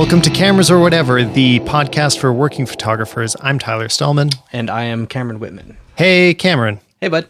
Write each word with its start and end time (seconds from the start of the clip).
Welcome 0.00 0.22
to 0.22 0.30
Cameras 0.30 0.70
or 0.70 0.80
Whatever, 0.80 1.22
the 1.24 1.60
podcast 1.60 2.18
for 2.20 2.32
working 2.32 2.64
photographers. 2.64 3.36
I'm 3.42 3.58
Tyler 3.58 3.90
Stalman. 3.90 4.30
And 4.50 4.70
I 4.70 4.84
am 4.84 5.06
Cameron 5.06 5.40
Whitman. 5.40 5.76
Hey, 5.94 6.32
Cameron. 6.32 6.80
Hey, 7.02 7.08
bud. 7.08 7.28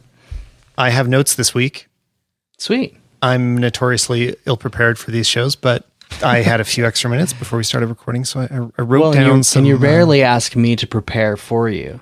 I 0.78 0.90
have 0.90 1.08
notes 1.08 1.34
this 1.34 1.52
week. 1.52 1.88
Sweet. 2.58 2.96
I'm 3.22 3.58
notoriously 3.58 4.36
ill 4.46 4.56
prepared 4.56 5.00
for 5.00 5.10
these 5.10 5.26
shows, 5.26 5.56
but 5.56 5.88
I 6.22 6.42
had 6.42 6.60
a 6.60 6.64
few 6.64 6.86
extra 6.86 7.10
minutes 7.10 7.32
before 7.32 7.56
we 7.56 7.64
started 7.64 7.88
recording, 7.88 8.24
so 8.24 8.38
I, 8.42 8.44
I 8.78 8.82
wrote 8.82 9.00
Well, 9.00 9.12
down 9.14 9.26
and 9.26 9.36
you, 9.38 9.42
some. 9.42 9.60
and 9.60 9.66
you 9.66 9.74
uh, 9.74 9.80
rarely 9.80 10.22
ask 10.22 10.54
me 10.54 10.76
to 10.76 10.86
prepare 10.86 11.36
for 11.36 11.68
you. 11.68 11.98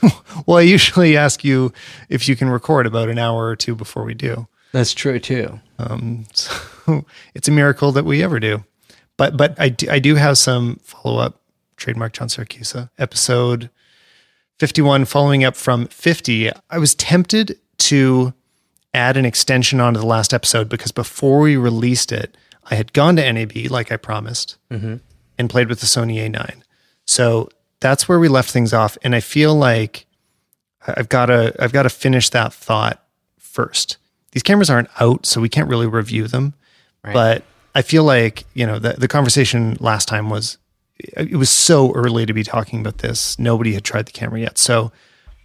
well, 0.46 0.56
I 0.56 0.62
usually 0.62 1.14
ask 1.14 1.44
you 1.44 1.74
if 2.08 2.26
you 2.26 2.36
can 2.36 2.48
record 2.48 2.86
about 2.86 3.10
an 3.10 3.18
hour 3.18 3.48
or 3.48 3.54
two 3.54 3.74
before 3.74 4.02
we 4.04 4.14
do. 4.14 4.48
That's 4.72 4.94
true 4.94 5.20
too. 5.20 5.60
So 6.32 7.04
it's 7.34 7.48
a 7.48 7.50
miracle 7.50 7.92
that 7.92 8.06
we 8.06 8.22
ever 8.22 8.40
do. 8.40 8.64
But 9.16 9.36
but 9.36 9.58
I 9.58 9.68
do, 9.70 9.88
I 9.90 9.98
do 9.98 10.14
have 10.16 10.38
some 10.38 10.80
follow 10.82 11.18
up 11.18 11.40
trademark 11.76 12.12
John 12.12 12.28
Siracusa 12.28 12.90
episode 12.98 13.70
51 14.58 15.04
following 15.04 15.44
up 15.44 15.56
from 15.56 15.86
50. 15.88 16.50
I 16.70 16.78
was 16.78 16.94
tempted 16.94 17.58
to 17.78 18.32
add 18.94 19.16
an 19.16 19.26
extension 19.26 19.80
onto 19.80 20.00
the 20.00 20.06
last 20.06 20.32
episode 20.32 20.68
because 20.68 20.92
before 20.92 21.40
we 21.40 21.56
released 21.56 22.12
it, 22.12 22.36
I 22.70 22.74
had 22.74 22.94
gone 22.94 23.16
to 23.16 23.32
NAB 23.32 23.70
like 23.70 23.92
I 23.92 23.96
promised 23.98 24.56
mm-hmm. 24.70 24.96
and 25.38 25.50
played 25.50 25.68
with 25.68 25.80
the 25.80 25.86
Sony 25.86 26.16
A9. 26.26 26.62
So 27.06 27.50
that's 27.80 28.08
where 28.08 28.18
we 28.18 28.28
left 28.28 28.50
things 28.50 28.72
off 28.72 28.96
and 29.02 29.14
I 29.14 29.20
feel 29.20 29.54
like 29.54 30.06
I've 30.86 31.08
got 31.08 31.26
to 31.26 31.54
I've 31.58 31.72
got 31.72 31.82
to 31.82 31.90
finish 31.90 32.30
that 32.30 32.52
thought 32.52 33.04
first. 33.38 33.98
These 34.32 34.42
cameras 34.42 34.70
aren't 34.70 34.88
out, 35.00 35.26
so 35.26 35.40
we 35.40 35.48
can't 35.48 35.68
really 35.68 35.86
review 35.86 36.28
them. 36.28 36.54
But 37.12 37.42
I 37.76 37.82
feel 37.82 38.04
like, 38.04 38.46
you 38.54 38.66
know, 38.66 38.78
the, 38.78 38.94
the 38.94 39.06
conversation 39.06 39.76
last 39.80 40.08
time 40.08 40.30
was 40.30 40.56
it 40.98 41.36
was 41.36 41.50
so 41.50 41.92
early 41.92 42.24
to 42.24 42.32
be 42.32 42.42
talking 42.42 42.80
about 42.80 42.98
this. 42.98 43.38
Nobody 43.38 43.74
had 43.74 43.84
tried 43.84 44.06
the 44.06 44.12
camera 44.12 44.40
yet. 44.40 44.56
So 44.56 44.92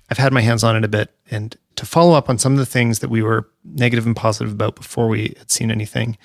I've 0.10 0.18
had 0.18 0.32
my 0.32 0.40
hands 0.40 0.64
on 0.64 0.78
it 0.78 0.86
a 0.86 0.88
bit. 0.88 1.14
And 1.30 1.58
to 1.76 1.86
follow 1.86 2.14
up 2.14 2.30
on 2.30 2.38
some 2.38 2.54
of 2.54 2.60
the 2.60 2.66
things 2.66 3.00
that 3.00 3.10
we 3.10 3.22
were 3.22 3.50
negative 3.66 4.06
and 4.06 4.16
positive 4.16 4.54
about 4.54 4.78
before 4.78 5.10
we 5.10 5.36
had 5.38 5.52
seen 5.52 5.70
anything, 5.70 6.18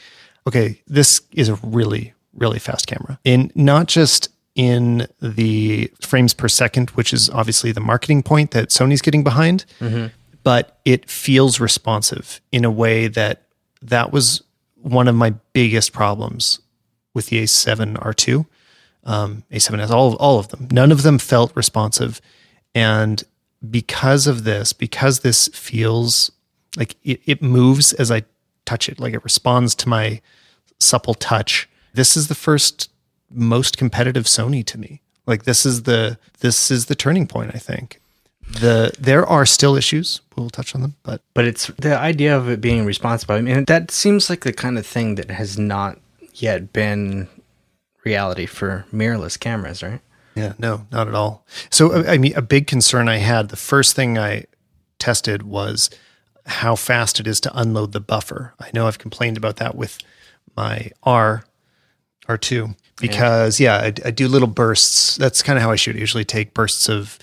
okay, 0.47 0.81
this 0.87 1.23
is 1.33 1.49
a 1.49 1.57
really, 1.57 2.15
really 2.35 2.61
fast 2.61 2.87
camera. 2.87 3.19
In 3.25 3.51
not 3.57 3.89
just 3.89 4.29
in 4.55 5.09
the 5.21 5.91
frames 6.01 6.35
per 6.35 6.47
second, 6.47 6.91
which 6.91 7.13
is 7.13 7.29
obviously 7.31 7.73
the 7.73 7.81
marketing 7.81 8.23
point 8.23 8.53
that 8.53 8.69
Sony's 8.69 9.03
getting 9.03 9.25
behind, 9.25 9.65
mm-hmm. 9.81 10.07
but 10.45 10.79
it 10.85 11.11
feels 11.11 11.59
responsive 11.59 12.41
in 12.53 12.65
a 12.65 12.71
way 12.71 13.09
that 13.09 13.43
that 13.83 14.13
was 14.13 14.45
one 14.87 15.09
of 15.09 15.15
my 15.15 15.31
biggest 15.53 15.93
problems 15.93 16.61
with 17.13 17.27
the 17.27 17.43
A7 17.43 17.97
R2, 17.99 18.47
um, 19.05 19.43
A7S, 19.51 19.91
all 19.91 20.15
all 20.17 20.39
of 20.39 20.49
them. 20.49 20.69
None 20.71 20.93
of 20.93 21.03
them 21.03 21.19
felt 21.19 21.55
responsive, 21.57 22.21
and 22.75 23.25
because 23.69 24.27
of 24.27 24.45
this, 24.45 24.73
because 24.73 25.21
this 25.21 25.49
feels 25.49 26.31
like 26.77 26.97
it, 27.03 27.21
it 27.25 27.43
moves 27.43 27.93
as 27.95 28.11
I 28.11 28.25
touch 28.65 28.89
it, 28.89 29.01
like 29.01 29.15
it 29.15 29.25
responds 29.25 29.75
to 29.77 29.89
my 29.89 30.21
supple 30.79 31.15
touch. 31.15 31.69
This 31.95 32.17
is 32.17 32.29
the 32.29 32.35
first 32.35 32.91
most 33.31 33.79
competitive 33.79 34.25
Sony 34.25 34.65
to 34.67 34.79
me. 34.79 35.01
Like 35.27 35.45
this 35.45 35.67
is 35.67 35.83
the 35.83 36.19
this 36.41 36.71
is 36.71 36.87
the 36.87 36.95
turning 36.95 37.27
point. 37.27 37.53
I 37.55 37.59
think 37.59 38.01
the 38.49 38.93
there 38.99 39.27
are 39.27 39.47
still 39.47 39.77
issues. 39.77 40.21
We'll 40.37 40.51
touch 40.51 40.75
on 40.75 40.83
them, 40.83 40.95
but 41.03 41.23
But 41.35 41.47
it's 41.47 41.69
the 41.79 41.99
idea 41.99 42.37
of 42.37 42.49
it 42.49 42.61
being 42.61 42.85
responsible. 42.85 43.35
I 43.35 43.41
mean, 43.41 43.65
that 43.65 43.91
seems 43.91 44.31
like 44.31 44.45
the 44.45 44.53
kind 44.53 44.79
of 44.79 44.87
thing 44.87 45.17
that 45.17 45.31
has 45.31 45.59
not 45.59 45.99
yet 46.35 46.73
been 46.73 47.29
reality 48.05 48.47
for 48.47 48.87
mirrorless 48.93 49.39
cameras, 49.39 49.83
right? 49.83 50.01
Yeah, 50.35 50.53
no, 50.59 50.87
not 50.93 51.09
at 51.09 51.15
all. 51.15 51.45
So, 51.71 52.07
I 52.07 52.19
mean, 52.19 52.37
a 52.37 52.43
big 52.43 52.67
concern 52.67 53.09
I 53.09 53.17
had, 53.17 53.49
the 53.49 53.57
first 53.57 53.97
thing 53.97 54.19
I 54.19 54.45
tested 54.99 55.43
was 55.43 55.89
how 56.45 56.77
fast 56.77 57.19
it 57.19 57.27
is 57.27 57.41
to 57.41 57.59
unload 57.59 57.93
the 57.93 58.01
buffer. 58.01 58.55
I 58.61 58.71
know 58.73 58.87
I've 58.87 58.99
complained 58.99 59.39
about 59.39 59.57
that 59.57 59.75
with 59.75 59.99
my 60.55 60.91
R, 61.03 61.45
R2, 62.29 62.77
because 63.01 63.59
yeah, 63.59 63.77
I, 63.77 63.87
I 64.05 64.11
do 64.11 64.29
little 64.29 64.49
bursts. 64.49 65.17
That's 65.17 65.43
kind 65.43 65.57
of 65.59 65.63
how 65.63 65.71
I 65.71 65.77
shoot. 65.77 65.97
I 65.97 66.01
usually 66.01 66.25
take 66.25 66.55
bursts 66.55 66.89
of 66.89 67.19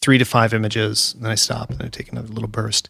three 0.00 0.18
to 0.18 0.24
five 0.24 0.54
images, 0.54 1.14
and 1.14 1.24
then 1.24 1.32
I 1.32 1.36
stop, 1.36 1.70
and 1.70 1.78
then 1.78 1.86
I 1.86 1.90
take 1.90 2.10
another 2.10 2.28
little 2.28 2.48
burst. 2.48 2.88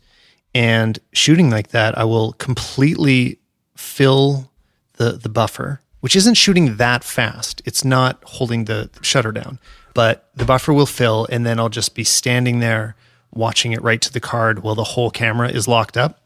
And 0.55 0.99
shooting 1.13 1.51
like 1.51 1.69
that, 1.69 1.97
I 1.97 2.05
will 2.05 2.33
completely 2.35 3.39
fill 3.77 4.51
the 4.95 5.13
the 5.13 5.29
buffer, 5.29 5.81
which 6.01 6.17
isn't 6.17 6.35
shooting 6.35 6.77
that 6.77 7.05
fast. 7.05 7.63
It's 7.65 7.85
not 7.85 8.23
holding 8.25 8.65
the 8.65 8.91
shutter 9.03 9.33
down, 9.33 9.59
but 9.95 10.29
the 10.35 10.45
buffer 10.45 10.73
will 10.73 10.87
fill, 10.87 11.27
and 11.31 11.45
then 11.45 11.59
I'll 11.59 11.69
just 11.69 11.95
be 11.95 12.05
standing 12.05 12.61
there 12.61 12.97
watching 13.33 13.73
it 13.73 13.83
write 13.83 14.01
to 14.03 14.13
the 14.13 14.21
card 14.21 14.63
while 14.63 14.75
the 14.75 14.85
whole 14.85 15.11
camera 15.11 15.49
is 15.49 15.69
locked 15.69 15.97
up. 15.97 16.21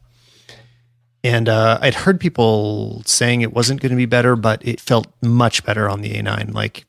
And 1.25 1.49
uh, 1.49 1.79
I'd 1.81 1.95
heard 1.95 2.19
people 2.19 3.03
saying 3.07 3.43
it 3.43 3.53
wasn't 3.53 3.81
going 3.81 3.91
to 3.91 3.97
be 3.97 4.07
better, 4.07 4.35
but 4.35 4.67
it 4.67 4.81
felt 4.81 5.07
much 5.23 5.65
better 5.65 5.89
on 5.89 6.01
the 6.01 6.15
A9. 6.15 6.53
Like 6.53 6.85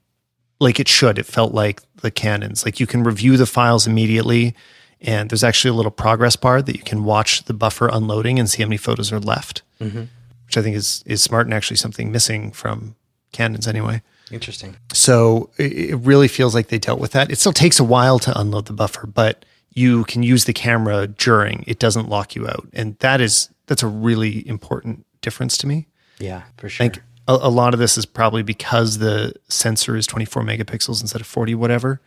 like 0.63 0.79
it 0.79 0.87
should. 0.87 1.19
It 1.19 1.25
felt 1.25 1.53
like 1.53 1.81
the 1.97 2.11
Canons. 2.11 2.65
Like 2.65 2.79
you 2.79 2.87
can 2.87 3.03
review 3.03 3.37
the 3.37 3.45
files 3.45 3.85
immediately, 3.87 4.55
and 5.01 5.29
there's 5.29 5.43
actually 5.43 5.69
a 5.71 5.73
little 5.73 5.91
progress 5.91 6.35
bar 6.35 6.61
that 6.61 6.75
you 6.75 6.83
can 6.83 7.03
watch 7.03 7.43
the 7.43 7.53
buffer 7.53 7.87
unloading 7.87 8.39
and 8.39 8.49
see 8.49 8.63
how 8.63 8.67
many 8.67 8.77
photos 8.77 9.11
are 9.11 9.19
left, 9.19 9.61
mm-hmm. 9.79 10.03
which 10.45 10.57
I 10.57 10.61
think 10.61 10.75
is 10.75 11.03
is 11.05 11.21
smart 11.21 11.45
and 11.47 11.53
actually 11.53 11.77
something 11.77 12.11
missing 12.11 12.51
from 12.51 12.95
Canons 13.31 13.67
anyway. 13.67 14.01
Interesting. 14.31 14.77
So 14.93 15.51
it 15.57 15.97
really 15.99 16.27
feels 16.27 16.55
like 16.55 16.69
they 16.69 16.79
dealt 16.79 16.99
with 16.99 17.11
that. 17.11 17.31
It 17.31 17.37
still 17.37 17.53
takes 17.53 17.79
a 17.79 17.83
while 17.83 18.17
to 18.19 18.39
unload 18.39 18.65
the 18.65 18.73
buffer, 18.73 19.05
but 19.05 19.45
you 19.73 20.05
can 20.05 20.23
use 20.23 20.45
the 20.45 20.53
camera 20.53 21.07
during. 21.07 21.63
It 21.67 21.79
doesn't 21.79 22.09
lock 22.09 22.35
you 22.35 22.47
out, 22.47 22.67
and 22.73 22.97
that 22.99 23.21
is 23.21 23.49
that's 23.67 23.83
a 23.83 23.87
really 23.87 24.47
important 24.47 25.05
difference 25.21 25.57
to 25.59 25.67
me. 25.67 25.87
Yeah, 26.19 26.43
for 26.57 26.69
sure. 26.69 26.89
Think 26.89 27.03
a, 27.27 27.33
a 27.43 27.49
lot 27.49 27.73
of 27.73 27.79
this 27.79 27.97
is 27.97 28.05
probably 28.05 28.43
because 28.43 28.97
the 28.99 29.33
sensor 29.49 29.95
is 29.95 30.05
24 30.07 30.43
megapixels 30.43 31.01
instead 31.01 31.21
of 31.21 31.27
40, 31.27 31.55
whatever. 31.55 32.01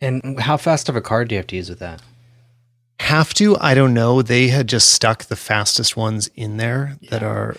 and 0.00 0.38
how 0.40 0.56
fast 0.56 0.88
of 0.88 0.96
a 0.96 1.00
card 1.00 1.28
do 1.28 1.34
you 1.34 1.38
have 1.38 1.46
to 1.48 1.56
use 1.56 1.68
with 1.68 1.78
that? 1.78 2.02
Have 3.00 3.32
to? 3.34 3.56
I 3.58 3.72
don't 3.74 3.94
know. 3.94 4.20
They 4.20 4.48
had 4.48 4.68
just 4.68 4.90
stuck 4.90 5.24
the 5.24 5.36
fastest 5.36 5.96
ones 5.96 6.28
in 6.36 6.58
there 6.58 6.98
that 7.10 7.22
are. 7.22 7.56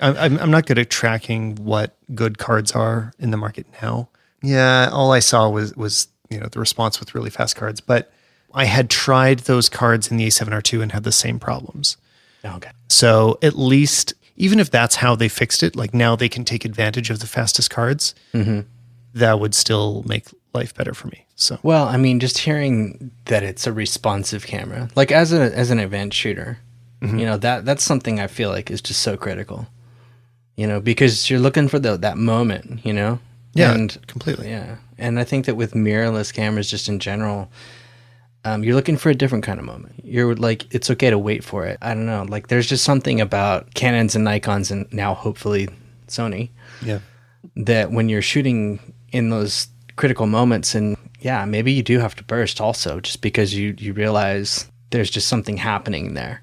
I- 0.00 0.16
I'm, 0.24 0.38
I'm 0.38 0.50
not 0.50 0.64
good 0.66 0.78
at 0.78 0.88
tracking 0.88 1.56
what 1.56 1.96
good 2.14 2.38
cards 2.38 2.72
are 2.72 3.12
in 3.18 3.30
the 3.30 3.36
market 3.36 3.66
now. 3.82 4.08
Yeah, 4.42 4.88
all 4.90 5.12
I 5.12 5.18
saw 5.18 5.50
was 5.50 5.76
was 5.76 6.08
you 6.30 6.40
know 6.40 6.46
the 6.46 6.58
response 6.60 6.98
with 6.98 7.14
really 7.14 7.28
fast 7.28 7.56
cards, 7.56 7.82
but 7.82 8.10
I 8.54 8.64
had 8.64 8.88
tried 8.88 9.40
those 9.40 9.68
cards 9.68 10.10
in 10.10 10.16
the 10.16 10.26
A7R2 10.26 10.80
and 10.82 10.92
had 10.92 11.04
the 11.04 11.12
same 11.12 11.38
problems. 11.38 11.98
Oh, 12.42 12.56
okay. 12.56 12.70
So 12.88 13.38
at 13.42 13.58
least, 13.58 14.14
even 14.40 14.58
if 14.58 14.70
that's 14.70 14.96
how 14.96 15.14
they 15.16 15.28
fixed 15.28 15.62
it, 15.62 15.76
like 15.76 15.92
now 15.94 16.16
they 16.16 16.28
can 16.28 16.44
take 16.44 16.64
advantage 16.64 17.10
of 17.10 17.18
the 17.20 17.26
fastest 17.26 17.68
cards, 17.70 18.14
that 19.14 19.40
would 19.40 19.54
still 19.54 20.02
make 20.06 20.26
life 20.54 20.74
better 20.74 20.94
for 20.94 21.08
me. 21.08 21.26
So 21.36 21.58
Well, 21.62 21.86
I 21.86 21.96
mean, 21.96 22.20
just 22.20 22.38
hearing 22.38 23.10
that 23.26 23.42
it's 23.42 23.66
a 23.66 23.72
responsive 23.72 24.46
camera, 24.46 24.88
like 24.96 25.10
as 25.12 25.32
a 25.32 25.54
as 25.56 25.70
an 25.70 25.78
event 25.78 26.14
shooter, 26.14 26.58
Mm-hmm. 27.02 27.18
you 27.18 27.24
know 27.24 27.38
that 27.38 27.64
that's 27.64 27.82
something 27.82 28.20
I 28.20 28.26
feel 28.26 28.50
like 28.50 28.70
is 28.70 28.82
just 28.82 29.00
so 29.00 29.16
critical. 29.16 29.66
You 30.56 30.66
know, 30.66 30.80
because 30.80 31.30
you're 31.30 31.40
looking 31.40 31.66
for 31.68 31.78
the, 31.78 31.96
that 31.96 32.18
moment. 32.18 32.84
You 32.84 32.92
know. 32.92 33.18
yeah, 33.54 33.72
And 33.74 33.98
completely. 34.06 34.50
yeah, 34.50 34.76
and 34.98 35.18
I 35.18 35.24
think 35.24 35.46
that 35.46 35.56
with 35.56 35.72
mirrorless 35.72 36.30
cameras, 36.32 36.70
just 36.70 36.88
in 36.88 36.98
general, 36.98 37.48
um, 38.44 38.64
you're 38.64 38.74
looking 38.74 38.96
for 38.96 39.10
a 39.10 39.14
different 39.14 39.44
kind 39.44 39.58
of 39.58 39.64
moment. 39.66 40.00
You're 40.04 40.34
like, 40.34 40.72
it's 40.74 40.90
okay 40.90 41.10
to 41.10 41.18
wait 41.18 41.44
for 41.44 41.66
it. 41.66 41.78
I 41.82 41.94
don't 41.94 42.06
know. 42.06 42.24
Like, 42.28 42.48
there's 42.48 42.66
just 42.66 42.84
something 42.84 43.20
about 43.20 43.74
Canons 43.74 44.14
and 44.16 44.24
Nikon's, 44.24 44.70
and 44.70 44.90
now 44.92 45.14
hopefully 45.14 45.68
Sony, 46.08 46.50
Yeah. 46.82 47.00
that 47.56 47.90
when 47.92 48.08
you're 48.08 48.22
shooting 48.22 48.80
in 49.12 49.30
those 49.30 49.68
critical 49.96 50.26
moments, 50.26 50.74
and 50.74 50.96
yeah, 51.20 51.44
maybe 51.44 51.72
you 51.72 51.82
do 51.82 51.98
have 51.98 52.14
to 52.16 52.24
burst 52.24 52.60
also, 52.60 53.00
just 53.00 53.20
because 53.20 53.54
you 53.54 53.74
you 53.78 53.92
realize 53.92 54.70
there's 54.90 55.10
just 55.10 55.28
something 55.28 55.56
happening 55.58 56.14
there. 56.14 56.42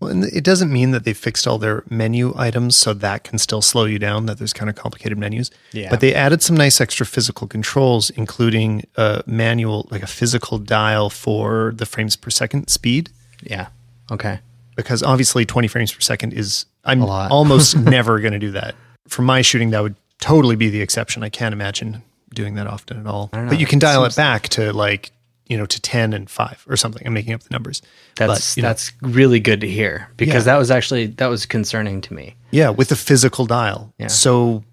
Well, 0.00 0.10
and 0.10 0.24
it 0.24 0.44
doesn't 0.44 0.70
mean 0.70 0.90
that 0.90 1.04
they 1.04 1.14
fixed 1.14 1.46
all 1.46 1.56
their 1.58 1.82
menu 1.88 2.34
items 2.36 2.76
so 2.76 2.92
that 2.92 3.24
can 3.24 3.38
still 3.38 3.62
slow 3.62 3.86
you 3.86 3.98
down, 3.98 4.26
that 4.26 4.38
there's 4.38 4.52
kind 4.52 4.68
of 4.68 4.76
complicated 4.76 5.16
menus. 5.16 5.50
Yeah. 5.72 5.88
But 5.88 6.00
they 6.00 6.14
added 6.14 6.42
some 6.42 6.54
nice 6.54 6.80
extra 6.80 7.06
physical 7.06 7.46
controls, 7.46 8.10
including 8.10 8.86
a 8.96 9.22
manual, 9.26 9.88
like 9.90 10.02
a 10.02 10.06
physical 10.06 10.58
dial 10.58 11.08
for 11.08 11.72
the 11.74 11.86
frames 11.86 12.14
per 12.14 12.28
second 12.28 12.68
speed. 12.68 13.08
Yeah. 13.42 13.68
Okay. 14.10 14.40
Because 14.76 15.02
obviously 15.02 15.46
20 15.46 15.68
frames 15.68 15.92
per 15.94 16.00
second 16.00 16.34
is, 16.34 16.66
I'm 16.84 17.02
almost 17.02 17.76
never 17.78 18.20
going 18.20 18.34
to 18.34 18.38
do 18.38 18.50
that. 18.52 18.74
For 19.08 19.22
my 19.22 19.40
shooting, 19.40 19.70
that 19.70 19.82
would 19.82 19.96
totally 20.20 20.56
be 20.56 20.68
the 20.68 20.82
exception. 20.82 21.22
I 21.22 21.30
can't 21.30 21.54
imagine 21.54 22.02
doing 22.34 22.54
that 22.56 22.66
often 22.66 23.00
at 23.00 23.06
all. 23.06 23.30
But 23.32 23.58
you 23.58 23.66
can 23.66 23.78
dial 23.78 24.04
it 24.04 24.14
back 24.14 24.48
to 24.50 24.74
like, 24.74 25.10
you 25.48 25.56
know, 25.56 25.66
to 25.66 25.80
10 25.80 26.12
and 26.12 26.28
5 26.28 26.64
or 26.68 26.76
something. 26.76 27.06
I'm 27.06 27.14
making 27.14 27.34
up 27.34 27.42
the 27.42 27.50
numbers. 27.52 27.82
That's 28.16 28.54
But, 28.54 28.56
you 28.56 28.62
know, 28.62 28.68
that's 28.70 28.92
really 29.02 29.40
good 29.40 29.60
to 29.60 29.68
hear 29.68 30.08
because 30.16 30.46
Yeah. 30.46 30.52
that 30.52 30.58
was 30.58 30.70
actually 30.70 31.06
that 31.06 31.26
was 31.28 31.46
concerning 31.46 32.00
to 32.02 32.14
me. 32.14 32.34
Yeah, 32.50 32.70
with 32.70 32.88
the 32.88 32.96
physical 32.96 33.46
dial. 33.46 33.92
Yeah. 33.98 34.08
So 34.08 34.64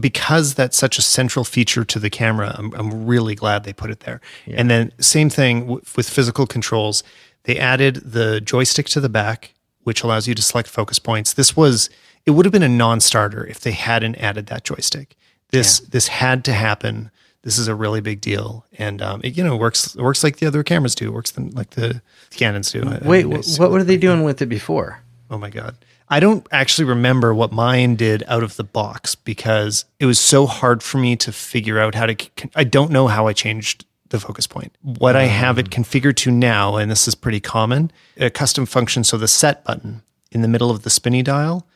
because 0.00 0.54
that's 0.54 0.76
such 0.78 0.98
a 0.98 1.02
central 1.02 1.44
feature 1.44 1.84
to 1.84 1.98
the 1.98 2.10
camera, 2.10 2.54
I'm, 2.58 2.72
I'm 2.74 3.06
really 3.06 3.34
glad 3.34 3.64
they 3.64 3.72
put 3.72 3.90
it 3.90 4.00
there. 4.00 4.20
And 4.46 4.70
then 4.70 4.92
same 5.00 5.30
thing 5.30 5.60
w- 5.62 5.80
with 5.96 6.08
physical 6.08 6.46
controls. 6.46 7.02
They 7.44 7.58
added 7.58 7.96
the 7.96 8.40
joystick 8.40 8.86
to 8.90 9.00
the 9.00 9.08
back, 9.08 9.54
which 9.82 10.02
allows 10.02 10.28
you 10.28 10.34
to 10.34 10.42
select 10.42 10.68
focus 10.68 10.98
points. 10.98 11.32
This 11.32 11.56
was 11.56 11.90
it 12.26 12.32
would 12.32 12.44
have 12.44 12.52
been 12.52 12.62
a 12.62 12.68
non-starter 12.68 13.46
if 13.46 13.60
they 13.60 13.72
hadn't 13.72 14.16
added 14.16 14.46
that 14.46 14.64
joystick. 14.64 15.16
This 15.50 15.80
this 15.80 16.08
had 16.08 16.44
to 16.44 16.52
happen. 16.52 17.10
This 17.42 17.56
is 17.58 17.68
a 17.68 17.74
really 17.74 18.00
big 18.00 18.20
deal, 18.20 18.66
and 18.78 19.00
um, 19.00 19.20
it 19.22 19.36
you 19.38 19.44
know 19.44 19.56
works 19.56 19.94
it 19.94 20.02
works 20.02 20.24
like 20.24 20.38
the 20.38 20.46
other 20.46 20.62
cameras 20.62 20.94
do. 20.94 21.06
It 21.08 21.12
works 21.14 21.30
the, 21.30 21.42
like 21.42 21.70
the 21.70 22.02
Canons 22.30 22.72
do. 22.72 22.82
I- 22.82 22.98
Wait, 23.06 23.24
I- 23.26 23.60
what 23.60 23.70
were 23.70 23.84
they 23.84 23.96
doing 23.96 24.22
with 24.24 24.42
it 24.42 24.46
before? 24.46 25.02
Oh 25.30 25.38
my 25.38 25.50
god. 25.50 25.76
I 26.10 26.20
don't 26.20 26.46
actually 26.50 26.86
remember 26.86 27.34
what 27.34 27.52
mine 27.52 27.94
did 27.94 28.24
out 28.28 28.42
of 28.42 28.56
the 28.56 28.64
box 28.64 29.14
because 29.14 29.84
it 30.00 30.06
was 30.06 30.18
so 30.18 30.46
hard 30.46 30.82
for 30.82 30.96
me 30.96 31.16
to 31.16 31.32
figure 31.32 31.78
out 31.78 31.94
how 31.94 32.06
to 32.06 32.16
I 32.56 32.64
don't 32.64 32.90
know 32.90 33.08
how 33.08 33.26
I 33.26 33.34
changed 33.34 33.84
the 34.08 34.18
focus 34.18 34.46
point. 34.46 34.74
What 34.80 35.16
I 35.16 35.24
have 35.24 35.58
it 35.58 35.68
configured 35.68 36.16
to 36.16 36.30
now 36.30 36.76
and 36.76 36.90
this 36.90 37.06
is 37.06 37.14
pretty 37.14 37.40
common, 37.40 37.90
a 38.16 38.30
custom 38.30 38.64
function 38.64 39.04
so 39.04 39.18
the 39.18 39.28
set 39.28 39.64
button 39.64 40.02
in 40.32 40.40
the 40.42 40.48
middle 40.48 40.70
of 40.70 40.82
the 40.82 40.90
spinny 40.90 41.22
dial 41.22 41.66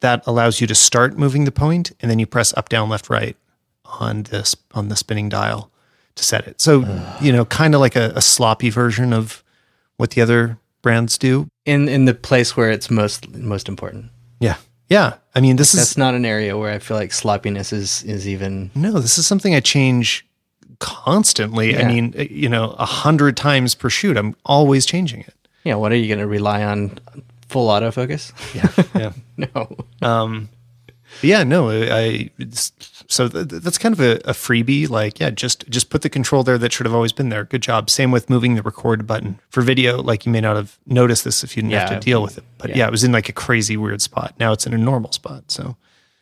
that 0.00 0.22
allows 0.26 0.60
you 0.60 0.66
to 0.66 0.74
start 0.74 1.18
moving 1.18 1.44
the 1.44 1.50
point 1.52 1.92
and 2.00 2.10
then 2.10 2.18
you 2.18 2.26
press 2.26 2.52
up 2.58 2.68
down 2.68 2.88
left 2.90 3.08
right 3.08 3.36
on 4.00 4.24
this 4.24 4.56
on 4.74 4.88
the 4.88 4.96
spinning 4.96 5.28
dial 5.28 5.70
to 6.14 6.24
set 6.24 6.46
it. 6.46 6.60
So, 6.60 6.84
you 7.20 7.32
know, 7.32 7.44
kind 7.44 7.74
of 7.74 7.80
like 7.80 7.96
a, 7.96 8.12
a 8.16 8.20
sloppy 8.22 8.70
version 8.70 9.12
of 9.12 9.42
what 9.96 10.10
the 10.10 10.20
other 10.20 10.58
brands 10.82 11.18
do, 11.18 11.48
In 11.64 11.88
in 11.88 12.04
the 12.04 12.14
place 12.14 12.56
where 12.56 12.70
it's 12.70 12.90
most 12.90 13.28
most 13.34 13.68
important. 13.68 14.10
yeah. 14.40 14.56
Yeah. 14.90 15.14
I 15.34 15.40
mean, 15.40 15.56
this 15.56 15.74
is 15.74 15.80
That's 15.80 15.96
not 15.98 16.14
an 16.14 16.24
area 16.24 16.56
where 16.56 16.72
I 16.72 16.78
feel 16.78 16.96
like 16.96 17.12
sloppiness 17.12 17.72
is 17.72 18.02
is 18.04 18.26
even. 18.26 18.70
no, 18.74 18.92
this 19.00 19.18
is 19.18 19.26
something 19.26 19.54
I 19.54 19.60
change 19.60 20.24
constantly. 20.78 21.76
I 21.76 21.84
mean, 21.86 22.14
uh, 22.18 22.22
you 22.22 22.48
know, 22.48 22.70
a 22.78 22.86
hundred 22.86 23.36
times 23.36 23.74
per 23.74 23.90
shoot. 23.90 24.16
I'm 24.16 24.34
always 24.44 24.86
changing 24.86 25.20
it. 25.20 25.34
Yeah, 25.64 25.74
what 25.74 25.92
are 25.92 25.96
you 25.96 26.06
going 26.08 26.20
to 26.20 26.26
rely 26.26 26.64
on? 26.64 26.98
Full 27.48 27.68
autofocus? 27.68 28.32
Yeah. 28.54 28.84
Yeah. 29.00 29.12
no. 29.54 29.76
um, 30.06 30.48
yeah, 31.22 31.42
no, 31.44 31.70
I, 31.70 31.88
I 31.98 32.30
it's, 32.38 32.72
so 33.08 33.26
th- 33.26 33.48
th- 33.48 33.62
that's 33.62 33.78
kind 33.78 33.94
of 33.94 34.00
a, 34.00 34.16
a 34.28 34.32
freebie. 34.32 34.88
Like, 34.88 35.18
yeah, 35.18 35.30
just, 35.30 35.68
just 35.68 35.88
put 35.88 36.02
the 36.02 36.10
control 36.10 36.44
there 36.44 36.58
that 36.58 36.72
should 36.72 36.86
have 36.86 36.94
always 36.94 37.12
been 37.12 37.30
there. 37.30 37.44
Good 37.44 37.62
job. 37.62 37.88
Same 37.88 38.10
with 38.10 38.28
moving 38.28 38.54
the 38.54 38.62
record 38.62 39.06
button 39.06 39.40
for 39.48 39.62
video. 39.62 40.02
Like 40.02 40.26
you 40.26 40.32
may 40.32 40.42
not 40.42 40.56
have 40.56 40.78
noticed 40.86 41.24
this 41.24 41.42
if 41.42 41.56
you 41.56 41.62
didn't 41.62 41.74
have 41.74 41.90
to 41.90 42.00
deal 42.00 42.22
with 42.22 42.38
it, 42.38 42.44
but 42.58 42.70
yeah. 42.70 42.76
Yeah. 42.76 42.88
it 42.88 42.90
was 42.90 43.04
in 43.04 43.12
like 43.12 43.28
a 43.28 43.32
crazy 43.32 43.76
weird 43.76 44.02
spot. 44.02 44.34
Now 44.38 44.52
it's 44.52 44.66
in 44.66 44.74
a 44.74 44.78
normal 44.78 45.10
spot. 45.12 45.50
So 45.50 45.76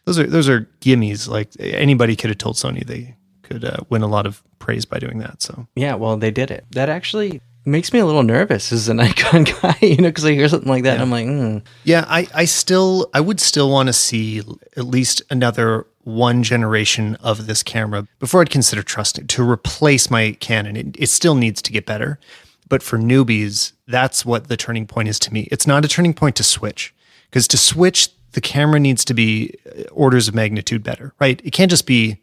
those 0.05 0.19
are, 0.19 0.27
those 0.27 0.49
are 0.49 0.69
gimmies. 0.81 1.29
Like 1.29 1.50
anybody 1.59 2.15
could 2.15 2.31
have 2.31 2.38
told 2.38 2.55
Sony 2.55 2.87
they 2.87 3.17
could 3.43 3.65
uh, 3.65 3.79
win 3.91 4.03
a 4.03 4.06
lot 4.06 4.25
of 4.27 4.43
praise 4.61 4.85
by 4.85 4.99
doing 5.00 5.19
that. 5.19 5.43
So 5.43 5.67
Yeah, 5.75 5.97
well, 5.97 6.17
they 6.17 6.31
did 6.31 6.50
it. 6.53 6.67
That 6.71 6.89
actually 6.89 7.41
makes 7.65 7.93
me 7.93 7.99
a 7.99 8.06
little 8.06 8.23
nervous 8.23 8.73
as 8.73 8.89
an 8.89 8.97
Nikon 8.99 9.43
guy, 9.43 9.77
you 9.82 9.97
know, 9.97 10.09
because 10.09 10.25
I 10.25 10.32
hear 10.32 10.49
something 10.49 10.69
like 10.69 10.85
that 10.85 10.94
and 10.94 11.03
I'm 11.03 11.11
like, 11.11 11.27
mm. 11.27 11.62
Yeah, 11.82 12.05
I, 12.09 12.29
I 12.32 12.44
still 12.44 13.11
I 13.12 13.21
would 13.21 13.41
still 13.41 13.71
want 13.71 13.89
to 13.89 13.93
see 13.93 14.39
at 14.77 14.85
least 14.87 15.23
another 15.31 15.87
one 16.06 16.44
generation 16.44 17.17
of 17.17 17.49
this 17.49 17.64
camera 17.64 18.06
before 18.20 18.41
I'd 18.41 18.49
consider 18.49 18.85
trusting 18.85 19.26
to 19.26 19.49
replace 19.49 20.08
my 20.08 20.37
Canon. 20.38 20.76
It, 20.76 20.97
it 20.97 21.08
still 21.08 21.35
needs 21.35 21.61
to 21.62 21.73
get 21.73 21.85
better, 21.85 22.20
but 22.69 22.81
for 22.81 22.97
newbies, 22.97 23.73
that's 23.88 24.25
what 24.25 24.47
the 24.47 24.56
turning 24.56 24.87
point 24.87 25.08
is 25.08 25.19
to 25.19 25.32
me. 25.32 25.49
It's 25.50 25.67
not 25.67 25.85
a 25.85 25.88
turning 25.88 26.14
point 26.14 26.37
to 26.37 26.44
switch 26.44 26.94
because 27.29 27.49
to 27.49 27.58
switch, 27.58 28.11
the 28.32 28.41
camera 28.41 28.79
needs 28.79 29.05
to 29.05 29.14
be 29.14 29.53
uh, 29.67 29.82
orders 29.91 30.29
of 30.29 30.35
magnitude 30.35 30.85
better, 30.85 31.12
right? 31.19 31.41
It 31.44 31.50
can't 31.50 31.70
just 31.70 31.87
be 31.87 32.19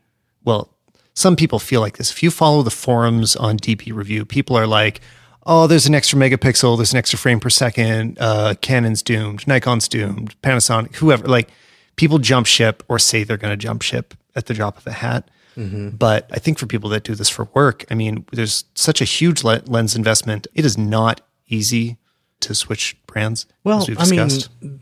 well. 0.46 0.70
Some 1.14 1.36
people 1.36 1.60
feel 1.60 1.82
like 1.82 1.98
this. 1.98 2.10
If 2.10 2.24
you 2.24 2.32
follow 2.32 2.64
the 2.64 2.72
forums 2.72 3.36
on 3.36 3.58
DP 3.58 3.94
review, 3.94 4.24
people 4.24 4.56
are 4.56 4.66
like, 4.66 5.02
oh, 5.46 5.68
there's 5.68 5.88
an 5.88 5.94
extra 5.94 6.18
megapixel, 6.18 6.78
there's 6.78 6.94
an 6.94 7.00
extra 7.00 7.20
frame 7.20 7.42
per 7.42 7.50
second, 7.50 8.18
uh, 8.22 8.54
Canon's 8.62 9.02
doomed, 9.02 9.46
Nikon's 9.46 9.90
doomed, 9.90 10.40
Panasonic, 10.42 10.96
whoever. 10.96 11.28
Like 11.28 11.50
people 11.96 12.18
jump 12.20 12.48
ship 12.48 12.84
or 12.88 13.00
say 13.00 13.24
they're 13.24 13.38
going 13.38 13.54
to 13.54 13.58
jump 13.58 13.82
ship 13.82 14.14
at 14.36 14.46
the 14.48 14.54
drop 14.54 14.78
of 14.78 14.88
a 14.88 14.92
hat. 14.92 15.30
But 15.56 16.28
I 16.32 16.40
think 16.40 16.58
for 16.58 16.66
people 16.66 16.90
that 16.90 17.04
do 17.04 17.14
this 17.14 17.30
for 17.30 17.48
work, 17.54 17.86
I 17.92 17.94
mean, 17.94 18.26
there's 18.32 18.66
such 18.74 19.02
a 19.02 19.06
huge 19.06 19.44
le- 19.44 19.62
lens 19.68 19.96
investment. 19.96 20.48
It 20.56 20.66
is 20.66 20.80
not 20.80 21.22
easy 21.48 21.98
to 22.40 22.56
switch 22.56 22.98
brands. 23.06 23.46
well, 23.64 23.86
I 23.98 24.10
mean, 24.10 24.30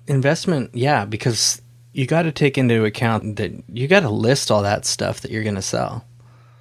investment, 0.08 0.72
yeah, 0.74 1.04
because 1.04 1.62
you 1.92 2.08
got 2.08 2.22
to 2.24 2.31
take 2.31 2.58
into 2.58 2.86
account 2.86 3.36
that 3.36 3.52
you 3.68 3.88
got 3.90 4.00
to 4.00 4.10
list 4.10 4.50
all 4.50 4.63
that 4.63 4.86
stuff 4.86 5.19
that 5.22 5.31
you're 5.31 5.44
going 5.44 5.56
to 5.56 5.62
sell. 5.62 6.06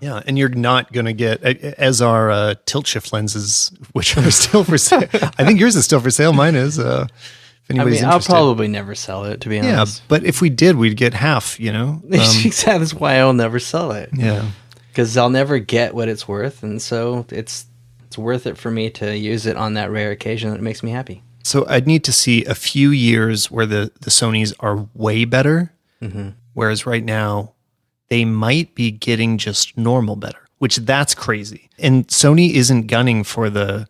Yeah, 0.01 0.23
and 0.27 0.37
you're 0.39 0.49
not 0.49 0.93
going 0.93 1.07
to 1.07 1.13
get 1.13 1.43
as 1.79 2.03
our 2.03 2.31
uh, 2.31 2.55
tilt 2.67 2.87
shift 2.87 3.13
lenses, 3.13 3.71
which 3.93 4.17
are 4.17 4.31
still 4.31 4.65
for 4.65 4.77
sale. 4.79 5.09
I 5.13 5.45
think 5.45 5.61
yours 5.61 5.77
is 5.77 5.85
still 5.85 6.01
for 6.01 6.11
sale. 6.11 6.33
Mine 6.33 6.55
is. 6.57 6.79
Uh, 6.79 7.07
if 7.71 7.77
I 7.77 7.81
anybody's 7.81 8.03
mean, 8.03 8.11
I'll 8.11 8.21
probably 8.21 8.69
never 8.69 8.95
sell 8.95 9.25
it, 9.25 9.41
to 9.43 9.49
be 9.49 9.59
honest. 9.61 9.99
yeah, 9.99 10.05
but 10.09 10.25
if 10.25 10.41
we 10.41 10.51
did, 10.51 10.77
we'd 10.77 10.97
get 10.97 11.15
half. 11.15 11.59
You 11.61 11.73
know. 11.73 12.03
Um. 12.13 12.51
That's 12.65 12.93
why 12.95 13.17
I'll 13.17 13.33
never 13.33 13.59
sell 13.59 13.93
it. 13.93 14.11
yeah. 14.13 14.45
because 14.91 15.17
I'll 15.17 15.31
never 15.31 15.59
get 15.59 15.95
what 15.95 16.09
it's 16.09 16.27
worth, 16.29 16.63
and 16.63 16.81
so 16.83 17.25
it's 17.31 17.67
it's 18.05 18.19
worth 18.19 18.47
it 18.47 18.59
for 18.59 18.71
me 18.71 18.91
to 18.91 19.17
use 19.17 19.47
it 19.47 19.57
on 19.57 19.75
that 19.75 19.91
rare 19.91 20.11
occasion 20.11 20.51
that 20.51 20.61
makes 20.61 20.83
me 20.83 20.91
happy. 20.91 21.23
So 21.43 21.65
I'd 21.69 21.87
need 21.87 22.05
to 22.05 22.13
see 22.13 22.45
a 22.45 22.55
few 22.55 22.91
years 22.91 23.51
where 23.51 23.67
the 23.67 23.91
the 24.01 24.11
Sony's 24.11 24.53
are 24.61 24.87
way 24.95 25.25
better, 25.25 25.73
whereas 26.55 26.87
right 26.87 27.05
now 27.05 27.53
they 28.09 28.25
might 28.25 28.75
be 28.75 28.91
getting 28.91 29.39
just 29.39 29.77
normal 29.79 30.17
better, 30.17 30.49
which 30.59 30.77
that's 30.79 31.15
crazy. 31.15 31.71
And 31.79 32.07
Sony 32.09 32.53
isn't 32.55 32.89
gunning 32.89 33.23
for 33.25 33.49
the 33.49 33.87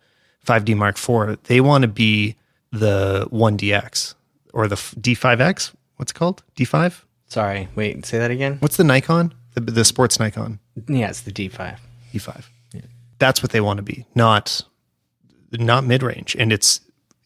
5D 0.46 0.76
Mark 0.76 0.96
IV. 0.96 1.42
They 1.44 1.60
want 1.60 1.82
to 1.82 1.88
be 1.88 2.36
the 2.72 3.26
1DX 3.32 4.14
or 4.52 4.68
the 4.68 4.76
D5X. 4.76 5.72
What's 5.96 6.12
it 6.12 6.14
called? 6.14 6.42
D5? 6.56 7.02
Sorry, 7.26 7.68
wait, 7.74 8.04
say 8.06 8.18
that 8.18 8.30
again. 8.30 8.56
What's 8.60 8.76
the 8.76 8.84
Nikon? 8.84 9.34
The, 9.54 9.60
the 9.60 9.84
sports 9.84 10.18
Nikon 10.18 10.58
Yeah, 10.88 11.08
it's 11.08 11.20
the 11.22 11.32
D5. 11.32 11.78
D5. 12.12 12.44
That's 13.18 13.42
what 13.42 13.52
they 13.52 13.60
want 13.60 13.76
to 13.76 13.82
be, 13.82 14.06
not 14.14 14.62
not 15.52 15.84
mid 15.84 16.02
range. 16.02 16.34
And 16.38 16.52
it's 16.54 16.80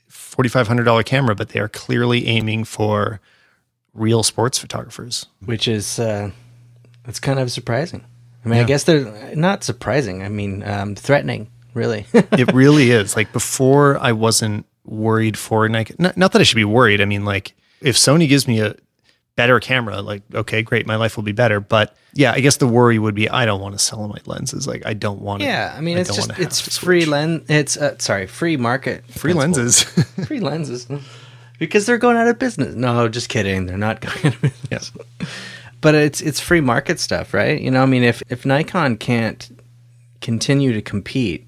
forty 0.08 0.48
five 0.48 0.66
hundred 0.66 0.84
dollar 0.84 1.04
camera, 1.04 1.36
but 1.36 1.50
they 1.50 1.60
are 1.60 1.68
clearly 1.68 2.26
aiming 2.26 2.64
for 2.64 3.20
real 3.92 4.24
sports 4.24 4.58
photographers. 4.58 5.26
which 5.44 5.68
is 5.68 6.00
uh, 6.00 6.32
it's 7.06 7.20
kind 7.20 7.38
of 7.38 7.52
surprising. 7.52 8.04
I 8.44 8.48
mean, 8.48 8.58
I 8.58 8.64
guess 8.64 8.82
they're 8.84 9.36
not 9.36 9.62
surprising. 9.62 10.22
I 10.24 10.28
mean, 10.28 10.64
um, 10.64 10.96
threatening, 10.96 11.48
really. 11.74 12.06
it 12.12 12.52
really 12.52 12.90
is. 12.90 13.14
Like 13.14 13.32
before, 13.32 13.96
I 13.98 14.10
wasn't 14.12 14.66
worried 14.84 15.38
for 15.38 15.68
Nikon. 15.68 15.96
Not, 15.98 16.16
not 16.16 16.32
that 16.32 16.40
I 16.40 16.44
should 16.44 16.56
be 16.56 16.64
worried. 16.64 17.00
I 17.00 17.04
mean, 17.04 17.24
like 17.24 17.54
if 17.80 17.96
Sony 17.96 18.28
gives 18.28 18.46
me 18.46 18.60
a 18.60 18.74
better 19.36 19.60
camera, 19.60 20.00
like 20.00 20.22
okay, 20.34 20.62
great, 20.62 20.86
my 20.86 20.96
life 20.96 21.16
will 21.16 21.24
be 21.24 21.32
better. 21.32 21.60
But 21.60 21.96
yeah, 22.14 22.32
I 22.32 22.40
guess 22.40 22.58
the 22.58 22.66
worry 22.66 22.98
would 22.98 23.14
be 23.14 23.28
I 23.28 23.44
don't 23.44 23.60
want 23.60 23.76
to 23.76 23.78
sell 23.78 24.06
my 24.08 24.18
lenses. 24.26 24.66
Like 24.66 24.84
I 24.86 24.94
don't 24.94 25.20
want. 25.20 25.40
to 25.40 25.46
yeah, 25.46 25.74
I 25.76 25.80
mean, 25.80 25.98
it's 25.98 26.14
just 26.14 26.30
it's 26.38 26.78
free 26.78 27.04
lens. 27.04 27.48
It's 27.48 27.76
uh, 27.76 27.98
sorry, 27.98 28.26
free 28.26 28.56
market, 28.56 29.06
free 29.06 29.32
lenses. 29.32 29.82
free 30.26 30.40
lenses, 30.40 30.86
because 31.58 31.86
they're 31.86 31.98
going 31.98 32.16
out 32.16 32.28
of 32.28 32.38
business. 32.38 32.74
No, 32.74 33.08
just 33.08 33.28
kidding. 33.28 33.66
They're 33.66 33.78
not 33.78 34.00
going 34.22 34.26
out 34.26 34.34
of 34.34 34.40
business. 34.70 34.92
But 35.80 35.94
it's 35.94 36.20
it's 36.20 36.40
free 36.40 36.60
market 36.60 37.00
stuff, 37.00 37.34
right? 37.34 37.60
You 37.60 37.70
know, 37.70 37.82
I 37.82 37.86
mean, 37.86 38.04
if 38.04 38.22
if 38.28 38.46
Nikon 38.46 38.96
can't 38.96 39.60
continue 40.20 40.72
to 40.72 40.80
compete 40.80 41.46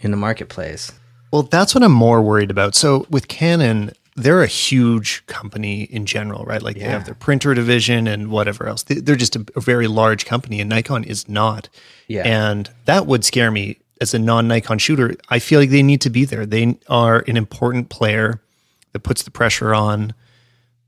in 0.00 0.10
the 0.10 0.16
marketplace, 0.16 0.92
Well, 1.30 1.42
that's 1.42 1.74
what 1.74 1.84
I'm 1.84 1.92
more 1.92 2.20
worried 2.22 2.50
about. 2.50 2.74
So 2.74 3.06
with 3.10 3.28
Canon, 3.28 3.92
they're 4.16 4.42
a 4.42 4.46
huge 4.48 5.24
company 5.26 5.84
in 5.84 6.04
general, 6.06 6.44
right? 6.44 6.62
Like 6.62 6.76
they 6.76 6.82
have 6.82 7.04
their 7.04 7.14
printer 7.14 7.54
division 7.54 8.06
and 8.06 8.30
whatever 8.30 8.66
else. 8.66 8.82
They- 8.82 8.96
They're 8.96 9.16
just 9.16 9.36
a, 9.36 9.46
a 9.56 9.60
very 9.60 9.86
large 9.86 10.26
company, 10.26 10.60
and 10.60 10.68
Nikon 10.68 11.04
is 11.04 11.28
not. 11.28 11.68
Yeah. 12.08 12.22
And 12.22 12.68
that 12.86 13.06
would 13.06 13.24
scare 13.24 13.50
me 13.50 13.78
as 14.00 14.12
a 14.14 14.18
non 14.18 14.48
Nikon 14.48 14.78
shooter. 14.78 15.14
I 15.28 15.38
feel 15.38 15.60
like 15.60 15.70
they 15.70 15.82
need 15.82 16.00
to 16.02 16.10
be 16.10 16.24
there. 16.24 16.44
They 16.46 16.78
are 16.88 17.24
an 17.28 17.36
important 17.36 17.88
player 17.88 18.40
that 18.92 19.00
puts 19.00 19.22
the 19.22 19.30
pressure 19.30 19.74
on 19.74 20.14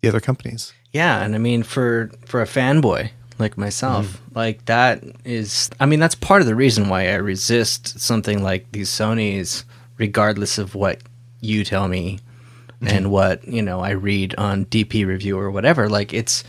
the 0.01 0.09
other 0.09 0.21
companies. 0.21 0.73
Yeah, 0.93 1.23
and 1.23 1.35
I 1.35 1.39
mean 1.39 1.63
for 1.63 2.11
for 2.27 2.43
a 2.43 2.47
fanboy 2.47 3.11
like 3.39 3.57
myself, 3.57 4.07
mm-hmm. 4.07 4.39
like 4.39 4.65
that 4.67 5.03
is 5.25 5.71
I 5.81 5.87
mean 5.87 6.01
that's 6.01 6.15
part 6.17 6.43
of 6.43 6.47
the 6.49 6.55
reason 6.55 6.89
why 6.89 7.09
I 7.09 7.15
resist 7.15 8.01
something 8.01 8.43
like 8.43 8.73
these 8.73 8.91
Sonys 8.91 9.65
regardless 10.03 10.59
of 10.59 10.75
what 10.75 11.01
you 11.41 11.65
tell 11.65 11.87
me 11.87 12.19
and 12.81 13.09
what, 13.09 13.47
you 13.47 13.63
know, 13.63 13.79
I 13.79 13.91
read 13.91 14.35
on 14.37 14.67
DP 14.67 15.07
review 15.07 15.39
or 15.39 15.49
whatever. 15.53 15.89
Like 15.89 16.13
it's 16.13 16.43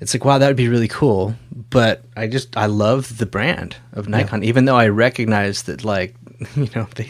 it's 0.00 0.12
like 0.12 0.24
wow, 0.24 0.38
that 0.38 0.48
would 0.48 0.56
be 0.56 0.68
really 0.68 0.88
cool, 0.88 1.36
but 1.70 2.02
I 2.16 2.26
just 2.26 2.56
I 2.56 2.66
love 2.66 3.18
the 3.18 3.24
brand 3.26 3.76
of 3.92 4.08
Nikon 4.08 4.42
even 4.42 4.64
though 4.64 4.74
I 4.74 4.88
recognize 4.88 5.62
that 5.62 5.84
like, 5.84 6.16
you 6.56 6.68
know, 6.74 6.88
they 6.96 7.08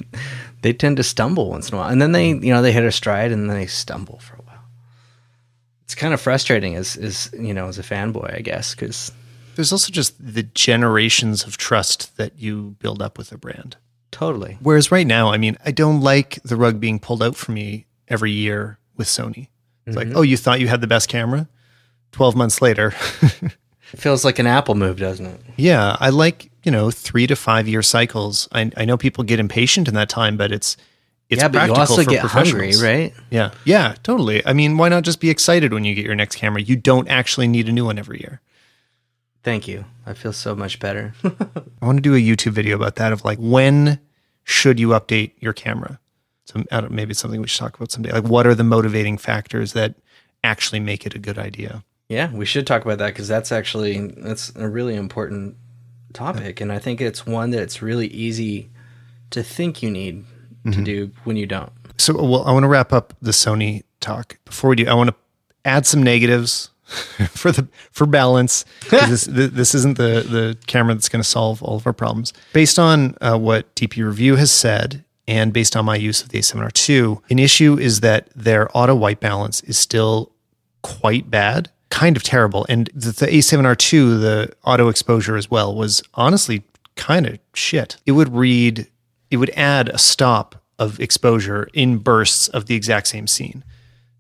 they 0.61 0.75
tend 0.75 0.99
to 0.99 1.03
stumble 1.03 1.49
once 1.49 1.71
in 1.71 1.75
a 1.75 1.79
while. 1.79 1.89
And 1.89 2.03
then 2.03 2.13
they, 2.13 2.29
you 2.29 2.53
know, 2.53 2.61
they 2.61 2.73
hit 2.73 2.85
a 2.85 2.93
stride 2.93 3.33
and 3.33 3.49
then 3.49 3.57
they 3.57 3.67
stumble 3.67 4.19
for 4.19 4.35
a 4.37 4.43
while. 4.43 4.65
It's 5.85 5.95
kind 5.95 6.13
of 6.13 6.21
frustrating 6.21 6.75
as, 6.77 6.97
as 6.97 7.31
you 7.33 7.55
know, 7.55 7.69
as 7.69 7.79
a 7.79 7.83
fanboy, 7.83 8.37
I 8.37 8.41
guess, 8.41 8.75
because 8.75 9.11
There's 9.55 9.73
also 9.73 9.91
just 9.91 10.15
the 10.21 10.43
generations 10.43 11.45
of 11.45 11.57
trust 11.57 12.19
that 12.19 12.39
you 12.39 12.77
build 12.79 13.01
up 13.01 13.17
with 13.17 13.33
a 13.33 13.39
brand. 13.39 13.77
Totally. 14.17 14.57
Whereas 14.63 14.91
right 14.91 15.07
now, 15.07 15.31
I 15.31 15.37
mean, 15.37 15.59
I 15.67 15.73
don't 15.73 16.01
like 16.01 16.43
the 16.43 16.57
rug 16.57 16.81
being 16.81 16.99
pulled 16.99 17.23
out 17.23 17.37
for 17.37 17.53
me 17.53 17.85
every 18.09 18.33
year 18.33 18.79
with 18.97 19.09
Sony. 19.09 19.49
It's 19.85 19.95
like, 19.95 20.09
mm-hmm. 20.09 20.17
oh, 20.17 20.23
you 20.23 20.39
thought 20.39 20.59
you 20.59 20.69
had 20.69 20.81
the 20.81 20.87
best 20.87 21.11
camera? 21.11 21.47
12 22.13 22.35
months 22.35 22.63
later. 22.63 22.95
It 23.21 23.53
feels 23.83 24.25
like 24.25 24.39
an 24.39 24.47
Apple 24.47 24.75
move, 24.75 24.99
doesn't 24.99 25.27
it? 25.27 25.41
yeah, 25.57 25.99
I 26.01 26.09
like, 26.09 26.51
you 26.63 26.73
know, 26.73 26.91
three 26.91 27.27
to 27.27 27.37
five 27.37 27.69
year 27.69 27.83
cycles. 27.83 28.49
I, 28.53 28.71
I 28.75 28.87
know 28.87 28.97
people 28.97 29.23
get 29.23 29.39
impatient 29.39 29.87
in 29.87 29.93
that 29.95 30.09
time, 30.09 30.39
but 30.39 30.51
it's, 30.51 30.79
it's 31.29 31.43
yeah, 31.43 31.49
but 31.49 31.67
you 31.69 31.75
practical 31.75 31.81
also 31.81 32.05
for 32.05 32.11
get 32.11 32.21
hungry, 32.25 32.71
professionals. 32.71 32.83
right? 32.83 33.15
Yeah. 33.29 33.51
Yeah, 33.67 33.97
totally. 34.03 34.45
I 34.47 34.55
mean, 34.55 34.79
why 34.79 34.89
not 34.89 35.03
just 35.03 35.21
be 35.21 35.29
excited 35.29 35.75
when 35.75 35.85
you 35.85 35.95
get 35.95 36.07
your 36.07 36.15
next 36.15 36.37
camera? 36.37 36.63
You 36.63 36.77
don't 36.77 37.07
actually 37.09 37.49
need 37.49 37.69
a 37.69 37.73
new 37.73 37.85
one 37.85 37.99
every 37.99 38.21
year. 38.21 38.41
Thank 39.43 39.69
you. 39.69 39.85
I 40.07 40.15
feel 40.15 40.33
so 40.33 40.57
much 40.57 40.81
better. 40.81 41.13
I 41.25 41.87
want 41.87 41.99
to 41.99 42.03
do 42.03 42.15
a 42.15 42.19
YouTube 42.19 42.53
video 42.53 42.77
about 42.77 42.97
that 42.97 43.13
of 43.13 43.25
like 43.27 43.39
when 43.39 44.01
should 44.47 44.81
you 44.81 44.89
update 44.89 45.33
your 45.41 45.53
camera? 45.53 46.01
So 46.47 46.65
I 46.73 46.81
don't, 46.81 46.93
maybe 46.93 47.11
it's 47.11 47.21
something 47.21 47.43
we 47.43 47.49
should 47.49 47.61
talk 47.61 47.77
about 47.77 47.91
someday. 47.91 48.13
Like 48.13 48.25
what 48.25 48.47
are 48.47 48.55
the 48.55 48.65
motivating 48.65 49.19
factors 49.19 49.75
that 49.75 49.97
actually 50.43 50.81
make 50.81 51.05
it 51.05 51.15
a 51.15 51.19
good 51.19 51.39
idea? 51.39 51.85
yeah, 52.09 52.31
we 52.33 52.45
should 52.45 52.67
talk 52.67 52.85
about 52.85 52.99
that 52.99 53.09
because 53.09 53.29
that's 53.29 53.51
actually 53.51 53.99
that's 53.99 54.55
a 54.55 54.69
really 54.69 54.95
important 54.95 55.57
topic, 56.13 56.61
and 56.61 56.73
I 56.73 56.79
think 56.79 57.01
it's 57.01 57.27
one 57.27 57.51
that 57.51 57.63
it's 57.63 57.83
really 57.83 58.07
easy 58.09 58.71
to 59.31 59.43
think 59.43 59.83
you 59.83 59.91
need 59.91 60.25
to 60.65 60.71
mm-hmm. 60.71 60.85
do 60.85 61.11
when 61.25 61.37
you 61.37 61.47
don't. 61.47 61.73
So 61.99 62.15
well, 62.15 62.45
I 62.45 62.53
want 62.53 62.63
to 62.63 62.69
wrap 62.69 62.93
up 62.93 63.15
the 63.21 63.33
Sony 63.33 63.83
talk. 64.01 64.39
Before 64.45 64.71
we 64.71 64.77
do, 64.77 64.87
I 64.87 64.95
want 64.95 65.11
to 65.11 65.17
add 65.65 65.85
some 65.85 66.03
negatives 66.03 66.71
for 67.31 67.51
the 67.51 67.67
for 67.91 68.07
balance. 68.07 68.65
this 68.91 69.25
this 69.25 69.75
isn't 69.75 69.99
the 69.99 70.25
the 70.29 70.57
camera 70.67 70.95
that's 70.95 71.09
going 71.09 71.23
to 71.23 71.29
solve 71.29 71.63
all 71.63 71.77
of 71.77 71.87
our 71.87 71.93
problems. 71.93 72.33
Based 72.53 72.79
on 72.79 73.17
uh, 73.21 73.37
what 73.39 73.75
DP 73.75 74.05
Review 74.05 74.37
has 74.37 74.53
said, 74.53 75.05
and 75.27 75.53
based 75.53 75.77
on 75.77 75.85
my 75.85 75.97
use 75.97 76.23
of 76.23 76.29
the 76.29 76.39
A7R2, 76.39 77.23
an 77.31 77.39
issue 77.39 77.79
is 77.79 78.01
that 78.01 78.29
their 78.37 78.69
auto 78.77 78.95
white 78.95 79.21
balance 79.21 79.63
is 79.63 79.79
still 79.79 80.33
quite 80.83 81.31
bad, 81.31 81.71
kind 81.91 82.17
of 82.17 82.23
terrible. 82.23 82.65
And 82.69 82.89
the, 82.95 83.11
the 83.11 83.27
A7R2, 83.27 84.21
the 84.21 84.53
auto 84.65 84.89
exposure 84.89 85.37
as 85.37 85.51
well, 85.51 85.75
was 85.75 86.03
honestly 86.15 86.63
kind 86.95 87.27
of 87.27 87.39
shit. 87.55 87.97
It 88.07 88.13
would 88.13 88.35
read, 88.35 88.87
it 89.31 89.39
would 89.39 89.51
add 89.51 89.89
a 89.89 89.99
stop 89.99 90.63
of 90.79 91.01
exposure 91.01 91.69
in 91.73 91.99
bursts 91.99 92.49
of 92.49 92.67
the 92.67 92.77
exact 92.77 93.09
same 93.09 93.27
scene. 93.27 93.65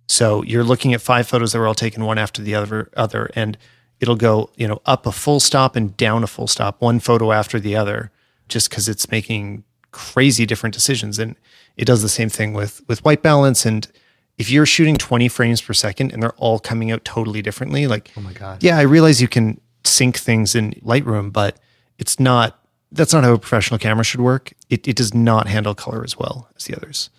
So 0.06 0.42
you're 0.42 0.64
looking 0.64 0.94
at 0.94 1.00
five 1.00 1.26
photos 1.26 1.52
that 1.52 1.58
were 1.58 1.66
all 1.66 1.74
taken 1.74 2.04
one 2.04 2.18
after 2.18 2.40
the 2.42 2.54
other, 2.54 2.90
other, 2.96 3.30
and 3.34 3.58
it'll 4.00 4.16
go, 4.16 4.50
you 4.56 4.68
know, 4.68 4.80
up 4.86 5.06
a 5.06 5.12
full 5.12 5.40
stop 5.40 5.74
and 5.74 5.96
down 5.96 6.22
a 6.22 6.26
full 6.26 6.46
stop, 6.46 6.80
one 6.80 7.00
photo 7.00 7.32
after 7.32 7.58
the 7.58 7.74
other, 7.74 8.10
just 8.48 8.70
because 8.70 8.88
it's 8.88 9.10
making 9.10 9.64
crazy 9.90 10.46
different 10.46 10.74
decisions. 10.74 11.18
And 11.18 11.34
it 11.76 11.86
does 11.86 12.02
the 12.02 12.08
same 12.08 12.28
thing 12.28 12.52
with 12.52 12.82
with 12.88 13.04
white 13.04 13.22
balance. 13.22 13.66
And 13.66 13.88
if 14.38 14.50
you're 14.50 14.66
shooting 14.66 14.96
20 14.96 15.28
frames 15.28 15.60
per 15.60 15.72
second 15.72 16.12
and 16.12 16.22
they're 16.22 16.34
all 16.34 16.58
coming 16.58 16.90
out 16.92 17.04
totally 17.04 17.42
differently, 17.42 17.86
like, 17.86 18.12
oh 18.16 18.20
my 18.20 18.32
God. 18.32 18.62
yeah, 18.62 18.76
I 18.78 18.82
realize 18.82 19.20
you 19.20 19.28
can 19.28 19.60
sync 19.84 20.18
things 20.18 20.54
in 20.54 20.72
Lightroom, 20.84 21.32
but 21.32 21.58
it's 21.98 22.20
not. 22.20 22.60
That's 22.92 23.12
not 23.12 23.24
how 23.24 23.32
a 23.32 23.38
professional 23.38 23.78
camera 23.78 24.04
should 24.04 24.20
work. 24.20 24.52
It, 24.70 24.86
it 24.86 24.94
does 24.96 25.12
not 25.12 25.48
handle 25.48 25.74
color 25.74 26.04
as 26.04 26.16
well 26.16 26.48
as 26.56 26.66
the 26.66 26.76
others. 26.76 27.10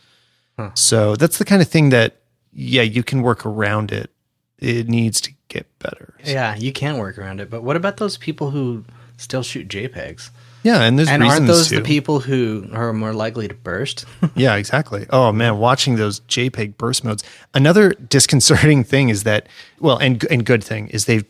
So 0.75 1.15
that's 1.17 1.37
the 1.37 1.45
kind 1.45 1.61
of 1.61 1.67
thing 1.67 1.89
that, 1.89 2.21
yeah, 2.59 2.81
you 2.81 3.03
can 3.03 3.21
work 3.21 3.45
around 3.45 3.91
it. 3.91 4.09
It 4.57 4.89
needs 4.89 5.21
to 5.21 5.31
get 5.47 5.67
better. 5.77 6.15
Yeah, 6.25 6.55
you 6.55 6.73
can 6.73 6.97
work 6.97 7.19
around 7.19 7.39
it, 7.39 7.49
but 7.51 7.61
what 7.61 7.75
about 7.75 7.97
those 7.97 8.17
people 8.17 8.49
who 8.49 8.83
still 9.17 9.43
shoot 9.43 9.67
JPEGs? 9.67 10.31
Yeah, 10.63 10.81
and 10.81 10.97
there's 10.97 11.07
And 11.07 11.23
aren't 11.23 11.45
those 11.45 11.69
to. 11.69 11.75
the 11.75 11.81
people 11.81 12.19
who 12.19 12.67
are 12.73 12.91
more 12.91 13.13
likely 13.13 13.47
to 13.47 13.53
burst? 13.53 14.05
Yeah, 14.35 14.55
exactly. 14.55 15.05
Oh 15.11 15.31
man, 15.31 15.59
watching 15.59 15.95
those 15.97 16.21
JPEG 16.21 16.77
burst 16.77 17.03
modes. 17.03 17.23
Another 17.53 17.91
disconcerting 17.91 18.83
thing 18.91 19.09
is 19.09 19.23
that, 19.23 19.47
well, 19.79 19.97
and 19.97 20.25
and 20.31 20.43
good 20.43 20.63
thing 20.63 20.87
is 20.89 21.05
they've 21.05 21.25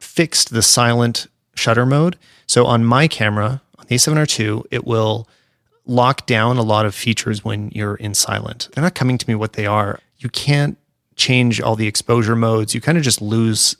fixed 0.00 0.50
the 0.52 0.62
silent 0.62 1.26
shutter 1.54 1.84
mode. 1.86 2.18
So 2.46 2.64
on 2.66 2.84
my 2.84 3.06
camera, 3.06 3.60
on 3.78 3.84
the 3.88 3.96
A7R2, 3.96 4.64
it 4.70 4.84
will 4.86 5.28
lock 5.86 6.26
down 6.26 6.56
a 6.56 6.62
lot 6.62 6.86
of 6.86 6.94
features 6.94 7.44
when 7.44 7.70
you're 7.72 7.96
in 7.96 8.14
silent. 8.14 8.68
They're 8.72 8.82
not 8.84 8.94
coming 8.94 9.18
to 9.18 9.28
me 9.28 9.34
what 9.34 9.52
they 9.52 9.66
are. 9.66 10.00
You 10.22 10.30
can't 10.30 10.78
change 11.16 11.60
all 11.60 11.76
the 11.76 11.86
exposure 11.86 12.36
modes. 12.36 12.74
You 12.74 12.80
kind 12.80 12.98
of 12.98 13.04
just 13.04 13.20
lose 13.20 13.76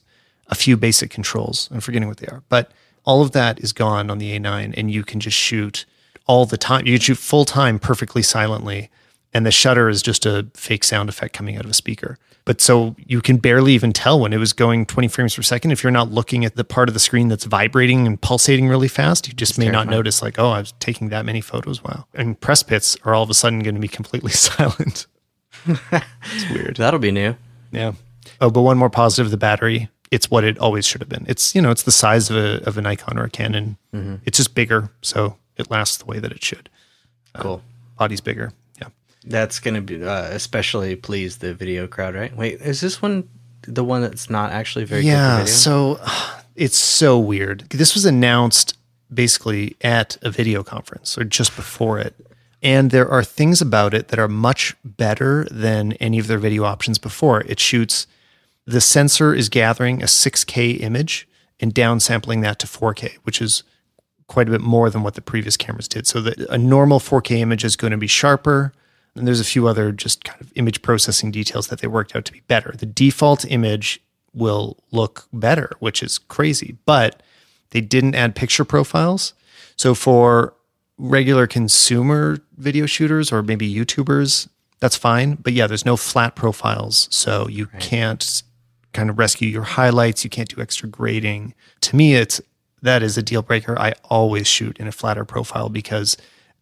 a 0.49 0.55
few 0.55 0.77
basic 0.77 1.11
controls. 1.11 1.69
I'm 1.73 1.81
forgetting 1.81 2.09
what 2.09 2.19
they 2.19 2.27
are. 2.27 2.43
But 2.49 2.73
all 3.05 3.23
of 3.23 3.33
that 3.33 3.61
is 3.61 3.73
gone 3.73 4.11
on 4.11 4.19
the 4.19 4.39
A9 4.39 4.75
and 4.77 4.91
you 4.91 5.03
can 5.03 5.21
just 5.21 5.37
shoot 5.37 5.85
all 6.27 6.47
the 6.47 6.57
time. 6.57 6.87
You 6.87 6.95
can 6.95 7.01
shoot 7.01 7.19
full 7.19 7.45
time 7.45 7.79
perfectly 7.79 8.23
silently. 8.23 8.91
And 9.35 9.47
the 9.47 9.51
shutter 9.51 9.89
is 9.89 10.03
just 10.03 10.27
a 10.27 10.49
fake 10.55 10.85
sound 10.85 11.09
effect 11.09 11.33
coming 11.33 11.57
out 11.57 11.65
of 11.65 11.71
a 11.71 11.75
speaker. 11.75 12.19
But 12.45 12.61
so 12.61 12.97
you 12.99 13.23
can 13.23 13.37
barely 13.37 13.73
even 13.73 13.93
tell 13.93 14.19
when 14.19 14.33
it 14.33 14.39
was 14.39 14.53
going 14.53 14.85
20 14.85 15.09
frames 15.09 15.37
per 15.37 15.43
second. 15.43 15.71
If 15.71 15.83
you're 15.83 15.93
not 15.93 16.11
looking 16.11 16.45
at 16.45 16.57
the 16.57 16.65
part 16.65 16.89
of 16.89 16.95
the 16.95 17.01
screen 17.01 17.29
that's 17.29 17.45
vibrating 17.45 18.07
and 18.07 18.21
pulsating 18.21 18.69
really 18.69 18.89
fast, 18.89 19.29
you 19.29 19.35
just 19.35 19.59
may 19.59 19.69
not 19.69 19.87
notice, 19.87 20.23
like, 20.23 20.39
oh, 20.41 20.51
I 20.51 20.59
was 20.59 20.73
taking 20.81 21.11
that 21.11 21.25
many 21.25 21.41
photos. 21.41 21.85
Wow. 21.85 22.07
And 22.15 22.39
press 22.41 22.63
pits 22.63 22.97
are 23.05 23.15
all 23.15 23.23
of 23.23 23.31
a 23.31 23.35
sudden 23.35 23.61
going 23.61 23.77
to 23.77 23.81
be 23.81 23.89
completely 23.89 24.33
silent. 24.33 25.07
It's 25.66 26.50
weird. 26.50 26.76
That'll 26.76 27.00
be 27.00 27.11
new. 27.11 27.37
Yeah. 27.71 27.92
Oh, 28.40 28.50
but 28.50 28.62
one 28.62 28.78
more 28.78 28.90
positive: 28.90 29.31
the 29.31 29.37
battery. 29.37 29.88
It's 30.11 30.31
what 30.31 30.45
it 30.45 30.59
always 30.59 30.87
should 30.87 31.00
have 31.00 31.09
been. 31.09 31.25
It's 31.28 31.54
you 31.54 31.62
know 31.62 31.71
it's 31.71 31.85
the 31.85 31.92
size 31.92 32.31
of 32.31 32.37
a 32.37 32.62
of 32.66 32.76
a 32.76 32.83
Nikon 32.83 33.19
or 33.19 33.25
a 33.25 33.31
Canon. 33.31 33.76
It's 34.25 34.37
just 34.37 34.54
bigger, 34.54 34.90
so 35.00 35.37
it 35.57 35.71
lasts 35.71 35.97
the 35.97 36.04
way 36.04 36.19
that 36.19 36.33
it 36.33 36.42
should. 36.45 36.69
Cool. 37.35 37.62
Body's 37.99 38.21
bigger. 38.21 38.52
Yeah. 38.81 38.88
That's 39.25 39.59
going 39.59 39.75
to 39.75 39.81
be 39.81 40.02
uh, 40.04 40.25
especially 40.25 40.97
please 40.97 41.38
the 41.38 41.54
video 41.54 41.87
crowd, 41.87 42.14
right? 42.14 42.35
Wait, 42.37 42.61
is 42.61 42.81
this 42.81 43.00
one 43.00 43.28
the 43.62 43.85
one 43.85 44.02
that's 44.02 44.28
not 44.28 44.50
actually 44.52 44.85
very 44.85 45.02
good 45.02 45.09
Yeah. 45.09 45.45
So 45.45 46.00
it's 46.57 46.76
so 46.76 47.19
weird. 47.19 47.61
This 47.71 47.95
was 47.95 48.04
announced 48.04 48.76
basically 49.12 49.76
at 49.83 50.16
a 50.23 50.31
video 50.31 50.62
conference 50.62 51.16
or 51.19 51.25
just 51.25 51.54
before 51.57 51.99
it. 51.99 52.14
And 52.62 52.92
there 52.92 53.09
are 53.09 53.25
things 53.25 53.61
about 53.61 53.92
it 53.92 54.09
that 54.09 54.19
are 54.21 54.28
much 54.28 54.76
better 54.85 55.47
than 55.50 55.92
any 55.95 56.19
of 56.19 56.28
their 56.28 56.38
video 56.38 56.64
options 56.64 56.99
before. 56.99 57.40
It 57.42 57.59
shoots, 57.59 58.07
the 58.66 58.81
sensor 58.81 59.35
is 59.35 59.49
gathering 59.49 60.00
a 60.00 60.07
6K 60.07 60.81
image 60.81 61.28
and 61.59 61.75
downsampling 61.75 62.42
that 62.42 62.61
to 62.61 62.66
4K, 62.66 63.16
which 63.25 63.42
is 63.42 63.64
quite 64.28 64.49
a 64.49 64.52
bit 64.52 64.61
more 64.61 64.90
than 64.90 65.02
what 65.02 65.14
the 65.14 65.21
previous 65.21 65.57
cameras 65.57 65.88
did. 65.88 66.07
So 66.07 66.21
the, 66.21 66.47
a 66.50 66.57
normal 66.57 67.00
4K 67.00 67.38
image 67.38 67.64
is 67.64 67.76
going 67.76 67.90
to 67.90 67.97
be 67.97 68.07
sharper. 68.07 68.73
And 69.14 69.26
there's 69.26 69.40
a 69.40 69.45
few 69.45 69.66
other 69.66 69.92
just 69.92 70.25
kind 70.25 70.40
of 70.40 70.52
image 70.54 70.81
processing 70.83 71.31
details 71.31 71.66
that 71.69 71.81
they 71.81 71.88
worked 71.88 72.16
out 72.16 72.25
to 72.26 72.33
be 72.33 72.40
better. 72.47 72.75
The 72.76 72.87
default 72.87 73.45
image 73.45 74.00
will 74.33 74.83
look 74.90 75.26
better, 75.33 75.73
which 75.81 76.02
is 76.02 76.19
crazy, 76.19 76.78
but 76.87 77.23
they 77.71 77.81
didn't 77.81 78.14
add 78.14 78.35
picture 78.35 78.64
profiles. 78.64 79.35
So 79.76 79.95
for 79.95 80.54
regular 81.03 81.47
consumer 81.49 82.39
video 82.57 82.87
shooters 82.87 83.33
or 83.33 83.43
maybe 83.43 83.73
YouTubers, 83.73 84.49
that's 84.79 84.97
fine. 84.97 85.35
But 85.35 85.53
yeah, 85.53 85.67
there's 85.67 85.85
no 85.85 85.97
flat 85.97 86.37
profiles. 86.37 87.09
So 87.11 87.49
you 87.49 87.67
can't 87.81 88.43
kind 88.93 89.11
of 89.11 89.19
rescue 89.19 89.49
your 89.49 89.65
highlights. 89.65 90.23
You 90.23 90.31
can't 90.31 90.49
do 90.49 90.61
extra 90.61 90.89
grading. 90.89 91.55
To 91.83 91.97
me, 91.97 92.15
it's 92.15 92.41
that 92.83 93.03
is 93.03 93.19
a 93.19 93.23
deal 93.23 93.43
breaker. 93.43 93.79
I 93.79 93.95
always 94.05 94.47
shoot 94.47 94.79
in 94.79 94.87
a 94.87 94.93
flatter 94.93 95.25
profile 95.25 95.69
because 95.69 96.17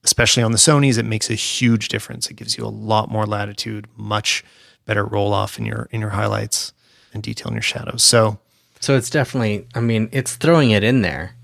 especially 0.05 0.43
on 0.43 0.53
the 0.53 0.59
Sony's, 0.59 0.97
it 0.97 1.05
makes 1.05 1.31
a 1.31 1.35
huge 1.35 1.89
difference. 1.89 2.31
It 2.31 2.35
gives 2.35 2.57
you 2.57 2.65
a 2.65 2.69
lot 2.69 3.11
more 3.11 3.27
latitude, 3.27 3.87
much 3.97 4.43
better 4.87 5.05
roll 5.05 5.35
off 5.35 5.59
in 5.59 5.67
your 5.67 5.89
in 5.91 6.01
your 6.01 6.11
highlights 6.11 6.73
and 7.13 7.23
detail 7.23 7.49
in 7.49 7.55
your 7.55 7.63
shadows. 7.63 8.03
So 8.03 8.39
so 8.81 8.97
it's 8.97 9.11
definitely. 9.11 9.67
I 9.75 9.81
mean, 9.81 10.09
it's 10.13 10.37
throwing 10.37 10.71
it 10.71 10.83
in 10.83 11.03
there, 11.03 11.35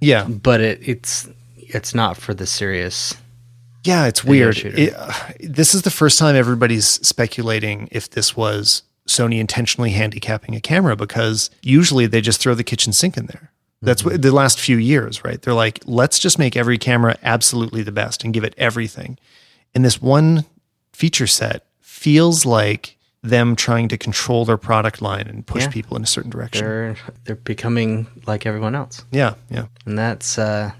yeah, 0.00 0.26
but 0.26 0.60
it, 0.60 0.80
it's 0.88 1.28
it's 1.68 1.94
not 1.94 2.16
for 2.16 2.34
the 2.34 2.46
serious. 2.46 3.14
Yeah, 3.84 4.06
it's 4.06 4.24
weird. 4.24 4.58
It, 4.58 4.92
uh, 4.96 5.12
this 5.40 5.74
is 5.74 5.82
the 5.82 5.90
first 5.90 6.18
time 6.18 6.34
everybody's 6.36 6.86
speculating 7.06 7.88
if 7.90 8.10
this 8.10 8.36
was 8.36 8.82
Sony 9.06 9.38
intentionally 9.40 9.90
handicapping 9.90 10.54
a 10.54 10.60
camera 10.60 10.96
because 10.96 11.50
usually 11.62 12.06
they 12.06 12.20
just 12.20 12.40
throw 12.40 12.54
the 12.54 12.64
kitchen 12.64 12.92
sink 12.92 13.16
in 13.16 13.26
there. 13.26 13.50
That's 13.80 14.04
what 14.04 14.20
the 14.20 14.32
last 14.32 14.58
few 14.58 14.76
years, 14.76 15.24
right? 15.24 15.40
They're 15.40 15.54
like, 15.54 15.80
let's 15.86 16.18
just 16.18 16.38
make 16.38 16.56
every 16.56 16.78
camera 16.78 17.16
absolutely 17.22 17.82
the 17.84 17.92
best 17.92 18.24
and 18.24 18.34
give 18.34 18.42
it 18.42 18.54
everything. 18.58 19.16
And 19.74 19.84
this 19.84 20.02
one 20.02 20.44
feature 20.92 21.28
set 21.28 21.64
feels 21.80 22.44
like 22.44 22.96
them 23.22 23.54
trying 23.54 23.86
to 23.88 23.96
control 23.96 24.44
their 24.44 24.56
product 24.56 25.00
line 25.00 25.28
and 25.28 25.46
push 25.46 25.62
Yeah. 25.62 25.68
people 25.70 25.96
in 25.96 26.02
a 26.02 26.06
certain 26.06 26.30
direction. 26.30 26.64
They're 26.66 26.96
they're 27.24 27.36
becoming 27.36 28.08
like 28.26 28.46
everyone 28.46 28.74
else. 28.74 29.04
yeah, 29.12 29.34
yeah. 29.48 29.66
and 29.86 29.96
that's 29.96 30.38
uh 30.38 30.72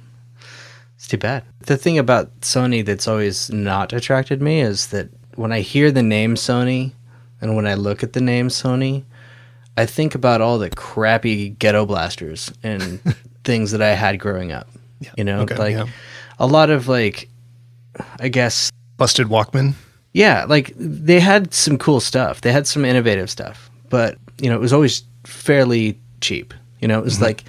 too 1.09 1.19
bad 1.19 1.43
the 1.67 1.77
thing 1.77 1.99
about 1.99 2.38
sony 2.41 2.85
that's 2.85 3.09
always 3.09 3.50
not 3.50 3.93
attracted 3.93 4.41
me 4.41 4.61
is 4.61 4.88
that 4.88 5.09
when 5.35 5.50
i 5.53 5.61
hear 5.61 5.91
the 5.91 6.03
name 6.03 6.35
sony 6.37 6.93
and 7.41 7.57
when 7.57 7.67
i 7.67 7.75
look 7.75 8.03
at 8.03 8.12
the 8.12 8.21
name 8.21 8.49
sony 8.49 9.05
I 9.77 9.87
think 9.87 10.17
about 10.17 10.41
all 10.41 10.59
the 10.59 10.71
crappy 10.71 11.50
ghetto 11.50 11.87
blasters 11.87 12.50
and 12.65 12.99
things 13.45 13.71
that 13.71 13.81
I 13.81 13.91
had 13.95 14.19
growing 14.19 14.50
up. 14.50 14.69
You 15.17 15.23
know, 15.23 15.43
okay, 15.43 15.55
like 15.55 15.77
yeah. 15.77 15.87
a 16.41 16.49
lot 16.49 16.71
of 16.71 16.88
like, 16.88 17.29
I 18.19 18.27
guess, 18.27 18.73
Busted 18.97 19.29
Walkman. 19.29 19.75
yeah, 20.15 20.47
like 20.49 20.73
they 20.77 21.21
had 21.21 21.55
some 21.55 21.79
cool 21.79 22.00
stuff. 22.00 22.41
They 22.41 22.50
had 22.50 22.67
some 22.67 22.85
innovative 22.85 23.31
stuff, 23.31 23.71
but 23.88 24.19
you 24.43 24.50
know, 24.50 24.57
it 24.57 24.61
was 24.61 24.73
always 24.73 25.05
fairly 25.23 25.97
cheap. 26.21 26.53
You 26.81 26.88
know, 26.88 26.99
it 26.99 27.05
was 27.05 27.15
Mm-hmm. 27.15 27.25
like 27.27 27.45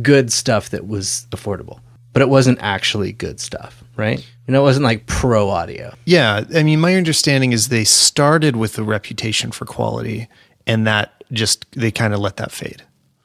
good 0.00 0.32
stuff 0.32 0.70
that 0.70 0.86
was 0.88 1.26
affordable, 1.32 1.80
but 2.16 2.22
it 2.22 2.30
wasn't 2.30 2.58
actually 2.62 3.12
good 3.12 3.38
stuff, 3.40 3.84
right? 3.94 4.18
You 4.48 4.52
know, 4.52 4.60
it 4.60 4.64
wasn't 4.64 4.84
like 4.84 5.04
pro 5.04 5.50
audio. 5.50 5.92
Yeah, 6.06 6.44
I 6.54 6.62
mean, 6.62 6.80
my 6.80 6.94
understanding 6.94 7.52
is 7.52 7.68
they 7.68 7.84
started 7.84 8.56
with 8.56 8.78
a 8.78 8.82
reputation 8.82 9.50
for 9.50 9.66
quality, 9.66 10.26
and 10.66 10.86
that 10.86 11.22
just 11.30 11.66
they 11.72 11.90
kind 11.90 12.14
of 12.14 12.20
let 12.20 12.38
that 12.38 12.50
fade 12.52 12.82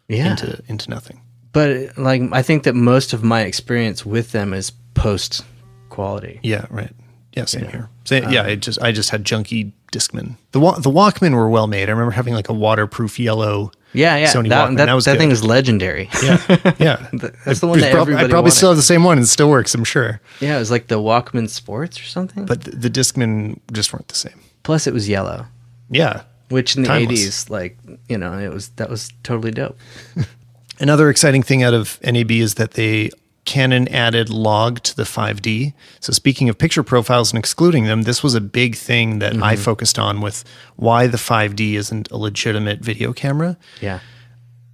Yeah. 0.10 0.32
into 0.32 0.62
into 0.68 0.90
nothing. 0.90 1.22
but 1.54 1.98
like 1.98 2.22
I 2.34 2.42
think 2.42 2.64
that 2.64 2.76
most 2.76 3.14
of 3.14 3.24
my 3.24 3.42
experience 3.42 4.06
with 4.06 4.34
them 4.34 4.54
is 4.54 4.72
post 4.94 5.46
quality. 5.90 6.40
Yeah, 6.44 6.66
right. 6.70 6.92
Yeah, 7.38 7.46
same 7.46 7.68
here. 7.70 7.88
Same, 8.04 8.30
yeah, 8.30 8.42
um, 8.42 8.48
I 8.48 8.56
just 8.56 8.82
I 8.82 8.92
just 8.92 9.10
had 9.10 9.24
junky 9.24 9.72
Discman. 9.94 10.36
The 10.52 10.60
the 10.60 10.92
Walkman 10.92 11.34
were 11.34 11.50
well 11.50 11.68
made. 11.68 11.88
I 11.88 11.94
remember 11.94 12.12
having 12.12 12.34
like 12.34 12.50
a 12.50 12.54
waterproof 12.54 13.20
yellow. 13.20 13.72
Yeah, 13.94 14.16
yeah. 14.18 14.32
Sony 14.34 14.50
that 14.50 14.70
Walkman. 14.70 14.78
that, 14.78 14.86
That 14.86 14.94
was 14.94 15.06
that 15.06 15.18
thing 15.18 15.32
is 15.32 15.44
legendary. 15.44 16.10
Yeah, 16.24 16.40
yeah. 16.80 17.08
That's 17.46 17.60
the 17.60 17.68
one 17.68 17.80
that 17.80 17.92
prob- 17.92 18.04
everybody 18.04 18.26
I 18.26 18.30
probably 18.30 18.50
wanted. 18.50 18.52
still 18.56 18.70
have 18.70 18.78
the 18.78 18.84
same 18.84 19.04
one 19.04 19.18
and 19.18 19.26
it 19.26 19.30
still 19.30 19.50
works. 19.50 19.74
I'm 19.76 19.84
sure. 19.84 20.22
Yeah, 20.40 20.56
it 20.56 20.60
was 20.60 20.72
like 20.72 20.88
the 20.88 20.96
Walkman 21.00 21.50
Sports 21.50 22.00
or 22.00 22.04
something. 22.04 22.46
But 22.46 22.62
the, 22.64 22.72
the 22.72 22.90
Discman 22.90 23.60
just 23.72 23.92
weren't 23.94 24.08
the 24.08 24.16
same. 24.16 24.40
Plus, 24.64 24.88
it 24.88 24.94
was 24.94 25.10
yellow, 25.10 25.46
Yeah. 25.90 26.22
which 26.50 26.76
in 26.76 26.84
the 26.84 26.88
Timeless. 26.88 27.20
eighties, 27.20 27.50
like 27.50 27.78
you 28.08 28.18
know, 28.18 28.38
it 28.38 28.50
was 28.54 28.70
that 28.78 28.90
was 28.90 29.12
totally 29.24 29.52
dope. 29.52 29.78
Another 30.80 31.10
exciting 31.10 31.44
thing 31.44 31.62
out 31.62 31.74
of 31.74 32.00
NAB 32.04 32.32
is 32.32 32.56
that 32.56 32.72
they 32.72 33.12
Canon 33.46 33.88
added 33.88 34.30
log 34.30 34.82
to 34.84 34.96
the 34.96 35.04
5D. 35.04 35.74
So 36.00 36.14
speaking 36.14 36.48
of 36.48 36.58
picture 36.58 36.84
profiles 36.84 37.32
and 37.32 37.40
excluding 37.40 37.86
them, 37.86 38.04
this 38.04 38.22
was 38.22 38.36
a 38.36 38.42
big 38.42 38.76
thing 38.76 39.20
that 39.20 39.34
I 39.34 39.54
mm-hmm. 39.54 39.64
focused 39.64 39.98
on 39.98 40.22
with 40.22 40.44
why 40.76 41.08
the 41.08 41.18
5D 41.18 41.74
isn't 41.74 42.12
a 42.12 42.18
legitimate 42.18 42.80
video 42.80 43.14
camera. 43.14 43.58
Yeah, 43.82 44.00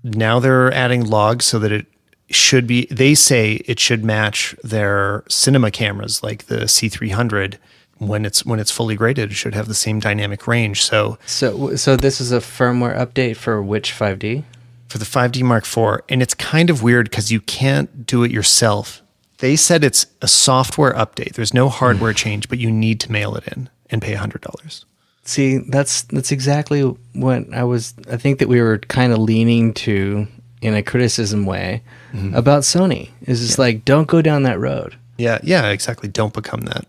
Now 0.03 0.39
they're 0.39 0.71
adding 0.73 1.05
log 1.05 1.41
so 1.41 1.59
that 1.59 1.71
it 1.71 1.85
should 2.29 2.67
be 2.67 2.87
they 2.91 3.15
say 3.15 3.53
it 3.65 3.79
should 3.79 4.03
match 4.03 4.53
their 4.61 5.23
cinema 5.29 5.71
cameras 5.71 6.21
like 6.21 6.47
the 6.47 6.65
C300 6.65 7.55
when 7.99 8.25
it's 8.25 8.45
when 8.45 8.59
it's 8.59 8.69
fully 8.69 8.95
graded 8.95 9.31
it 9.31 9.35
should 9.35 9.55
have 9.55 9.69
the 9.69 9.73
same 9.73 9.99
dynamic 9.99 10.45
range. 10.45 10.83
So 10.83 11.17
so 11.25 11.75
so 11.75 11.95
this 11.95 12.19
is 12.19 12.33
a 12.33 12.39
firmware 12.39 12.97
update 12.97 13.37
for 13.37 13.61
which 13.61 13.93
5D? 13.93 14.43
For 14.87 14.97
the 14.97 15.05
5D 15.05 15.43
Mark 15.43 15.65
IV, 15.65 16.01
and 16.09 16.21
it's 16.21 16.33
kind 16.33 16.69
of 16.69 16.81
weird 16.81 17.09
because 17.09 17.31
you 17.31 17.41
can't 17.41 18.05
do 18.05 18.23
it 18.23 18.31
yourself. 18.31 19.01
They 19.39 19.55
said 19.55 19.83
it's 19.83 20.07
a 20.21 20.27
software 20.27 20.93
update. 20.93 21.33
There's 21.33 21.53
no 21.53 21.69
hardware 21.69 22.11
hmm. 22.11 22.17
change, 22.17 22.49
but 22.49 22.59
you 22.59 22.71
need 22.71 22.99
to 23.01 23.11
mail 23.11 23.35
it 23.35 23.47
in 23.47 23.69
and 23.89 24.01
pay 24.01 24.13
hundred 24.13 24.41
dollars. 24.41 24.85
See, 25.23 25.57
that's 25.57 26.03
that's 26.03 26.31
exactly 26.31 26.81
what 27.13 27.53
I 27.53 27.63
was. 27.63 27.93
I 28.09 28.17
think 28.17 28.39
that 28.39 28.47
we 28.47 28.61
were 28.61 28.77
kind 28.77 29.11
of 29.11 29.19
leaning 29.19 29.73
to 29.75 30.27
in 30.61 30.73
a 30.73 30.81
criticism 30.81 31.45
way 31.45 31.83
mm-hmm. 32.13 32.33
about 32.33 32.63
Sony. 32.63 33.09
Is 33.23 33.41
just 33.45 33.59
like 33.59 33.83
don't 33.85 34.07
go 34.07 34.21
down 34.21 34.43
that 34.43 34.59
road. 34.59 34.95
Yeah, 35.17 35.39
yeah, 35.43 35.69
exactly. 35.69 36.07
Don't 36.07 36.33
become 36.33 36.61
that. 36.61 36.85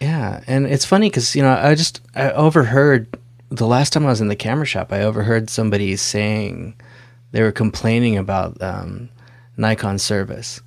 Yeah, 0.00 0.42
and 0.46 0.66
it's 0.66 0.84
funny 0.84 1.08
because 1.08 1.34
you 1.34 1.42
know 1.42 1.54
I 1.54 1.74
just 1.74 2.02
I 2.14 2.30
overheard 2.32 3.18
the 3.48 3.66
last 3.66 3.92
time 3.92 4.04
I 4.04 4.10
was 4.10 4.20
in 4.20 4.28
the 4.28 4.36
camera 4.36 4.66
shop. 4.66 4.92
I 4.92 5.00
overheard 5.00 5.48
somebody 5.48 5.96
saying 5.96 6.74
they 7.34 7.42
were 7.42 7.50
complaining 7.52 8.16
about 8.16 8.62
um, 8.62 9.08
Nikon 9.56 9.98
service. 9.98 10.60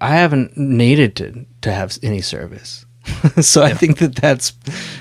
I 0.00 0.08
haven't 0.08 0.56
needed 0.58 1.14
to 1.16 1.46
to 1.62 1.72
have 1.72 1.96
any 2.02 2.20
service, 2.20 2.84
so 3.40 3.62
I 3.62 3.72
think 3.72 3.98
that 3.98 4.16
that's 4.16 4.52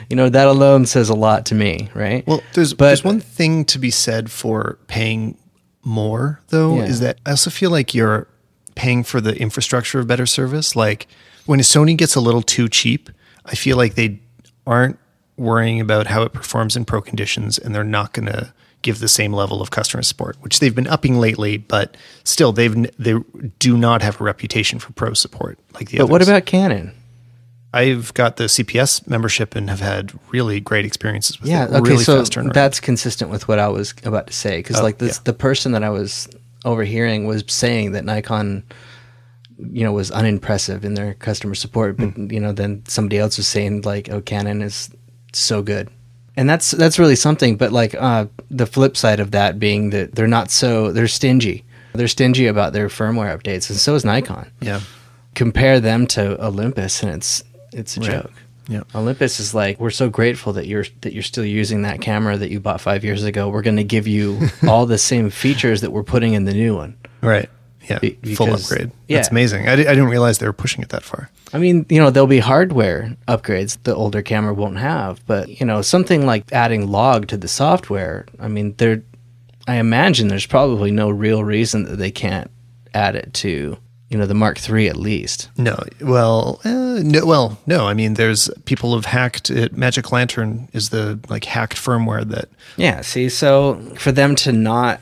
you 0.09 0.15
know 0.15 0.29
that 0.29 0.47
alone 0.47 0.85
says 0.85 1.09
a 1.09 1.15
lot 1.15 1.47
to 1.47 1.55
me, 1.55 1.89
right? 1.95 2.25
Well, 2.27 2.41
there's 2.53 2.73
But- 2.75 2.87
there's 2.87 3.03
one 3.03 3.19
thing 3.19 3.65
to 3.65 3.79
be 3.79 3.89
said 3.91 4.29
for 4.31 4.77
paying 4.87 5.37
more 5.83 6.39
though 6.49 6.77
Yeah. 6.77 6.85
is 6.85 6.99
that 7.01 7.17
I 7.25 7.31
also 7.31 7.49
feel 7.49 7.71
like 7.71 7.93
you're 7.93 8.27
paying 8.75 9.03
for 9.03 9.21
the 9.21 9.35
infrastructure 9.39 9.99
of 9.99 10.07
better 10.07 10.25
service. 10.25 10.75
Like 10.75 11.07
when 11.45 11.59
a 11.59 11.63
Sony 11.63 11.95
gets 11.97 12.15
a 12.15 12.21
little 12.21 12.41
too 12.41 12.67
cheap, 12.69 13.09
I 13.45 13.55
feel 13.55 13.77
like 13.77 13.95
they 13.95 14.19
aren't 14.67 14.97
worrying 15.37 15.79
about 15.81 16.07
how 16.07 16.23
it 16.23 16.31
performs 16.33 16.75
in 16.75 16.85
pro 16.85 17.01
conditions 17.01 17.57
and 17.57 17.73
they're 17.75 17.83
not 17.83 18.13
going 18.13 18.25
to 18.27 18.53
give 18.85 18.99
the 18.99 19.07
same 19.09 19.33
level 19.33 19.61
of 19.61 19.69
customer 19.71 20.01
support, 20.03 20.37
which 20.41 20.59
they've 20.59 20.73
been 20.75 20.87
upping 20.87 21.17
lately, 21.19 21.57
but 21.57 21.97
still 22.23 22.51
they've 22.53 22.75
they 22.97 23.15
do 23.59 23.75
not 23.77 24.01
have 24.01 24.21
a 24.21 24.23
reputation 24.23 24.79
for 24.79 24.93
pro 24.93 25.13
support 25.13 25.59
like 25.73 25.89
the 25.89 25.97
but 25.97 26.03
others. 26.05 26.11
what 26.11 26.21
about 26.21 26.45
Canon? 26.45 26.91
I've 27.73 28.13
got 28.13 28.37
the 28.37 28.45
CPS 28.45 29.05
membership 29.05 29.53
and 29.53 29.69
have 29.69 29.81
had 29.81 30.13
really 30.31 30.61
great 30.61 30.85
experiences 30.85 31.41
with 31.41 31.49
Yeah, 31.49 31.65
it. 31.65 31.71
okay, 31.71 31.81
really 31.91 32.03
so 32.05 32.19
fast 32.19 32.31
turnaround. 32.31 32.53
that's 32.53 32.79
consistent 32.79 33.29
with 33.31 33.49
what 33.49 33.59
I 33.59 33.67
was 33.67 33.93
about 34.05 34.27
to 34.27 34.33
say 34.33 34.57
because 34.59 34.79
Oh, 34.79 34.83
like 34.83 34.97
this, 34.99 35.17
yeah. 35.17 35.21
the 35.25 35.33
person 35.33 35.73
that 35.73 35.83
I 35.83 35.89
was 35.89 36.29
overhearing 36.63 37.25
was 37.27 37.43
saying 37.47 37.91
that 37.91 38.05
Nikon, 38.05 38.63
you 39.57 39.83
know, 39.83 39.91
was 39.91 40.09
unimpressive 40.11 40.85
in 40.85 40.93
their 40.93 41.15
customer 41.15 41.53
support, 41.55 41.97
but 41.97 42.09
Hmm. 42.11 42.31
you 42.31 42.39
know, 42.39 42.53
then 42.53 42.81
somebody 42.87 43.17
else 43.17 43.35
was 43.37 43.47
saying 43.47 43.81
like, 43.81 44.09
"Oh, 44.09 44.21
Canon 44.21 44.61
is 44.61 44.89
so 45.33 45.61
good," 45.61 45.89
and 46.37 46.49
that's 46.49 46.71
that's 46.71 46.97
really 46.99 47.15
something. 47.15 47.57
But 47.57 47.71
like 47.71 47.95
uh, 47.95 48.25
the 48.49 48.65
flip 48.65 48.95
side 48.97 49.19
of 49.19 49.31
that 49.31 49.59
being 49.59 49.89
that 49.91 50.15
they're 50.15 50.27
not 50.27 50.51
so 50.51 50.91
they're 50.91 51.07
stingy. 51.07 51.63
They're 51.93 52.07
stingy 52.09 52.47
about 52.47 52.73
their 52.73 52.87
firmware 52.89 53.35
updates, 53.37 53.69
and 53.69 53.79
so 53.79 53.95
is 53.95 54.03
Nikon. 54.05 54.51
yeah. 54.61 54.81
Compare 55.33 55.79
them 55.81 56.07
to 56.07 56.43
Olympus, 56.45 57.03
and 57.03 57.11
it's 57.13 57.43
it's 57.73 57.97
a 57.97 57.99
Right. 58.01 58.09
joke. 58.11 58.31
Yeah. 58.67 58.81
Olympus 58.95 59.39
is 59.39 59.53
like, 59.53 59.79
we're 59.79 59.91
so 59.91 60.09
grateful 60.09 60.53
that 60.53 60.65
you're 60.65 60.85
that 61.01 61.13
you're 61.13 61.23
still 61.23 61.45
using 61.45 61.83
that 61.83 62.01
camera 62.01 62.35
that 62.37 62.49
you 62.49 62.59
bought 62.59 62.81
five 62.81 63.03
years 63.03 63.23
ago. 63.23 63.47
We're 63.49 63.61
going 63.61 63.75
to 63.77 63.83
give 63.83 64.07
you 64.07 64.39
all 64.67 64.85
the 64.85 64.97
same 64.97 65.29
features 65.29 65.81
that 65.81 65.91
we're 65.91 66.03
putting 66.03 66.33
in 66.33 66.45
the 66.45 66.53
new 66.53 66.75
one. 66.75 66.95
Right. 67.21 67.49
Yeah. 67.89 67.99
Be- 67.99 68.17
Full 68.35 68.47
because- 68.47 68.71
upgrade. 68.71 68.91
That's 69.09 69.29
amazing. 69.29 69.67
I, 69.67 69.73
I 69.73 69.75
didn't 69.75 70.05
realize 70.09 70.39
they 70.39 70.47
were 70.47 70.53
pushing 70.53 70.81
it 70.83 70.89
that 70.89 71.03
far. 71.03 71.29
I 71.53 71.57
mean, 71.57 71.85
you 71.89 71.99
know, 72.01 72.09
there'll 72.09 72.27
be 72.27 72.39
hardware 72.39 73.15
upgrades 73.27 73.77
the 73.83 73.95
older 73.95 74.21
camera 74.21 74.53
won't 74.53 74.77
have, 74.77 75.25
but 75.25 75.59
you 75.59 75.65
know, 75.65 75.81
something 75.81 76.25
like 76.25 76.51
adding 76.51 76.87
log 76.91 77.27
to 77.27 77.37
the 77.37 77.47
software. 77.47 78.25
I 78.39 78.47
mean, 78.47 78.75
there, 78.77 79.03
I 79.67 79.75
imagine 79.75 80.27
there's 80.27 80.45
probably 80.47 80.91
no 80.91 81.09
real 81.09 81.43
reason 81.43 81.83
that 81.85 81.95
they 81.97 82.11
can't 82.11 82.49
add 82.93 83.15
it 83.15 83.33
to, 83.35 83.77
you 84.09 84.17
know, 84.17 84.25
the 84.25 84.33
Mark 84.33 84.57
III 84.69 84.89
at 84.89 84.97
least. 84.97 85.49
No. 85.57 85.77
Well, 86.01 86.59
uh, 86.65 86.99
no. 87.03 87.25
Well, 87.25 87.57
no. 87.67 87.87
I 87.87 87.93
mean, 87.93 88.15
there's 88.15 88.49
people 88.65 88.93
have 88.95 89.05
hacked 89.05 89.49
it. 89.49 89.77
Magic 89.77 90.11
Lantern 90.11 90.67
is 90.73 90.89
the 90.89 91.19
like 91.29 91.45
hacked 91.45 91.77
firmware 91.77 92.27
that. 92.29 92.49
Yeah. 92.75 93.01
See, 93.01 93.29
so 93.29 93.75
for 93.97 94.11
them 94.11 94.35
to 94.37 94.51
not 94.51 94.99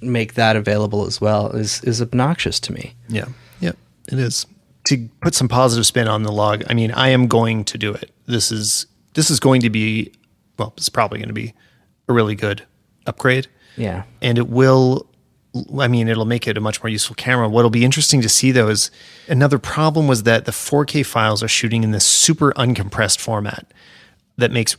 make 0.00 0.34
that 0.34 0.56
available 0.56 1.06
as 1.06 1.20
well 1.20 1.50
is 1.50 1.82
is 1.84 2.00
obnoxious 2.02 2.58
to 2.60 2.72
me. 2.72 2.94
Yeah. 3.08 3.26
Yeah. 3.60 3.72
It 4.10 4.18
is. 4.18 4.46
To 4.84 5.08
put 5.20 5.34
some 5.34 5.48
positive 5.48 5.84
spin 5.86 6.08
on 6.08 6.22
the 6.22 6.32
log, 6.32 6.64
I 6.68 6.74
mean, 6.74 6.90
I 6.92 7.08
am 7.10 7.26
going 7.28 7.64
to 7.64 7.76
do 7.78 7.92
it. 7.92 8.10
This 8.26 8.50
is 8.50 8.86
this 9.14 9.30
is 9.30 9.38
going 9.40 9.60
to 9.62 9.70
be 9.70 10.12
well, 10.58 10.72
it's 10.76 10.88
probably 10.88 11.18
going 11.18 11.28
to 11.28 11.34
be 11.34 11.54
a 12.08 12.12
really 12.12 12.34
good 12.34 12.62
upgrade. 13.06 13.46
Yeah. 13.76 14.02
and 14.20 14.36
it 14.36 14.48
will 14.48 15.06
i 15.78 15.88
mean 15.88 16.06
it'll 16.08 16.26
make 16.26 16.46
it 16.46 16.56
a 16.58 16.60
much 16.60 16.82
more 16.82 16.90
useful 16.90 17.14
camera 17.14 17.48
what'll 17.48 17.70
be 17.70 17.84
interesting 17.84 18.20
to 18.20 18.28
see 18.28 18.50
though 18.52 18.68
is 18.68 18.90
another 19.28 19.58
problem 19.58 20.06
was 20.06 20.24
that 20.24 20.44
the 20.44 20.52
4k 20.52 21.06
files 21.06 21.42
are 21.42 21.48
shooting 21.48 21.82
in 21.82 21.92
this 21.92 22.04
super 22.04 22.52
uncompressed 22.54 23.20
format 23.20 23.72
that 24.36 24.50
makes 24.50 24.76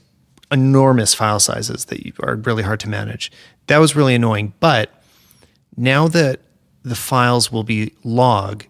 enormous 0.51 1.13
file 1.13 1.39
sizes 1.39 1.85
that 1.85 1.99
are 2.21 2.35
really 2.35 2.63
hard 2.63 2.79
to 2.81 2.89
manage 2.89 3.31
that 3.67 3.79
was 3.79 3.95
really 3.95 4.13
annoying 4.13 4.53
but 4.59 5.00
now 5.77 6.07
that 6.07 6.41
the 6.83 6.95
files 6.95 7.51
will 7.51 7.63
be 7.63 7.93
log 8.03 8.65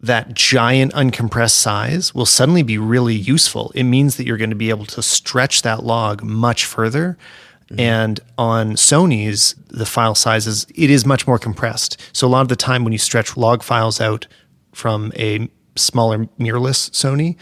that 0.00 0.32
giant 0.34 0.92
uncompressed 0.94 1.54
size 1.54 2.14
will 2.14 2.26
suddenly 2.26 2.62
be 2.62 2.78
really 2.78 3.14
useful. 3.14 3.70
It 3.74 3.84
means 3.84 4.16
that 4.16 4.26
you're 4.26 4.38
going 4.38 4.50
to 4.50 4.56
be 4.56 4.70
able 4.70 4.86
to 4.86 5.02
stretch 5.02 5.62
that 5.62 5.84
log 5.84 6.22
much 6.22 6.64
further. 6.64 7.18
Mm-hmm. 7.66 7.80
And 7.80 8.20
on 8.38 8.72
Sony's, 8.72 9.54
the 9.68 9.86
file 9.86 10.14
sizes, 10.14 10.66
it 10.74 10.90
is 10.90 11.04
much 11.04 11.26
more 11.26 11.38
compressed. 11.38 12.00
So 12.12 12.26
a 12.26 12.30
lot 12.30 12.42
of 12.42 12.48
the 12.48 12.56
time 12.56 12.82
when 12.82 12.92
you 12.92 12.98
stretch 12.98 13.36
log 13.36 13.62
files 13.62 14.00
out 14.00 14.26
from 14.72 15.12
a 15.16 15.48
smaller 15.76 16.26
mirrorless 16.38 16.90
Sony, 16.90 17.36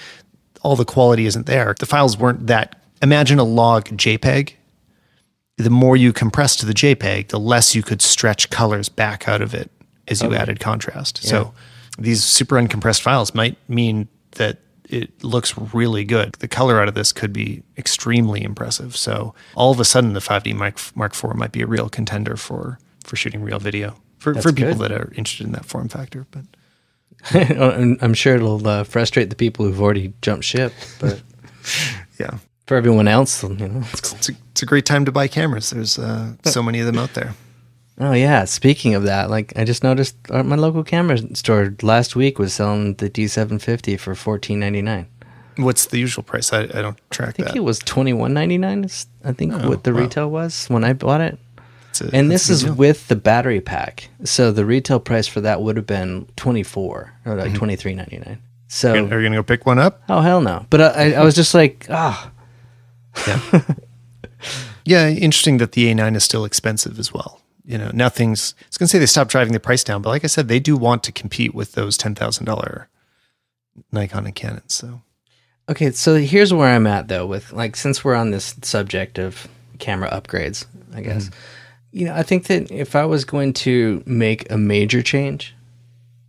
all 0.62 0.74
the 0.74 0.84
quality 0.84 1.26
isn't 1.26 1.46
there. 1.46 1.74
The 1.78 1.86
files 1.86 2.18
weren't 2.18 2.48
that. 2.48 2.74
Imagine 3.00 3.38
a 3.38 3.44
log 3.44 3.84
JPEG. 3.84 4.54
The 5.58 5.70
more 5.70 5.96
you 5.96 6.12
compress 6.12 6.56
to 6.56 6.66
the 6.66 6.72
JPEG, 6.72 7.28
the 7.28 7.38
less 7.38 7.74
you 7.74 7.82
could 7.82 8.00
stretch 8.00 8.48
colors 8.50 8.88
back 8.88 9.28
out 9.28 9.42
of 9.42 9.54
it 9.54 9.70
as 10.06 10.22
you 10.22 10.34
added 10.34 10.60
contrast. 10.60 11.22
So 11.22 11.52
these 11.98 12.24
super 12.24 12.56
uncompressed 12.56 13.02
files 13.02 13.34
might 13.34 13.56
mean 13.68 14.08
that 14.32 14.58
it 14.88 15.22
looks 15.22 15.56
really 15.74 16.04
good. 16.04 16.34
The 16.38 16.48
color 16.48 16.80
out 16.80 16.88
of 16.88 16.94
this 16.94 17.12
could 17.12 17.32
be 17.32 17.62
extremely 17.76 18.42
impressive. 18.42 18.96
So 18.96 19.34
all 19.54 19.70
of 19.70 19.80
a 19.80 19.84
sudden, 19.84 20.14
the 20.14 20.20
5D 20.20 20.54
Mark 20.54 20.80
Mark 20.96 21.12
IV 21.12 21.34
might 21.34 21.52
be 21.52 21.62
a 21.62 21.66
real 21.66 21.88
contender 21.88 22.36
for 22.36 22.78
for 23.04 23.16
shooting 23.16 23.42
real 23.42 23.58
video 23.58 23.96
for 24.18 24.32
That's 24.32 24.44
for 24.44 24.52
people 24.52 24.74
good. 24.74 24.90
that 24.90 24.92
are 24.92 25.12
interested 25.16 25.46
in 25.46 25.52
that 25.52 25.64
form 25.64 25.88
factor. 25.88 26.26
But 26.30 26.44
I'm 27.60 27.98
I'm 28.00 28.14
sure 28.14 28.36
it'll 28.36 28.66
uh, 28.66 28.84
frustrate 28.84 29.30
the 29.30 29.36
people 29.36 29.64
who've 29.64 29.80
already 29.80 30.12
jumped 30.22 30.44
ship, 30.44 30.72
but 31.00 31.20
yeah, 32.18 32.38
for 32.68 32.76
everyone 32.76 33.08
else, 33.08 33.42
you 33.42 33.48
know, 33.48 33.82
it's 33.94 34.28
a, 34.28 34.32
it's 34.52 34.62
a 34.62 34.66
great 34.66 34.84
time 34.86 35.04
to 35.06 35.10
buy 35.12 35.26
cameras. 35.26 35.70
There's 35.70 35.98
uh, 35.98 36.34
so 36.44 36.62
many 36.62 36.78
of 36.80 36.86
them 36.86 36.98
out 36.98 37.14
there. 37.14 37.34
Oh 37.98 38.12
yeah. 38.12 38.44
Speaking 38.44 38.94
of 38.94 39.02
that, 39.04 39.28
like 39.30 39.52
I 39.56 39.64
just 39.64 39.82
noticed 39.82 40.14
uh, 40.30 40.44
my 40.44 40.54
local 40.56 40.84
camera 40.84 41.18
store 41.34 41.74
last 41.82 42.14
week 42.14 42.38
was 42.38 42.52
selling 42.54 42.94
the 42.94 43.10
D750 43.10 43.98
for 43.98 44.14
fourteen 44.14 44.60
ninety 44.60 44.82
nine. 44.82 45.06
What's 45.56 45.86
the 45.86 45.98
usual 45.98 46.22
price? 46.22 46.52
I, 46.52 46.60
I 46.62 46.82
don't 46.82 46.98
track 47.10 47.30
I 47.30 47.32
think 47.32 47.48
that. 47.48 47.56
it 47.56 47.64
was 47.64 47.78
twenty 47.80 48.12
one 48.12 48.32
ninety 48.34 48.58
nine. 48.58 48.86
I 49.24 49.32
think 49.32 49.52
Oh, 49.54 49.68
what 49.70 49.82
the 49.82 49.92
wow. 49.92 50.00
retail 50.02 50.30
was 50.30 50.66
when 50.68 50.84
I 50.84 50.92
bought 50.92 51.20
it. 51.22 51.38
A- 52.00 52.10
And 52.14 52.30
this 52.30 52.48
is 52.50 52.62
deal. 52.62 52.74
with 52.74 53.08
the 53.08 53.16
battery 53.16 53.60
pack. 53.60 54.08
So 54.22 54.52
the 54.52 54.64
retail 54.64 55.00
price 55.00 55.26
for 55.26 55.40
that 55.40 55.60
would 55.62 55.76
have 55.76 55.86
been 55.86 56.28
24 56.36 57.12
or 57.26 57.34
like 57.34 57.50
Mm-hmm. 57.54 57.64
23.99. 57.64 58.38
So 58.68 58.92
Are 58.92 58.96
you 58.98 59.08
going 59.08 59.32
to 59.32 59.38
go 59.38 59.42
pick 59.42 59.66
one 59.66 59.80
up? 59.80 60.02
oh 60.08 60.20
hell 60.20 60.40
no. 60.40 60.66
But 60.70 60.80
I, 60.96 61.14
I 61.14 61.24
was 61.24 61.34
just 61.34 61.54
like, 61.54 61.86
ah, 61.90 62.30
Yeah, 63.26 63.40
yeah. 64.84 65.08
interesting 65.08 65.58
that 65.58 65.72
the 65.72 65.92
A9 65.92 66.16
is 66.16 66.24
still 66.24 66.44
expensive 66.44 66.98
as 66.98 67.12
well. 67.12 67.40
You 67.64 67.78
know, 67.78 67.90
nothing's. 67.92 68.54
I 68.58 68.64
was 68.68 68.78
going 68.78 68.86
to 68.86 68.92
say 68.92 68.98
they 68.98 69.06
stopped 69.06 69.30
driving 69.30 69.52
the 69.52 69.60
price 69.60 69.84
down, 69.84 70.02
but 70.02 70.10
like 70.10 70.24
I 70.24 70.28
said, 70.28 70.48
they 70.48 70.60
do 70.60 70.76
want 70.76 71.02
to 71.04 71.12
compete 71.12 71.54
with 71.54 71.72
those 71.72 71.96
ten 71.96 72.14
thousand 72.14 72.46
dollar 72.46 72.88
Nikon 73.92 74.26
and 74.26 74.34
Canon. 74.34 74.68
So 74.68 75.02
Okay, 75.68 75.90
so 75.90 76.16
here's 76.16 76.52
where 76.52 76.74
I'm 76.74 76.86
at 76.86 77.08
though 77.08 77.26
with 77.26 77.52
like 77.52 77.76
since 77.76 78.02
we're 78.02 78.14
on 78.14 78.30
this 78.30 78.54
subject 78.62 79.18
of 79.18 79.48
camera 79.78 80.10
upgrades, 80.10 80.66
I 80.94 81.02
guess. 81.02 81.26
Mm-hmm. 81.26 81.34
You 81.92 82.04
know, 82.06 82.14
I 82.14 82.22
think 82.22 82.46
that 82.46 82.70
if 82.70 82.96
I 82.96 83.04
was 83.04 83.24
going 83.24 83.52
to 83.54 84.02
make 84.06 84.50
a 84.50 84.56
major 84.56 85.02
change, 85.02 85.54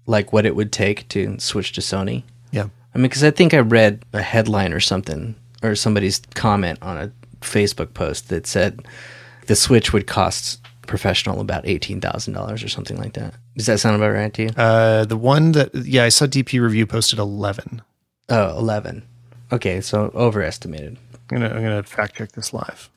like 0.05 0.33
what 0.33 0.45
it 0.45 0.55
would 0.55 0.71
take 0.71 1.07
to 1.09 1.39
switch 1.39 1.71
to 1.73 1.81
Sony, 1.81 2.23
yeah, 2.51 2.67
I 2.93 2.97
mean, 2.97 3.03
because 3.03 3.23
I 3.23 3.31
think 3.31 3.53
I 3.53 3.59
read 3.59 4.03
a 4.13 4.21
headline 4.21 4.73
or 4.73 4.79
something, 4.79 5.35
or 5.63 5.75
somebody's 5.75 6.19
comment 6.35 6.79
on 6.81 6.97
a 6.97 7.11
Facebook 7.41 7.93
post 7.93 8.29
that 8.29 8.47
said 8.47 8.85
the 9.47 9.55
Switch 9.55 9.93
would 9.93 10.07
cost 10.07 10.59
professional 10.87 11.39
about 11.39 11.67
eighteen 11.67 12.01
thousand 12.01 12.33
dollars 12.33 12.63
or 12.63 12.69
something 12.69 12.97
like 12.97 13.13
that. 13.13 13.33
Does 13.55 13.67
that 13.67 13.79
sound 13.79 13.95
about 13.95 14.11
right 14.11 14.33
to 14.33 14.43
you? 14.43 14.49
uh, 14.57 15.05
the 15.05 15.17
one 15.17 15.51
that 15.53 15.73
yeah 15.75 16.03
I 16.03 16.09
saw 16.09 16.25
DP 16.25 16.61
review 16.61 16.85
posted 16.85 17.19
eleven. 17.19 17.81
Oh, 18.31 18.57
11. 18.59 19.03
Okay, 19.51 19.81
so 19.81 20.11
overestimated. 20.13 20.97
I'm 21.31 21.39
gonna 21.39 21.49
I'm 21.53 21.63
gonna 21.63 21.83
fact 21.83 22.15
check 22.15 22.31
this 22.33 22.53
live. 22.53 22.89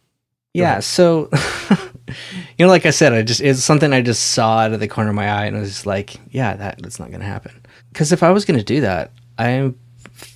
Yeah, 0.55 0.81
so 0.81 1.31
you 2.09 2.17
know, 2.59 2.69
like 2.69 2.85
I 2.85 2.91
said, 2.91 3.15
I 3.15 3.23
just 3.23 3.41
it's 3.41 3.65
something 3.65 3.93
I 3.93 4.03
just 4.03 4.33
saw 4.33 4.59
out 4.59 4.73
of 4.75 4.81
the 4.81 4.89
corner 4.89 5.09
of 5.11 5.17
my 5.17 5.31
eye, 5.31 5.47
and 5.47 5.57
I 5.57 5.61
was 5.61 5.71
just 5.71 5.87
like, 5.87 6.17
yeah, 6.31 6.55
that 6.57 6.83
that's 6.83 6.99
not 6.99 7.09
going 7.09 7.21
to 7.21 7.27
happen. 7.27 7.53
Because 7.91 8.13
if 8.13 8.23
I 8.23 8.31
was 8.31 8.45
going 8.45 8.59
to 8.59 8.65
do 8.65 8.83
that, 8.83 9.13
I 9.39 9.73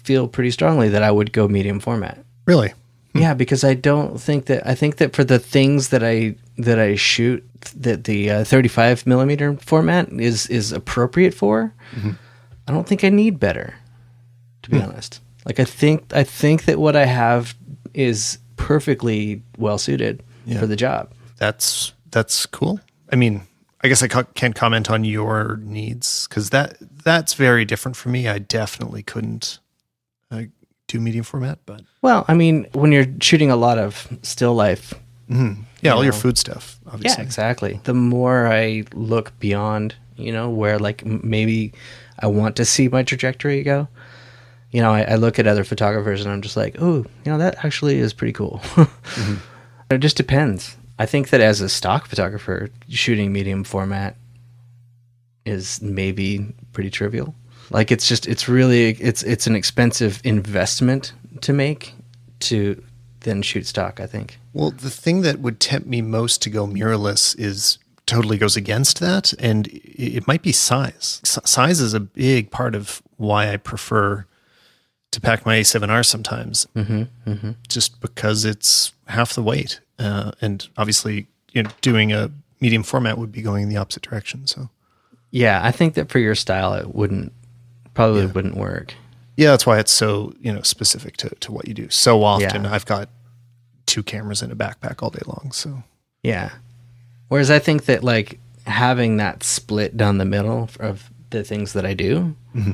feel 0.07 0.29
pretty 0.29 0.53
strongly 0.53 0.89
that 0.89 1.03
I 1.03 1.11
would 1.11 1.33
go 1.33 1.49
medium 1.49 1.81
format. 1.81 2.25
Really? 2.47 2.73
Hmm. 3.13 3.19
Yeah, 3.19 3.35
because 3.35 3.65
I 3.65 3.75
don't 3.75 4.21
think 4.21 4.47
that 4.47 4.67
I 4.67 4.75
think 4.75 4.97
that 4.97 5.15
for 5.15 5.25
the 5.25 5.39
things 5.39 5.89
that 5.89 6.05
I 6.05 6.37
that 6.59 6.79
I 6.79 6.95
shoot, 6.95 7.45
that 7.77 8.05
the 8.05 8.31
uh, 8.31 8.45
35 8.45 9.07
millimeter 9.07 9.57
format 9.57 10.11
is 10.13 10.47
is 10.47 10.73
appropriate 10.73 11.35
for. 11.35 11.75
Mm-hmm. 11.95 12.13
I 12.69 12.73
don't 12.73 12.87
think 12.87 13.05
I 13.05 13.11
need 13.11 13.39
better, 13.39 13.75
to 14.63 14.71
be 14.71 14.79
hmm. 14.79 14.85
honest. 14.85 15.21
Like 15.45 15.61
I 15.61 15.65
think 15.65 16.15
I 16.15 16.25
think 16.25 16.65
that 16.65 16.79
what 16.79 16.97
I 16.97 17.05
have 17.05 17.55
is 17.95 18.39
perfectly 18.57 19.43
well 19.59 19.79
suited 19.79 20.23
Yeah. 20.45 20.61
for 20.61 20.67
the 20.67 20.77
job. 20.77 21.13
That's 21.39 21.93
that's 22.11 22.47
cool. 22.47 22.81
I 23.13 23.17
mean, 23.17 23.43
I 23.83 23.89
guess 23.89 24.03
I 24.03 24.09
ca- 24.09 24.25
can't 24.35 24.55
comment 24.55 24.91
on 24.91 25.05
your 25.05 25.59
needs 25.63 26.27
because 26.29 26.51
that 26.51 26.77
that's 27.05 27.35
very 27.35 27.65
different 27.65 27.97
for 27.97 28.09
me. 28.09 28.29
I 28.29 28.39
definitely 28.39 29.03
couldn't 29.03 29.61
uh, 30.31 30.43
do 30.89 31.01
medium 31.01 31.25
format, 31.25 31.59
but 31.67 31.83
Well, 32.03 32.25
I 32.29 32.35
mean, 32.35 32.67
when 32.73 32.93
you're 32.93 33.07
shooting 33.21 33.51
a 33.51 33.57
lot 33.57 33.79
of 33.79 34.09
still 34.23 34.55
life 34.55 34.95
mhm. 35.29 35.65
yeah, 35.83 35.93
all 35.93 36.05
your 36.05 36.13
food 36.13 36.39
stuff, 36.39 36.79
obviously. 36.87 37.23
Yeah, 37.23 37.27
exactly. 37.27 37.81
The 37.85 37.95
more 37.95 38.47
I 38.47 38.85
look 38.95 39.39
beyond, 39.41 39.95
you 40.17 40.33
know, 40.33 40.51
where 40.51 40.79
like 40.79 41.03
m- 41.05 41.21
maybe 41.25 41.73
I 42.21 42.27
want 42.29 42.57
to 42.57 42.65
see 42.65 42.89
my 42.89 43.03
trajectory 43.03 43.63
go, 43.63 43.89
you 44.71 44.81
know, 44.81 44.93
I, 44.93 45.03
I 45.03 45.15
look 45.17 45.39
at 45.39 45.47
other 45.47 45.65
photographers 45.65 46.23
and 46.25 46.33
I'm 46.33 46.43
just 46.43 46.57
like, 46.57 46.77
oh, 46.81 47.05
you 47.25 47.33
know, 47.33 47.39
that 47.39 47.65
actually 47.65 47.99
is 47.99 48.13
pretty 48.13 48.33
cool. 48.33 48.61
It 49.89 49.99
just 49.99 50.17
depends. 50.17 50.77
I 50.99 51.07
think 51.07 51.29
that 51.31 51.41
as 51.41 51.61
a 51.61 51.69
stock 51.69 52.07
photographer, 52.09 52.71
shooting 52.89 53.33
medium 53.33 53.63
format 53.63 54.17
is 55.45 55.81
maybe 55.81 56.55
pretty 56.73 56.91
trivial. 56.91 57.35
Like 57.71 57.91
it's 57.91 58.09
just 58.09 58.27
it's 58.27 58.49
really 58.49 58.91
it's 58.91 59.23
it's 59.23 59.47
an 59.47 59.57
expensive 59.57 60.21
investment 60.25 61.13
to 61.43 61.53
make 61.53 61.95
to 62.41 62.83
then 63.21 63.43
shoot 63.43 63.67
stock, 63.67 63.99
I 64.01 64.07
think. 64.07 64.39
Well, 64.53 64.71
the 64.71 64.91
thing 64.91 65.23
that 65.23 65.41
would 65.41 65.59
tempt 65.61 65.89
me 65.89 66.01
most 66.03 66.43
to 66.43 66.51
go 66.51 66.67
mirrorless 66.67 67.39
is 67.39 67.79
totally 68.07 68.39
goes 68.39 68.57
against 68.57 69.01
that, 69.01 69.33
and 69.41 69.69
it 69.73 70.27
might 70.29 70.43
be 70.43 70.53
size. 70.53 71.21
S- 71.25 71.39
size 71.45 71.81
is 71.81 71.93
a 71.93 71.99
big 72.01 72.51
part 72.53 72.75
of 72.77 73.03
why 73.17 73.53
I 73.53 73.57
prefer 73.57 74.27
to 75.11 75.21
pack 75.21 75.45
my 75.45 75.57
A7R 75.59 76.05
sometimes, 76.07 76.67
Mm-hmm. 76.77 77.03
Mm-hmm. 77.31 77.51
just 77.69 78.01
because 78.01 78.45
it's 78.45 78.93
half 79.09 79.33
the 79.35 79.43
weight, 79.43 79.81
uh, 79.99 80.31
and 80.41 80.69
obviously, 80.77 81.27
you 81.53 81.63
know, 81.65 81.71
doing 81.81 82.13
a 82.13 82.31
medium 82.61 82.83
format 82.85 83.19
would 83.19 83.33
be 83.33 83.43
going 83.43 83.65
in 83.65 83.69
the 83.69 83.77
opposite 83.77 84.03
direction. 84.03 84.47
So, 84.47 84.69
Yeah, 85.33 85.61
I 85.65 85.73
think 85.73 85.95
that 85.95 86.09
for 86.11 86.19
your 86.21 86.35
style, 86.37 86.75
it 86.75 86.95
wouldn't 86.95 87.33
probably 87.97 88.27
wouldn't 88.27 88.57
work. 88.57 88.95
yeah, 89.37 89.51
that's 89.51 89.67
why 89.67 89.79
it's 89.79 89.93
so 89.93 90.33
you 90.41 90.53
know 90.53 90.63
specific 90.63 91.17
to 91.19 91.31
to 91.41 91.51
what 91.51 91.67
you 91.67 91.75
do. 91.75 91.89
So 91.91 92.23
often, 92.23 92.65
Yeah. 92.65 92.73
I've 92.73 92.87
got 92.87 93.09
two 93.87 94.03
cameras 94.03 94.43
in 94.43 94.51
a 94.51 94.57
backpack 94.57 95.03
all 95.03 95.11
day 95.11 95.23
long. 95.27 95.51
So, 95.53 95.83
Yeah. 96.23 96.51
Whereas 97.29 97.51
I 97.51 97.59
think 97.59 97.87
that 97.87 98.05
like 98.05 98.39
having 98.67 99.17
that 99.17 99.43
split 99.43 99.97
down 99.97 100.19
the 100.19 100.25
middle 100.25 100.69
of 100.79 101.11
the 101.31 101.43
things 101.43 101.73
that 101.73 101.85
I 101.87 101.95
do 101.95 102.37
mm-hmm. 102.55 102.73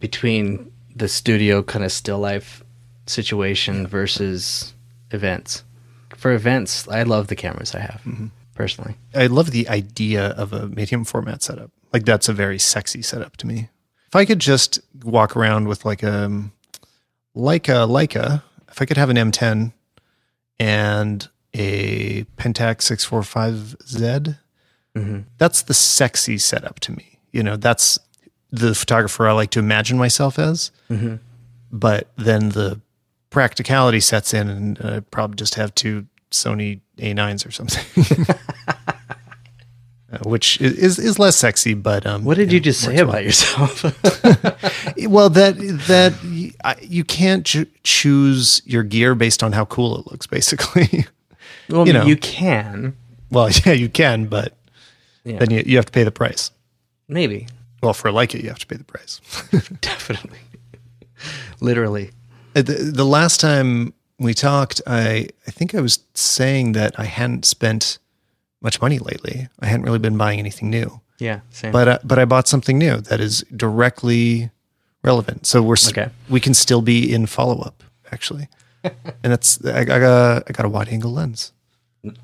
between 0.00 0.72
the 0.94 1.08
studio 1.08 1.62
kind 1.62 1.84
of 1.84 1.92
still 1.92 2.18
life 2.18 2.62
situation 3.06 3.86
versus 3.86 4.74
events. 5.10 5.64
For 6.16 6.32
events, 6.32 6.88
I 6.88 7.02
love 7.02 7.28
the 7.28 7.36
cameras 7.36 7.74
I 7.74 7.80
have 7.80 8.00
mm-hmm. 8.06 8.26
personally. 8.54 8.96
I 9.14 9.26
love 9.26 9.50
the 9.50 9.68
idea 9.68 10.28
of 10.28 10.52
a 10.52 10.68
medium 10.68 11.04
format 11.04 11.42
setup. 11.42 11.70
Like 11.92 12.04
that's 12.04 12.28
a 12.28 12.32
very 12.32 12.58
sexy 12.58 13.02
setup 13.02 13.36
to 13.38 13.46
me. 13.46 13.68
If 14.14 14.18
I 14.18 14.26
could 14.26 14.38
just 14.38 14.78
walk 15.02 15.34
around 15.34 15.66
with 15.66 15.84
like 15.84 16.04
a 16.04 16.30
Leica 17.36 17.88
Leica, 17.88 18.44
if 18.70 18.80
I 18.80 18.84
could 18.84 18.96
have 18.96 19.10
an 19.10 19.16
M10 19.16 19.72
and 20.60 21.28
a 21.52 22.22
Pentax 22.36 22.92
645Z, 22.94 24.38
Mm-hmm. 24.96 25.18
that's 25.38 25.62
the 25.62 25.74
sexy 25.74 26.38
setup 26.38 26.78
to 26.78 26.92
me. 26.92 27.18
You 27.32 27.42
know, 27.42 27.56
that's 27.56 27.98
the 28.52 28.76
photographer 28.76 29.26
I 29.26 29.32
like 29.32 29.50
to 29.50 29.58
imagine 29.58 29.98
myself 29.98 30.38
as. 30.38 30.70
Mm-hmm. 30.88 31.16
But 31.72 32.06
then 32.14 32.50
the 32.50 32.80
practicality 33.30 33.98
sets 33.98 34.32
in, 34.32 34.48
and 34.48 34.78
I 34.80 35.00
probably 35.00 35.34
just 35.34 35.56
have 35.56 35.74
two 35.74 36.06
Sony 36.30 36.78
A9s 36.98 37.44
or 37.44 37.50
something. 37.50 38.36
Which 40.24 40.60
is, 40.60 40.98
is 40.98 41.18
less 41.18 41.36
sexy, 41.36 41.74
but 41.74 42.06
um, 42.06 42.24
What 42.24 42.36
did 42.36 42.50
you 42.52 42.58
know, 42.60 42.64
just 42.64 42.80
say 42.80 42.96
well. 42.96 43.10
about 43.10 43.24
yourself? 43.24 43.82
Well, 45.08 45.28
that 45.30 45.56
that 45.88 46.14
you 46.82 47.04
can't 47.04 47.44
cho- 47.44 47.66
choose 47.82 48.62
your 48.64 48.82
gear 48.82 49.14
based 49.14 49.42
on 49.42 49.52
how 49.52 49.64
cool 49.66 49.98
it 49.98 50.10
looks. 50.10 50.26
Basically, 50.26 51.06
well, 51.68 51.86
You 51.86 51.92
know. 51.92 52.04
you 52.06 52.16
can. 52.16 52.96
well, 53.30 53.50
yeah, 53.66 53.72
you 53.72 53.88
can, 53.88 54.26
but 54.26 54.56
Yeah. 55.24 55.38
then 55.38 55.50
you 55.50 55.62
you 55.66 55.76
have 55.76 55.86
to 55.86 55.92
pay 55.92 56.04
the 56.04 56.10
price. 56.12 56.50
Maybe. 57.08 57.48
Well, 57.82 57.92
for 57.94 58.10
like 58.10 58.34
it, 58.34 58.42
you 58.42 58.48
have 58.48 58.58
to 58.60 58.66
pay 58.66 58.76
the 58.76 58.84
price. 58.84 59.20
Definitely. 59.80 60.38
Literally. 61.60 62.10
Uh, 62.56 62.62
the, 62.62 62.74
the 62.94 63.04
last 63.04 63.40
time 63.40 63.92
we 64.18 64.32
talked, 64.34 64.80
I 64.86 65.28
I 65.46 65.50
think 65.50 65.74
I 65.74 65.80
was 65.80 65.98
saying 66.14 66.72
that 66.72 66.98
I 66.98 67.04
hadn't 67.04 67.44
spent 67.44 67.98
much 68.64 68.80
money 68.80 68.98
lately. 68.98 69.48
I 69.60 69.66
hadn't 69.66 69.84
really 69.84 69.98
been 70.00 70.16
buying 70.16 70.38
anything 70.40 70.70
new, 70.70 71.00
Yeah, 71.18 71.40
same. 71.50 71.70
but 71.72 71.86
uh, 71.88 71.98
but 72.02 72.18
I 72.18 72.24
bought 72.24 72.48
something 72.48 72.78
new 72.78 72.96
that 73.02 73.20
is 73.20 73.44
directly 73.54 74.50
relevant. 75.02 75.46
So 75.46 75.62
we're 75.62 75.76
Okay. 75.88 76.08
we 76.28 76.40
can 76.40 76.54
still 76.54 76.82
be 76.82 77.12
in 77.12 77.26
follow 77.26 77.60
up 77.60 77.84
actually, 78.10 78.48
and 78.82 79.32
that's 79.32 79.64
I, 79.64 79.80
I 79.80 79.84
got 79.84 80.44
I 80.48 80.52
got 80.52 80.66
a 80.66 80.68
wide 80.68 80.88
angle 80.88 81.12
lens. 81.12 81.52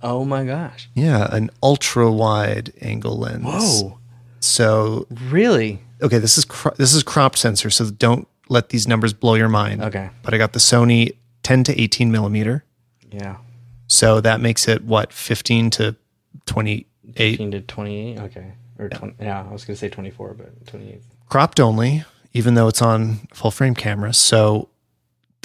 oh 0.03 0.25
my 0.25 0.45
gosh. 0.45 0.89
Yeah, 0.95 1.29
an 1.35 1.51
ultra 1.63 2.11
wide 2.11 2.73
angle 2.81 3.17
lens. 3.19 3.45
Whoa. 3.45 3.99
So 4.41 5.07
Really? 5.31 5.81
okay, 6.03 6.19
this 6.19 6.39
is 6.39 6.45
cro- 6.45 6.75
this 6.77 6.95
is 6.95 7.03
crop 7.03 7.37
sensor, 7.37 7.71
so 7.71 7.91
don't 7.91 8.27
let 8.49 8.71
these 8.71 8.89
numbers 8.89 9.13
blow 9.13 9.35
your 9.35 9.49
mind. 9.49 9.83
Okay. 9.83 10.11
But 10.23 10.35
I 10.35 10.39
got 10.39 10.53
the 10.55 10.59
Sony 10.59 11.13
10 11.43 11.65
to 11.65 11.81
18 11.81 12.11
millimeter. 12.11 12.65
Yeah. 13.13 13.37
So 13.87 14.21
that 14.21 14.41
makes 14.41 14.67
it 14.69 14.83
what 14.85 15.13
15 15.13 15.71
to 15.71 15.97
28 16.47 16.87
15 17.15 17.51
to 17.53 17.61
28. 17.61 18.19
Okay. 18.19 18.53
Or 18.79 18.89
20, 18.89 19.17
yeah, 19.21 19.45
I 19.49 19.53
was 19.53 19.65
going 19.65 19.75
to 19.75 19.81
say 19.81 19.89
24, 19.89 20.35
but 20.35 20.67
28. 20.67 21.03
cropped 21.29 21.61
only, 21.61 22.05
even 22.33 22.55
though 22.55 22.69
it's 22.69 22.81
on 22.81 23.29
full 23.33 23.51
frame 23.51 23.75
cameras. 23.75 24.17
So 24.17 24.69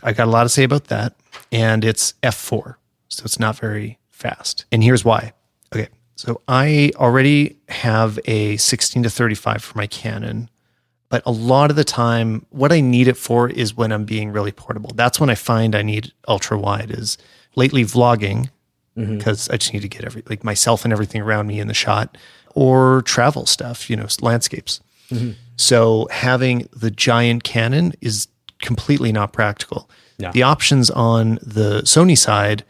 I 0.04 0.14
got 0.14 0.28
a 0.28 0.32
lot 0.32 0.44
to 0.44 0.50
say 0.50 0.64
about 0.64 0.86
that. 0.86 1.14
And 1.52 1.84
it's 1.84 2.14
f4. 2.24 2.76
So 3.10 3.24
it's 3.24 3.40
not 3.40 3.58
very 3.58 4.00
fast. 4.10 4.66
And 4.72 4.84
here's 4.84 5.04
why. 5.04 5.34
Okay. 5.74 5.90
So 6.16 6.42
I 6.48 6.92
already 6.96 7.58
have 7.70 8.20
a 8.26 8.58
16 8.58 9.04
to 9.04 9.10
35 9.10 9.64
for 9.64 9.78
my 9.78 9.88
Canon. 9.88 10.50
But 11.10 11.22
a 11.26 11.32
lot 11.32 11.70
of 11.70 11.76
the 11.76 11.84
time, 11.84 12.46
what 12.50 12.72
I 12.72 12.80
need 12.80 13.08
it 13.08 13.18
for 13.18 13.50
is 13.50 13.76
when 13.76 13.92
I'm 13.92 14.06
being 14.06 14.32
really 14.32 14.52
portable. 14.52 14.92
That's 14.96 15.20
when 15.20 15.30
I 15.30 15.36
find 15.36 15.76
I 15.76 15.82
need 15.82 16.14
ultra 16.28 16.58
wide. 16.58 16.90
Is 16.90 17.18
lately 17.56 17.84
vlogging 17.84 18.50
Mm-hmm. 18.98 19.18
because 19.18 19.50
I 19.50 19.58
just 19.58 19.74
need 19.74 19.82
to 19.82 19.90
get 19.90 20.06
every 20.06 20.24
like 20.30 20.44
myself 20.44 20.86
and 20.86 20.94
everything 20.94 21.22
around 21.22 21.48
me 21.48 21.60
in 21.60 21.68
the 21.68 21.74
shot, 21.74 22.18
or 22.54 23.02
travel 23.02 23.46
stuff, 23.46 23.90
you 23.90 23.96
know, 23.98 24.08
landscapes. 24.22 24.80
Mm-hmm. 25.10 25.32
So 25.58 26.08
having 26.12 26.70
the 26.72 26.92
giant 26.92 27.44
Canon 27.44 27.94
is 28.02 28.28
completely 28.62 29.12
not 29.12 29.34
practical. 29.34 29.90
Yeah. 30.18 30.32
The 30.32 30.44
options 30.44 30.90
on 30.90 31.40
the 31.42 31.82
Sony 31.82 32.18
side, 32.18 32.64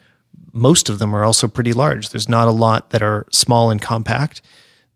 most 0.52 0.90
of 0.90 0.98
them 1.00 1.16
are 1.16 1.24
also 1.24 1.48
pretty 1.48 1.74
large. 1.74 2.10
There's 2.10 2.28
not 2.28 2.48
a 2.48 2.52
lot 2.52 2.90
that 2.90 3.04
are 3.04 3.28
small 3.32 3.70
and 3.70 3.82
compact. 3.82 4.42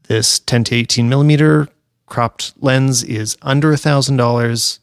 This 0.08 0.40
10 0.40 0.64
to 0.66 0.76
18 0.76 1.08
millimeter 1.08 1.68
cropped 2.08 2.54
lens 2.60 3.04
is 3.04 3.38
under 3.44 3.72
a 3.72 3.78
thousand 3.78 4.18
dollars 4.18 4.80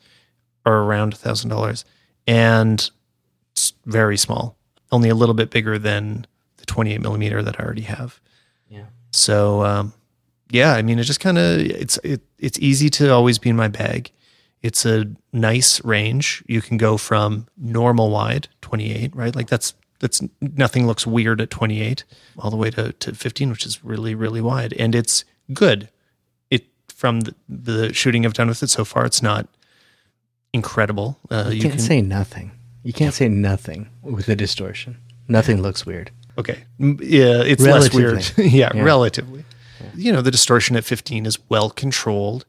or 0.64 0.84
around 0.84 1.14
a 1.14 1.16
thousand 1.16 1.50
dollars 1.50 1.84
and 2.26 2.90
it's 3.52 3.72
very 3.84 4.16
small, 4.16 4.56
only 4.92 5.08
a 5.08 5.14
little 5.14 5.34
bit 5.34 5.50
bigger 5.50 5.78
than 5.78 6.26
the 6.66 6.72
28 6.72 7.00
millimeter 7.00 7.42
that 7.42 7.60
I 7.60 7.64
already 7.64 7.82
have. 7.82 8.20
Yeah. 8.68 8.84
So 9.12 9.64
um, 9.64 9.92
yeah, 10.50 10.74
I 10.74 10.82
mean, 10.82 10.98
it 10.98 11.04
just 11.04 11.20
kind 11.20 11.38
of 11.38 11.60
it's 11.60 11.98
it, 12.04 12.22
it's 12.38 12.58
easy 12.58 12.90
to 12.90 13.10
always 13.12 13.38
be 13.38 13.50
in 13.50 13.56
my 13.56 13.68
bag. 13.68 14.10
It's 14.62 14.84
a 14.84 15.06
nice 15.32 15.84
range. 15.84 16.42
You 16.46 16.60
can 16.60 16.76
go 16.76 16.96
from 16.96 17.46
normal 17.56 18.10
wide 18.10 18.48
28, 18.62 19.14
right? 19.14 19.34
Like 19.36 19.48
that's 19.48 19.74
that's 20.00 20.22
nothing 20.40 20.86
looks 20.86 21.06
weird 21.06 21.40
at 21.40 21.48
28, 21.50 22.04
all 22.38 22.50
the 22.50 22.56
way 22.56 22.70
to, 22.70 22.92
to 22.92 23.14
15, 23.14 23.50
which 23.50 23.64
is 23.64 23.84
really 23.84 24.14
really 24.14 24.40
wide, 24.40 24.72
and 24.74 24.94
it's 24.94 25.24
good. 25.52 25.88
It 26.50 26.66
from 26.88 27.20
the, 27.20 27.34
the 27.48 27.92
shooting 27.94 28.26
I've 28.26 28.34
done 28.34 28.48
with 28.48 28.62
it 28.62 28.70
so 28.70 28.84
far, 28.84 29.04
it's 29.06 29.22
not 29.22 29.48
incredible. 30.52 31.18
Uh, 31.30 31.50
You 31.52 31.62
can't 31.62 31.80
say 31.80 32.00
nothing. 32.02 32.52
You 32.82 32.92
can't 32.92 33.14
say 33.14 33.28
nothing 33.28 33.88
with 34.02 34.26
the 34.26 34.36
distortion. 34.36 34.98
Nothing 35.28 35.60
looks 35.60 35.84
weird. 35.84 36.10
Okay. 36.38 36.64
Yeah, 36.78 37.42
it's 37.42 37.62
less 37.62 37.92
weird. 37.94 38.24
Yeah, 38.38 38.70
Yeah. 38.74 38.82
relatively. 38.82 39.44
You 39.94 40.12
know, 40.12 40.20
the 40.22 40.30
distortion 40.30 40.76
at 40.76 40.84
15 40.84 41.24
is 41.26 41.38
well 41.48 41.70
controlled 41.70 42.44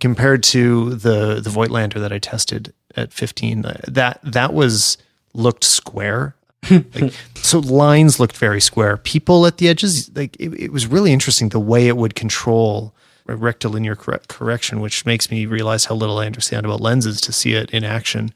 compared 0.00 0.42
to 0.44 0.90
the 0.94 1.40
the 1.40 1.50
Voigtlander 1.50 2.00
that 2.00 2.12
I 2.12 2.18
tested 2.18 2.72
at 2.96 3.12
15. 3.12 3.64
uh, 3.66 3.80
That 3.86 4.20
that 4.22 4.54
was 4.54 4.96
looked 5.34 5.64
square. 5.64 6.34
like, 6.70 7.12
so 7.34 7.58
lines 7.60 8.18
looked 8.18 8.36
very 8.36 8.60
square. 8.60 8.96
People 8.96 9.46
at 9.46 9.58
the 9.58 9.68
edges, 9.68 10.10
like 10.16 10.34
it, 10.40 10.52
it 10.54 10.72
was 10.72 10.86
really 10.86 11.12
interesting 11.12 11.50
the 11.50 11.60
way 11.60 11.86
it 11.88 11.96
would 11.96 12.14
control 12.14 12.94
rectilinear 13.26 13.94
corre- 13.94 14.20
correction, 14.28 14.80
which 14.80 15.04
makes 15.04 15.30
me 15.30 15.44
realize 15.46 15.84
how 15.84 15.94
little 15.94 16.18
I 16.18 16.26
understand 16.26 16.64
about 16.64 16.80
lenses 16.80 17.20
to 17.20 17.32
see 17.32 17.52
it 17.52 17.70
in 17.70 17.84
action. 17.84 18.32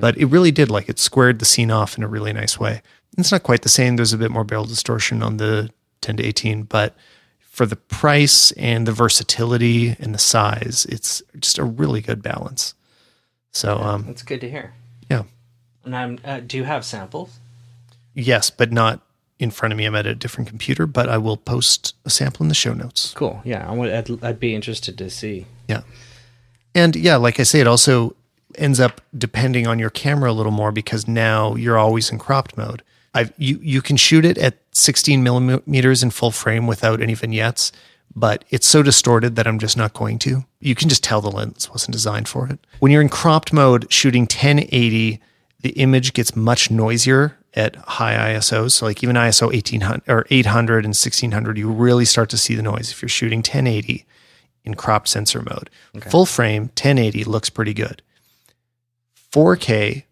But 0.00 0.16
it 0.18 0.26
really 0.26 0.50
did 0.52 0.70
like 0.70 0.88
it 0.88 0.98
squared 0.98 1.38
the 1.40 1.44
scene 1.46 1.70
off 1.70 1.96
in 1.98 2.04
a 2.04 2.08
really 2.08 2.32
nice 2.32 2.58
way. 2.60 2.80
It's 3.16 3.30
not 3.32 3.42
quite 3.42 3.62
the 3.62 3.68
same. 3.68 3.96
There's 3.96 4.12
a 4.12 4.18
bit 4.18 4.30
more 4.30 4.44
barrel 4.44 4.64
distortion 4.64 5.22
on 5.22 5.36
the 5.36 5.70
10 6.00 6.16
to 6.18 6.24
18, 6.24 6.64
but 6.64 6.94
for 7.38 7.64
the 7.66 7.76
price 7.76 8.50
and 8.52 8.86
the 8.86 8.92
versatility 8.92 9.96
and 10.00 10.12
the 10.14 10.18
size, 10.18 10.86
it's 10.88 11.22
just 11.38 11.58
a 11.58 11.64
really 11.64 12.00
good 12.00 12.22
balance. 12.22 12.74
So, 13.52 13.78
um, 13.78 14.04
That's 14.06 14.22
good 14.22 14.40
to 14.40 14.50
hear. 14.50 14.74
yeah, 15.08 15.22
And 15.84 15.94
I'm. 15.94 16.18
Uh, 16.24 16.40
do 16.40 16.56
you 16.56 16.64
have 16.64 16.84
samples? 16.84 17.38
yes, 18.14 18.50
but 18.50 18.72
not 18.72 19.00
in 19.38 19.50
front 19.50 19.72
of 19.72 19.78
me. 19.78 19.84
I'm 19.84 19.94
at 19.94 20.06
a 20.06 20.14
different 20.14 20.48
computer, 20.48 20.86
but 20.86 21.08
I 21.08 21.18
will 21.18 21.36
post 21.36 21.94
a 22.04 22.10
sample 22.10 22.42
in 22.44 22.48
the 22.48 22.54
show 22.54 22.72
notes. 22.74 23.12
Cool. 23.16 23.40
Yeah, 23.44 23.68
I 23.68 23.72
would. 23.72 23.92
I'd, 23.92 24.24
I'd 24.24 24.40
be 24.40 24.54
interested 24.54 24.98
to 24.98 25.08
see. 25.10 25.46
Yeah. 25.68 25.82
And 26.74 26.96
yeah, 26.96 27.16
like 27.16 27.38
I 27.38 27.44
say, 27.44 27.60
it 27.60 27.66
also 27.68 28.16
ends 28.56 28.80
up 28.80 29.00
depending 29.16 29.66
on 29.68 29.78
your 29.78 29.90
camera 29.90 30.30
a 30.30 30.34
little 30.34 30.52
more 30.52 30.72
because 30.72 31.06
now 31.08 31.54
you're 31.54 31.78
always 31.78 32.10
in 32.10 32.18
cropped 32.18 32.56
mode. 32.56 32.82
I've, 33.14 33.32
you, 33.38 33.58
you 33.62 33.80
can 33.80 33.96
shoot 33.96 34.24
it 34.24 34.36
at 34.38 34.58
16 34.72 35.22
millimeters 35.22 36.02
in 36.02 36.10
full 36.10 36.32
frame 36.32 36.66
without 36.66 37.00
any 37.00 37.14
vignettes, 37.14 37.70
but 38.14 38.44
it's 38.50 38.66
so 38.66 38.82
distorted 38.82 39.36
that 39.36 39.46
I'm 39.46 39.58
just 39.58 39.76
not 39.76 39.94
going 39.94 40.18
to. 40.20 40.44
You 40.60 40.74
can 40.74 40.88
just 40.88 41.04
tell 41.04 41.20
the 41.20 41.30
lens 41.30 41.70
wasn't 41.70 41.92
designed 41.92 42.28
for 42.28 42.48
it. 42.48 42.58
When 42.80 42.90
you're 42.92 43.02
in 43.02 43.08
cropped 43.08 43.52
mode, 43.52 43.90
shooting 43.92 44.22
1080, 44.22 45.20
the 45.60 45.70
image 45.70 46.12
gets 46.12 46.36
much 46.36 46.70
noisier 46.70 47.38
at 47.54 47.76
high 47.76 48.34
ISOs. 48.34 48.72
So 48.72 48.86
like 48.86 49.02
even 49.02 49.16
ISO 49.16 49.46
1800 49.46 50.02
or 50.08 50.26
800 50.30 50.84
and 50.84 50.88
1600, 50.90 51.56
you 51.56 51.70
really 51.70 52.04
start 52.04 52.30
to 52.30 52.38
see 52.38 52.54
the 52.54 52.62
noise 52.62 52.90
if 52.90 53.00
you're 53.00 53.08
shooting 53.08 53.38
1080 53.38 54.04
in 54.64 54.74
cropped 54.74 55.08
sensor 55.08 55.42
mode. 55.42 55.70
Full 56.10 56.26
frame 56.26 56.62
1080 56.62 57.24
looks 57.24 57.50
pretty 57.50 57.74
good. 57.74 58.02
4K 59.32 60.04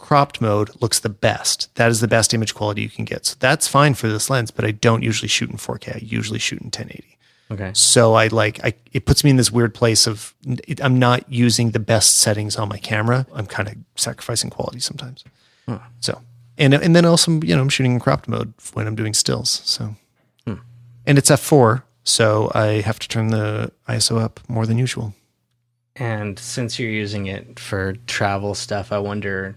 cropped 0.00 0.40
mode 0.40 0.70
looks 0.80 0.98
the 0.98 1.08
best. 1.08 1.72
That 1.76 1.90
is 1.90 2.00
the 2.00 2.08
best 2.08 2.34
image 2.34 2.54
quality 2.54 2.82
you 2.82 2.88
can 2.88 3.04
get. 3.04 3.26
So 3.26 3.36
that's 3.38 3.68
fine 3.68 3.94
for 3.94 4.08
this 4.08 4.28
lens, 4.28 4.50
but 4.50 4.64
I 4.64 4.72
don't 4.72 5.02
usually 5.02 5.28
shoot 5.28 5.50
in 5.50 5.56
4K. 5.56 5.96
I 5.96 5.98
usually 6.02 6.38
shoot 6.38 6.60
in 6.60 6.66
1080. 6.66 7.18
Okay. 7.52 7.70
So 7.74 8.14
I 8.14 8.28
like 8.28 8.64
I 8.64 8.74
it 8.92 9.06
puts 9.06 9.24
me 9.24 9.30
in 9.30 9.36
this 9.36 9.50
weird 9.50 9.74
place 9.74 10.06
of 10.06 10.34
it, 10.46 10.82
I'm 10.82 10.98
not 10.98 11.30
using 11.32 11.72
the 11.72 11.80
best 11.80 12.18
settings 12.18 12.56
on 12.56 12.68
my 12.68 12.78
camera. 12.78 13.26
I'm 13.34 13.46
kind 13.46 13.68
of 13.68 13.74
sacrificing 13.96 14.50
quality 14.50 14.80
sometimes. 14.80 15.24
So 16.00 16.20
and 16.58 16.74
and 16.74 16.94
then 16.96 17.04
also 17.04 17.40
you 17.40 17.54
know 17.54 17.62
I'm 17.62 17.68
shooting 17.68 17.92
in 17.92 18.00
cropped 18.00 18.28
mode 18.28 18.52
when 18.72 18.86
I'm 18.86 18.94
doing 18.94 19.14
stills. 19.14 19.62
So 19.64 19.96
hmm. 20.46 20.54
and 21.06 21.18
it's 21.18 21.30
f4, 21.30 21.82
so 22.04 22.50
I 22.54 22.82
have 22.82 22.98
to 23.00 23.08
turn 23.08 23.28
the 23.28 23.72
ISO 23.88 24.20
up 24.20 24.40
more 24.48 24.66
than 24.66 24.78
usual. 24.78 25.14
And 25.96 26.38
since 26.38 26.78
you're 26.78 26.90
using 26.90 27.26
it 27.26 27.58
for 27.58 27.94
travel 28.06 28.54
stuff, 28.54 28.92
I 28.92 28.98
wonder, 28.98 29.54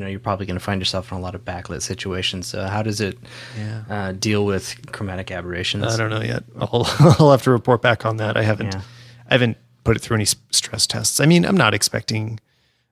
you 0.00 0.06
know, 0.06 0.10
you're 0.10 0.18
probably 0.20 0.46
going 0.46 0.58
to 0.58 0.64
find 0.64 0.80
yourself 0.80 1.12
in 1.12 1.18
a 1.18 1.20
lot 1.20 1.34
of 1.34 1.44
backlit 1.44 1.82
situations. 1.82 2.46
So 2.46 2.64
how 2.66 2.82
does 2.82 3.02
it 3.02 3.18
Yeah. 3.58 3.82
uh, 3.90 4.12
deal 4.12 4.46
with 4.46 4.90
chromatic 4.92 5.30
aberrations? 5.30 5.84
I 5.84 5.96
don't 5.98 6.08
know 6.08 6.22
yet. 6.22 6.42
I'll, 6.58 6.86
I'll 7.18 7.30
have 7.30 7.42
to 7.42 7.50
report 7.50 7.82
back 7.82 8.06
on 8.06 8.16
that. 8.16 8.38
I 8.38 8.42
haven't 8.42 8.72
Yeah. 8.72 8.80
I 9.28 9.34
haven't 9.34 9.58
put 9.84 9.96
it 9.96 10.00
through 10.00 10.16
any 10.16 10.24
stress 10.24 10.86
tests. 10.86 11.20
I 11.20 11.26
mean, 11.26 11.44
I'm 11.44 11.56
not 11.56 11.74
expecting 11.74 12.40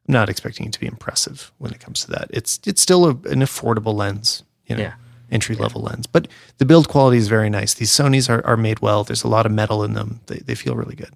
I'm 0.07 0.12
not 0.12 0.29
expecting 0.29 0.66
it 0.66 0.73
to 0.75 0.81
be 0.81 0.87
impressive 0.87 1.51
when 1.59 1.73
it 1.73 1.81
comes 1.81 2.05
to 2.05 2.11
that. 2.11 2.27
It's 2.31 2.61
it's 2.66 2.83
still 2.83 3.07
a, 3.07 3.11
an 3.11 3.40
affordable 3.40 3.94
lens, 3.94 4.42
you 4.66 4.77
know, 4.77 4.83
Yeah. 4.83 4.94
entry 5.31 5.57
level 5.57 5.81
lens. 5.81 6.07
But 6.07 6.29
the 6.59 6.66
build 6.66 6.88
quality 6.88 7.16
is 7.16 7.29
very 7.29 7.49
nice. 7.49 7.73
These 7.73 7.90
Sony's 7.90 8.29
are, 8.29 8.44
are 8.47 8.57
made 8.59 8.81
well. 8.81 9.03
There's 9.03 9.25
a 9.25 9.29
lot 9.29 9.47
of 9.47 9.53
metal 9.53 9.83
in 9.83 9.94
them. 9.94 10.21
They 10.27 10.40
they 10.44 10.55
feel 10.55 10.75
really 10.77 10.94
good. 10.97 11.14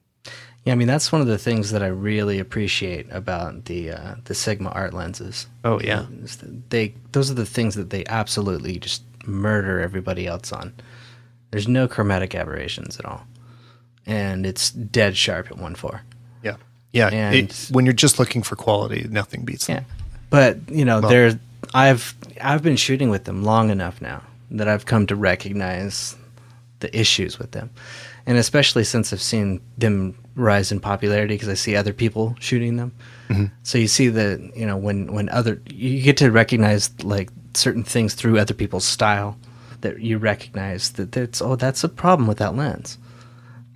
Yeah, 0.64 0.74
I 0.74 0.76
mean 0.76 0.86
that's 0.88 1.10
one 1.10 1.20
of 1.20 1.26
the 1.26 1.38
things 1.38 1.70
that 1.72 1.82
I 1.82 1.88
really 1.88 2.38
appreciate 2.38 3.06
about 3.10 3.64
the 3.64 3.90
uh, 3.90 4.14
the 4.24 4.34
Sigma 4.34 4.70
art 4.70 4.94
lenses. 4.94 5.46
Oh 5.64 5.80
yeah. 5.80 6.06
They 6.68 6.94
those 7.12 7.30
are 7.30 7.34
the 7.34 7.46
things 7.46 7.74
that 7.74 7.90
they 7.90 8.04
absolutely 8.06 8.78
just 8.78 9.02
murder 9.26 9.80
everybody 9.80 10.26
else 10.26 10.52
on. 10.52 10.72
There's 11.50 11.66
no 11.68 11.88
chromatic 11.88 12.34
aberrations 12.34 12.98
at 12.98 13.04
all, 13.04 13.26
and 14.06 14.46
it's 14.46 14.70
dead 14.70 15.16
sharp 15.16 15.50
at 15.50 15.58
one 15.58 15.74
four. 15.74 16.02
Yeah. 16.42 16.56
Yeah. 16.92 17.08
And- 17.08 17.34
It- 17.36 17.68
when 17.70 17.84
you're 17.84 17.92
just 17.92 18.18
looking 18.18 18.42
for 18.42 18.54
quality, 18.56 19.06
nothing 19.10 19.44
beats 19.44 19.66
them. 19.66 19.78
Yeah, 19.88 20.04
but 20.30 20.58
you 20.70 20.84
know, 20.84 21.00
there's 21.00 21.34
I've 21.74 22.14
I've 22.40 22.62
been 22.62 22.76
shooting 22.76 23.10
with 23.10 23.24
them 23.24 23.42
long 23.42 23.70
enough 23.70 24.00
now 24.00 24.22
that 24.52 24.68
I've 24.68 24.86
come 24.86 25.06
to 25.08 25.16
recognize 25.16 26.14
the 26.80 26.96
issues 26.98 27.38
with 27.38 27.50
them, 27.52 27.70
and 28.26 28.38
especially 28.38 28.84
since 28.84 29.12
I've 29.12 29.22
seen 29.22 29.60
them 29.78 30.14
rise 30.34 30.72
in 30.72 30.80
popularity 30.80 31.34
because 31.34 31.48
I 31.48 31.54
see 31.54 31.76
other 31.76 31.92
people 31.92 32.34
shooting 32.40 32.76
them. 32.76 32.92
So 33.62 33.78
you 33.78 33.88
see 33.88 34.08
that 34.08 34.52
you 34.54 34.66
know 34.66 34.76
when 34.76 35.10
when 35.14 35.30
other 35.30 35.62
you 35.66 36.02
get 36.02 36.18
to 36.18 36.30
recognize 36.30 36.90
like 37.02 37.30
certain 37.54 37.82
things 37.82 38.12
through 38.14 38.38
other 38.38 38.52
people's 38.52 38.84
style 38.84 39.38
that 39.80 40.00
you 40.00 40.18
recognize 40.18 40.90
that 40.92 41.12
that's 41.12 41.40
oh 41.40 41.56
that's 41.56 41.82
a 41.82 41.88
problem 41.88 42.28
with 42.28 42.38
that 42.38 42.54
lens. 42.56 42.98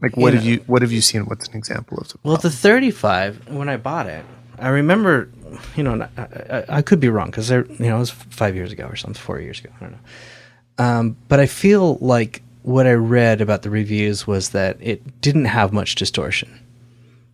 Like 0.02 0.14
what 0.16 0.34
You 0.34 0.36
have 0.36 0.44
know. 0.44 0.50
you 0.50 0.64
what 0.66 0.82
have 0.82 0.92
you 0.92 1.00
seen? 1.00 1.22
What's 1.24 1.48
an 1.48 1.56
example 1.56 1.96
of 1.98 2.08
the 2.08 2.18
Well, 2.22 2.36
the 2.36 2.50
35 2.50 3.48
when 3.48 3.70
I 3.70 3.78
bought 3.78 4.06
it, 4.06 4.26
I 4.58 4.68
remember, 4.68 5.30
you 5.74 5.82
know, 5.82 6.06
I, 6.18 6.22
I, 6.22 6.64
I 6.68 6.82
could 6.82 7.00
be 7.00 7.08
wrong 7.08 7.26
because 7.30 7.48
there, 7.48 7.64
you 7.66 7.86
know 7.88 7.96
it 7.96 8.00
was 8.00 8.10
five 8.10 8.54
years 8.54 8.72
ago 8.72 8.84
or 8.84 8.96
something, 8.96 9.18
four 9.18 9.40
years 9.40 9.58
ago, 9.60 9.70
I 9.80 9.80
don't 9.84 9.92
know. 9.92 10.84
Um, 10.84 11.16
but 11.28 11.40
I 11.40 11.46
feel 11.46 11.96
like 12.02 12.42
what 12.66 12.84
I 12.84 12.94
read 12.94 13.40
about 13.40 13.62
the 13.62 13.70
reviews 13.70 14.26
was 14.26 14.50
that 14.50 14.76
it 14.80 15.20
didn't 15.20 15.44
have 15.44 15.72
much 15.72 15.94
distortion, 15.94 16.58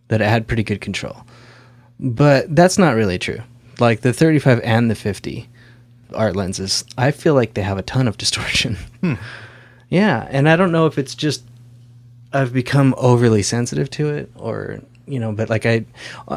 that 0.09 0.21
it 0.21 0.27
had 0.27 0.47
pretty 0.47 0.61
good 0.61 0.79
control. 0.79 1.25
But 1.99 2.55
that's 2.55 2.77
not 2.77 2.95
really 2.95 3.17
true. 3.17 3.39
Like 3.79 4.01
the 4.01 4.13
35 4.13 4.61
and 4.63 4.91
the 4.91 4.95
50 4.95 5.49
art 6.13 6.35
lenses, 6.35 6.85
I 6.99 7.09
feel 7.09 7.33
like 7.33 7.55
they 7.55 7.63
have 7.63 7.79
a 7.79 7.81
ton 7.81 8.07
of 8.07 8.17
distortion. 8.19 8.75
Hmm. 9.01 9.15
Yeah, 9.89 10.27
and 10.29 10.47
I 10.47 10.55
don't 10.55 10.71
know 10.71 10.85
if 10.85 10.99
it's 10.99 11.15
just 11.15 11.43
I've 12.31 12.53
become 12.53 12.93
overly 12.99 13.41
sensitive 13.41 13.89
to 13.91 14.09
it 14.09 14.29
or, 14.35 14.81
you 15.07 15.19
know, 15.19 15.31
but 15.31 15.49
like 15.49 15.65
I 15.65 15.83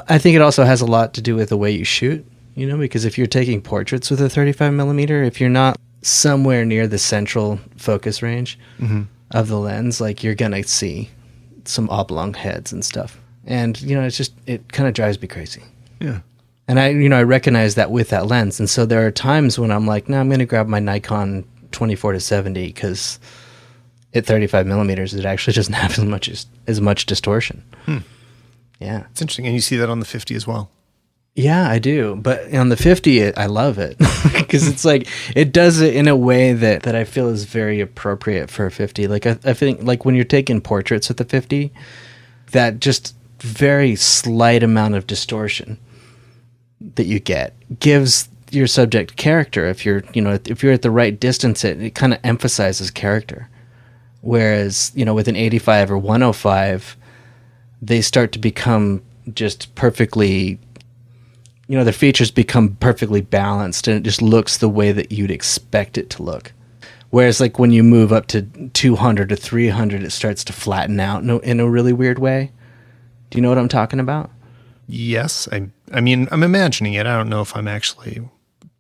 I 0.09 0.17
think 0.17 0.37
it 0.37 0.43
also 0.43 0.65
has 0.65 0.81
a 0.81 0.87
lot 0.87 1.13
to 1.15 1.21
do 1.21 1.37
with 1.37 1.51
the 1.51 1.59
way 1.59 1.71
you 1.71 1.85
shoot, 1.85 2.27
you 2.55 2.67
know, 2.67 2.79
because 2.79 3.05
if 3.05 3.19
you're 3.19 3.27
taking 3.27 3.61
portraits 3.61 4.11
with 4.11 4.23
a 4.23 4.31
35 4.31 4.73
millimeter, 4.73 5.23
if 5.23 5.39
you're 5.39 5.51
not 5.51 5.77
somewhere 6.07 6.65
near 6.65 6.87
the 6.87 6.99
central 6.99 7.59
focus 7.77 8.23
range 8.23 8.59
mm-hmm. 8.79 9.03
of 9.33 9.49
the 9.49 9.59
lens, 9.59 10.01
like 10.01 10.23
you're 10.23 10.35
to 10.53 10.63
see 10.63 11.11
some 11.65 11.91
oblong 11.91 12.33
heads 12.33 12.73
and 12.73 12.85
stuff. 12.85 13.21
And, 13.45 13.81
you 13.83 13.97
know, 13.97 14.03
it's 14.03 14.17
just 14.17 14.33
it 14.47 14.73
kind 14.73 14.89
of 14.89 14.95
drives 14.95 15.21
me 15.21 15.27
crazy. 15.27 15.63
Yeah. 16.01 16.21
And 16.69 16.79
I, 16.79 16.91
you 16.91 17.09
know, 17.09 17.19
I 17.19 17.25
recognize 17.25 17.75
that 17.75 17.91
with 17.91 18.11
that 18.11 18.27
lens. 18.27 18.59
And 18.61 18.71
so 18.71 18.87
there 18.87 19.07
are 19.07 19.11
times 19.11 19.59
when 19.59 19.71
I'm 19.71 19.87
like, 19.87 20.09
no, 20.09 20.21
I'm 20.21 20.29
to 20.39 20.47
grab 20.47 20.69
my 20.69 20.81
Nikon 20.81 21.45
24 21.73 22.13
to 22.13 22.21
70 22.21 22.67
because 22.67 23.19
at 24.15 24.27
35 24.27 24.67
millimeters, 24.67 25.13
it 25.13 25.25
actually 25.25 25.55
doesn't 25.55 25.75
have 25.83 25.93
as 25.93 26.05
much 26.05 26.29
as, 26.29 26.47
as 26.67 26.81
much 26.81 27.07
distortion. 27.07 27.65
Hmm. 27.85 27.99
Yeah. 28.81 29.07
It's 29.11 29.21
interesting. 29.21 29.47
And 29.47 29.55
you 29.55 29.61
see 29.61 29.77
that 29.77 29.91
on 29.91 30.01
the 30.01 30.07
50 30.07 30.35
as 30.37 30.47
well. 30.47 30.71
Yeah, 31.37 31.69
I 31.69 31.79
do. 31.79 32.17
But 32.17 32.53
on 32.55 32.71
the 32.71 32.79
50, 32.79 33.19
it, 33.19 33.37
I 33.37 33.45
love 33.45 33.79
it 33.79 33.99
because 34.33 34.67
it's 34.67 34.87
like 34.87 35.07
it 35.37 35.53
does 35.53 35.83
it 35.83 35.95
in 35.95 36.09
a 36.09 36.17
way 36.17 36.55
that, 36.55 36.85
that 36.85 36.97
I 36.97 37.05
feel 37.05 37.29
is 37.29 37.45
very 37.45 37.79
appropriate 37.81 38.51
for 38.51 38.65
a 38.65 38.71
50. 38.71 39.07
Like, 39.07 39.27
I, 39.27 39.39
I 39.45 39.53
think, 39.53 39.83
like 39.83 40.07
when 40.07 40.15
you're 40.15 40.25
taking 40.25 40.63
portraits 40.63 41.11
at 41.11 41.19
the 41.19 41.27
50, 41.27 41.71
that 42.53 42.81
just 42.81 43.15
very 43.39 43.95
slight 43.97 44.63
amount 44.63 44.95
of 44.95 45.07
distortion 45.07 45.79
that 46.95 47.05
you 47.05 47.21
get 47.21 47.55
gives 47.81 48.31
your 48.51 48.67
subject 48.67 49.17
character. 49.17 49.67
If 49.67 49.85
you're, 49.85 50.05
you 50.15 50.23
know, 50.23 50.39
if 50.47 50.63
you're 50.63 50.73
at 50.73 50.83
the 50.83 50.91
right 50.91 51.21
distance, 51.21 51.65
it, 51.65 51.83
it 51.83 51.95
kind 51.95 52.15
of 52.15 52.21
emphasizes 52.25 52.91
character. 52.91 53.51
Whereas, 54.23 54.91
you 54.95 55.05
know, 55.05 55.13
with 55.13 55.29
an 55.29 55.37
85 55.37 55.91
or 55.91 55.99
105, 55.99 56.97
they 57.83 58.01
start 58.01 58.33
to 58.33 58.39
become 58.39 59.03
just 59.35 59.75
perfectly 59.75 60.59
you 61.69 61.77
know 61.77 61.85
their 61.85 61.93
features 61.93 62.31
become 62.31 62.77
perfectly 62.77 63.21
balanced 63.21 63.89
and 63.89 63.97
it 63.97 64.03
just 64.03 64.23
looks 64.23 64.59
the 64.59 64.69
way 64.69 64.93
that 64.93 65.13
you'd 65.13 65.31
expect 65.31 65.99
it 65.99 66.11
to 66.11 66.23
look 66.23 66.53
whereas 67.11 67.41
like 67.41 67.59
when 67.59 67.71
you 67.71 67.83
move 67.83 68.13
up 68.13 68.27
to 68.27 68.43
200 68.43 69.29
to 69.29 69.37
300 69.37 70.03
it 70.03 70.11
starts 70.11 70.45
to 70.45 70.53
flatten 70.53 71.01
out 71.01 71.23
in 71.23 71.31
a, 71.31 71.39
in 71.39 71.61
a 71.61 71.69
really 71.69 71.93
weird 71.93 72.19
way 72.19 72.53
do 73.31 73.39
you 73.39 73.43
know 73.43 73.49
what 73.49 73.59
i'm 73.59 73.69
talking 73.69 74.01
about 74.01 74.31
Yes. 74.89 75.49
I, 75.51 75.69
I 75.93 76.01
mean, 76.01 76.29
I'm 76.31 76.43
imagining 76.43 76.95
it. 76.95 77.07
I 77.07 77.17
don't 77.17 77.29
know 77.29 77.41
if 77.41 77.57
I'm 77.57 77.69
actually 77.69 78.29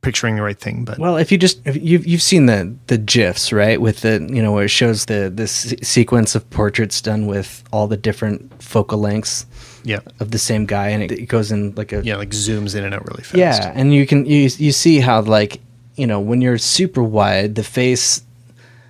picturing 0.02 0.36
the 0.36 0.42
right 0.42 0.58
thing, 0.58 0.84
but 0.84 0.98
well 1.00 1.16
if 1.16 1.32
you 1.32 1.38
just 1.38 1.60
if 1.66 1.76
you've, 1.76 2.06
you've 2.06 2.22
seen 2.22 2.46
the 2.46 2.76
the 2.86 2.96
gifs 2.96 3.52
right 3.52 3.80
with 3.80 4.02
the 4.02 4.24
you 4.32 4.40
know 4.40 4.52
where 4.52 4.66
it 4.66 4.70
shows 4.70 5.06
the 5.06 5.32
this 5.34 5.74
sequence 5.82 6.36
of 6.36 6.48
portraits 6.50 7.00
done 7.00 7.26
with 7.26 7.64
all 7.72 7.88
the 7.88 7.96
different 7.96 8.62
focal 8.62 9.00
lengths 9.00 9.46
yeah. 9.86 10.00
of 10.20 10.32
the 10.32 10.38
same 10.38 10.66
guy 10.66 10.88
and 10.88 11.02
it, 11.02 11.12
it 11.12 11.26
goes 11.26 11.52
in 11.52 11.74
like 11.76 11.92
a 11.92 12.02
Yeah. 12.04 12.16
Like 12.16 12.30
zooms 12.30 12.74
in 12.74 12.84
and 12.84 12.92
out 12.92 13.06
really 13.08 13.22
fast. 13.22 13.36
Yeah, 13.36 13.72
and 13.74 13.94
you 13.94 14.06
can 14.06 14.26
you 14.26 14.50
you 14.58 14.72
see 14.72 14.98
how 15.00 15.22
like 15.22 15.60
you 15.94 16.06
know 16.06 16.20
when 16.20 16.40
you're 16.40 16.58
super 16.58 17.02
wide, 17.02 17.54
the 17.54 17.64
face, 17.64 18.22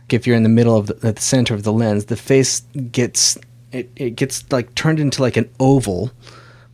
if 0.08 0.26
you're 0.26 0.36
in 0.36 0.42
the 0.42 0.48
middle 0.48 0.76
of 0.76 0.86
the, 0.86 1.08
at 1.08 1.16
the 1.16 1.22
center 1.22 1.54
of 1.54 1.62
the 1.62 1.72
lens, 1.72 2.06
the 2.06 2.16
face 2.16 2.60
gets 2.90 3.38
it 3.72 3.90
it 3.96 4.16
gets 4.16 4.50
like 4.50 4.74
turned 4.74 4.98
into 4.98 5.22
like 5.22 5.36
an 5.36 5.48
oval, 5.60 6.10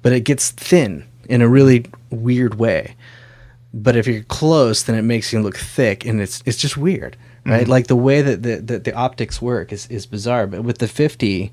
but 0.02 0.12
it 0.12 0.20
gets 0.20 0.50
thin 0.52 1.04
in 1.28 1.42
a 1.42 1.48
really 1.48 1.86
weird 2.10 2.54
way. 2.54 2.94
But 3.74 3.96
if 3.96 4.06
you're 4.06 4.22
close, 4.24 4.82
then 4.82 4.96
it 4.96 5.02
makes 5.02 5.32
you 5.32 5.40
look 5.40 5.56
thick, 5.56 6.04
and 6.04 6.20
it's 6.20 6.42
it's 6.46 6.58
just 6.58 6.76
weird, 6.76 7.16
right? 7.44 7.62
Mm-hmm. 7.62 7.70
Like 7.70 7.86
the 7.86 7.96
way 7.96 8.22
that 8.22 8.42
the, 8.42 8.56
the 8.56 8.78
the 8.78 8.94
optics 8.94 9.42
work 9.42 9.72
is 9.72 9.86
is 9.88 10.06
bizarre. 10.06 10.46
But 10.46 10.62
with 10.62 10.78
the 10.78 10.88
fifty, 10.88 11.52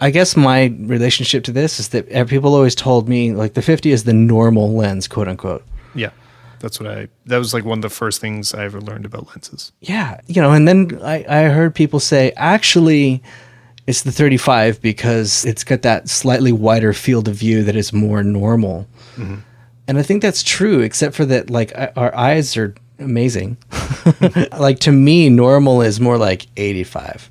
I 0.00 0.10
guess 0.10 0.36
my 0.36 0.66
relationship 0.78 1.44
to 1.44 1.52
this 1.52 1.80
is 1.80 1.88
that 1.88 2.28
people 2.28 2.54
always 2.54 2.74
told 2.74 3.08
me 3.08 3.32
like 3.32 3.54
the 3.54 3.62
50 3.62 3.90
is 3.90 4.04
the 4.04 4.12
normal 4.12 4.72
lens, 4.72 5.08
quote 5.08 5.28
unquote. 5.28 5.64
Yeah. 5.94 6.10
That's 6.60 6.80
what 6.80 6.90
I, 6.90 7.08
that 7.26 7.38
was 7.38 7.54
like 7.54 7.64
one 7.64 7.78
of 7.78 7.82
the 7.82 7.90
first 7.90 8.20
things 8.20 8.52
I 8.54 8.64
ever 8.64 8.80
learned 8.80 9.06
about 9.06 9.28
lenses. 9.28 9.72
Yeah, 9.80 10.20
you 10.26 10.42
know, 10.42 10.52
and 10.52 10.66
then 10.66 11.00
I, 11.02 11.24
I 11.28 11.42
heard 11.48 11.74
people 11.74 12.00
say 12.00 12.32
actually 12.36 13.22
it's 13.86 14.02
the 14.02 14.12
35 14.12 14.82
because 14.82 15.44
it's 15.44 15.64
got 15.64 15.82
that 15.82 16.08
slightly 16.08 16.52
wider 16.52 16.92
field 16.92 17.28
of 17.28 17.36
view 17.36 17.62
that 17.64 17.76
is 17.76 17.92
more 17.92 18.22
normal. 18.22 18.86
Mm-hmm. 19.16 19.36
And 19.86 19.98
I 19.98 20.02
think 20.02 20.20
that's 20.20 20.42
true, 20.42 20.80
except 20.80 21.14
for 21.14 21.24
that, 21.26 21.48
like 21.48 21.72
our 21.96 22.14
eyes 22.14 22.56
are 22.56 22.74
amazing. 22.98 23.56
like 24.58 24.80
to 24.80 24.92
me, 24.92 25.30
normal 25.30 25.80
is 25.80 26.00
more 26.00 26.18
like 26.18 26.46
85 26.56 27.30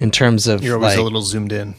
in 0.00 0.10
terms 0.10 0.48
of 0.48 0.62
You're 0.62 0.76
always 0.76 0.90
like, 0.92 0.98
a 0.98 1.02
little 1.02 1.22
zoomed 1.22 1.52
in. 1.52 1.74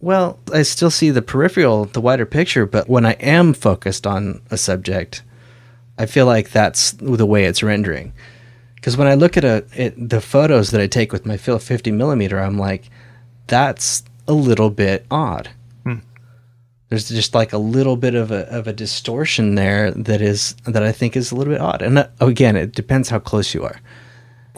Well, 0.00 0.38
I 0.52 0.62
still 0.62 0.90
see 0.90 1.10
the 1.10 1.22
peripheral, 1.22 1.86
the 1.86 2.00
wider 2.00 2.24
picture, 2.24 2.64
but 2.64 2.88
when 2.88 3.04
I 3.04 3.12
am 3.12 3.52
focused 3.52 4.06
on 4.06 4.40
a 4.50 4.56
subject, 4.56 5.22
I 5.98 6.06
feel 6.06 6.26
like 6.26 6.50
that's 6.50 6.92
the 6.92 7.26
way 7.26 7.44
it's 7.44 7.62
rendering. 7.62 8.12
Because 8.76 8.96
when 8.96 9.08
I 9.08 9.14
look 9.14 9.36
at 9.36 9.44
a 9.44 9.64
at 9.76 9.94
the 9.96 10.20
photos 10.20 10.70
that 10.70 10.80
I 10.80 10.86
take 10.86 11.12
with 11.12 11.26
my 11.26 11.36
50 11.36 11.90
millimeter, 11.90 12.38
I'm 12.38 12.58
like, 12.58 12.88
that's 13.48 14.04
a 14.28 14.32
little 14.32 14.70
bit 14.70 15.06
odd. 15.10 15.50
There's 16.88 17.08
just 17.08 17.34
like 17.34 17.52
a 17.52 17.58
little 17.58 17.96
bit 17.96 18.14
of 18.14 18.30
a 18.30 18.48
of 18.48 18.68
a 18.68 18.72
distortion 18.72 19.56
there 19.56 19.90
that 19.90 20.20
is 20.20 20.54
that 20.66 20.84
I 20.84 20.92
think 20.92 21.16
is 21.16 21.32
a 21.32 21.34
little 21.34 21.52
bit 21.52 21.60
odd. 21.60 21.82
And 21.82 21.98
uh, 21.98 22.08
again, 22.20 22.54
it 22.54 22.72
depends 22.72 23.08
how 23.08 23.18
close 23.18 23.54
you 23.54 23.64
are. 23.64 23.80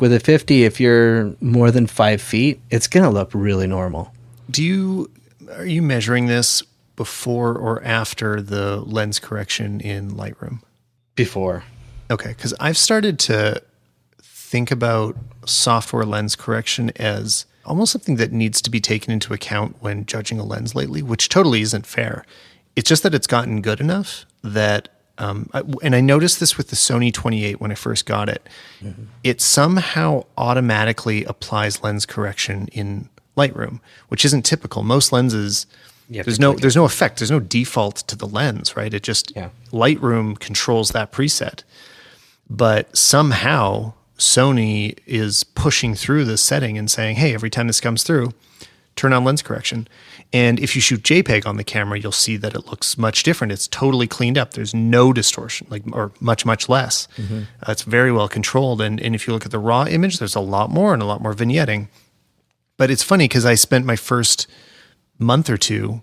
With 0.00 0.12
a 0.12 0.20
50, 0.20 0.64
if 0.64 0.80
you're 0.80 1.34
more 1.40 1.70
than 1.70 1.86
five 1.86 2.20
feet, 2.22 2.60
it's 2.70 2.86
gonna 2.86 3.10
look 3.10 3.30
really 3.34 3.66
normal. 3.66 4.12
Do 4.50 4.62
you, 4.62 5.10
are 5.52 5.66
you 5.66 5.82
measuring 5.82 6.26
this 6.26 6.62
before 6.96 7.54
or 7.56 7.82
after 7.84 8.40
the 8.40 8.80
lens 8.80 9.18
correction 9.18 9.80
in 9.80 10.12
Lightroom? 10.12 10.60
Before, 11.14 11.64
Okay, 12.10 12.30
because 12.30 12.54
I've 12.58 12.78
started 12.78 13.18
to 13.20 13.62
think 14.22 14.70
about 14.70 15.16
software 15.44 16.04
lens 16.04 16.36
correction 16.36 16.90
as 16.96 17.44
almost 17.66 17.92
something 17.92 18.16
that 18.16 18.32
needs 18.32 18.62
to 18.62 18.70
be 18.70 18.80
taken 18.80 19.12
into 19.12 19.34
account 19.34 19.76
when 19.80 20.06
judging 20.06 20.38
a 20.38 20.44
lens 20.44 20.74
lately, 20.74 21.02
which 21.02 21.28
totally 21.28 21.60
isn't 21.60 21.86
fair. 21.86 22.24
It's 22.76 22.88
just 22.88 23.02
that 23.02 23.14
it's 23.14 23.26
gotten 23.26 23.60
good 23.60 23.80
enough 23.80 24.24
that, 24.42 24.88
um, 25.18 25.48
I- 25.52 25.62
and 25.82 25.94
I 25.94 26.00
noticed 26.00 26.40
this 26.40 26.56
with 26.56 26.68
the 26.68 26.76
Sony 26.76 27.12
28 27.12 27.60
when 27.60 27.70
I 27.70 27.74
first 27.74 28.06
got 28.06 28.28
it. 28.28 28.48
It 29.24 29.40
somehow 29.40 30.24
automatically 30.36 31.24
applies 31.24 31.82
lens 31.82 32.06
correction 32.06 32.68
in 32.72 33.08
Lightroom, 33.36 33.80
which 34.08 34.24
isn't 34.24 34.42
typical. 34.42 34.82
Most 34.82 35.12
lenses, 35.12 35.66
there's 36.08 36.40
no 36.40 36.52
it. 36.52 36.60
there's 36.60 36.76
no 36.76 36.84
effect. 36.84 37.18
There's 37.18 37.30
no 37.30 37.40
default 37.40 37.96
to 38.08 38.16
the 38.16 38.26
lens, 38.26 38.76
right? 38.76 38.92
It 38.94 39.02
just 39.02 39.32
Yeah. 39.36 39.50
Lightroom 39.72 40.38
controls 40.38 40.90
that 40.90 41.12
preset 41.12 41.62
but 42.50 42.96
somehow 42.96 43.92
Sony 44.18 44.96
is 45.06 45.44
pushing 45.44 45.94
through 45.94 46.24
this 46.24 46.40
setting 46.40 46.78
and 46.78 46.90
saying, 46.90 47.16
"Hey, 47.16 47.34
every 47.34 47.50
time 47.50 47.66
this 47.66 47.78
comes 47.80 48.02
through, 48.02 48.32
turn 48.98 49.12
on 49.12 49.24
lens 49.24 49.42
correction." 49.42 49.88
And 50.32 50.60
if 50.60 50.74
you 50.74 50.82
shoot 50.82 51.02
JPEG 51.02 51.46
on 51.46 51.56
the 51.56 51.64
camera, 51.64 51.98
you'll 51.98 52.12
see 52.12 52.36
that 52.36 52.54
it 52.54 52.66
looks 52.66 52.98
much 52.98 53.22
different. 53.22 53.52
It's 53.52 53.66
totally 53.66 54.06
cleaned 54.06 54.36
up. 54.36 54.52
There's 54.52 54.74
no 54.74 55.12
distortion, 55.12 55.66
like 55.70 55.82
or 55.92 56.12
much 56.20 56.44
much 56.44 56.68
less. 56.68 57.08
Uh, 57.66 57.72
it's 57.72 57.82
very 57.82 58.12
well 58.12 58.28
controlled. 58.28 58.82
And 58.82 59.00
and 59.00 59.14
if 59.14 59.26
you 59.26 59.32
look 59.32 59.46
at 59.46 59.52
the 59.52 59.58
raw 59.58 59.84
image, 59.86 60.18
there's 60.18 60.36
a 60.36 60.40
lot 60.40 60.70
more 60.70 60.92
and 60.92 61.02
a 61.02 61.06
lot 61.06 61.22
more 61.22 61.34
vignetting. 61.34 61.88
But 62.76 62.90
it's 62.90 63.02
funny 63.02 63.24
because 63.24 63.46
I 63.46 63.54
spent 63.54 63.86
my 63.86 63.96
first 63.96 64.46
month 65.18 65.48
or 65.48 65.56
two 65.56 66.02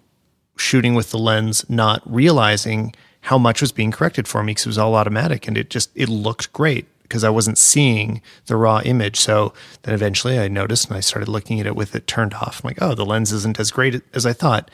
shooting 0.57 0.95
with 0.95 1.11
the 1.11 1.17
lens, 1.19 1.65
not 1.69 2.01
realizing 2.05 2.93
how 3.21 3.37
much 3.37 3.61
was 3.61 3.71
being 3.71 3.91
corrected 3.91 4.27
for 4.27 4.43
me 4.43 4.51
because 4.51 4.65
it 4.65 4.69
was 4.69 4.77
all 4.77 4.95
automatic 4.95 5.47
and 5.47 5.57
it 5.57 5.69
just 5.69 5.89
it 5.95 6.09
looked 6.09 6.53
great 6.53 6.85
because 7.07 7.23
I 7.23 7.29
wasn't 7.29 7.57
seeing 7.57 8.21
the 8.47 8.55
raw 8.55 8.81
image. 8.83 9.19
So 9.19 9.53
then 9.83 9.93
eventually 9.93 10.39
I 10.39 10.47
noticed 10.47 10.87
and 10.87 10.97
I 10.97 11.01
started 11.01 11.29
looking 11.29 11.59
at 11.59 11.67
it 11.67 11.75
with 11.75 11.95
it 11.95 12.07
turned 12.07 12.33
off. 12.33 12.63
I'm 12.63 12.69
like, 12.69 12.81
oh, 12.81 12.95
the 12.95 13.05
lens 13.05 13.31
isn't 13.31 13.59
as 13.59 13.71
great 13.71 14.01
as 14.13 14.25
I 14.25 14.33
thought. 14.33 14.71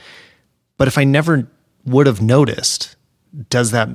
But 0.78 0.88
if 0.88 0.98
I 0.98 1.04
never 1.04 1.48
would 1.86 2.08
have 2.08 2.22
noticed, 2.22 2.96
does 3.50 3.72
that 3.72 3.90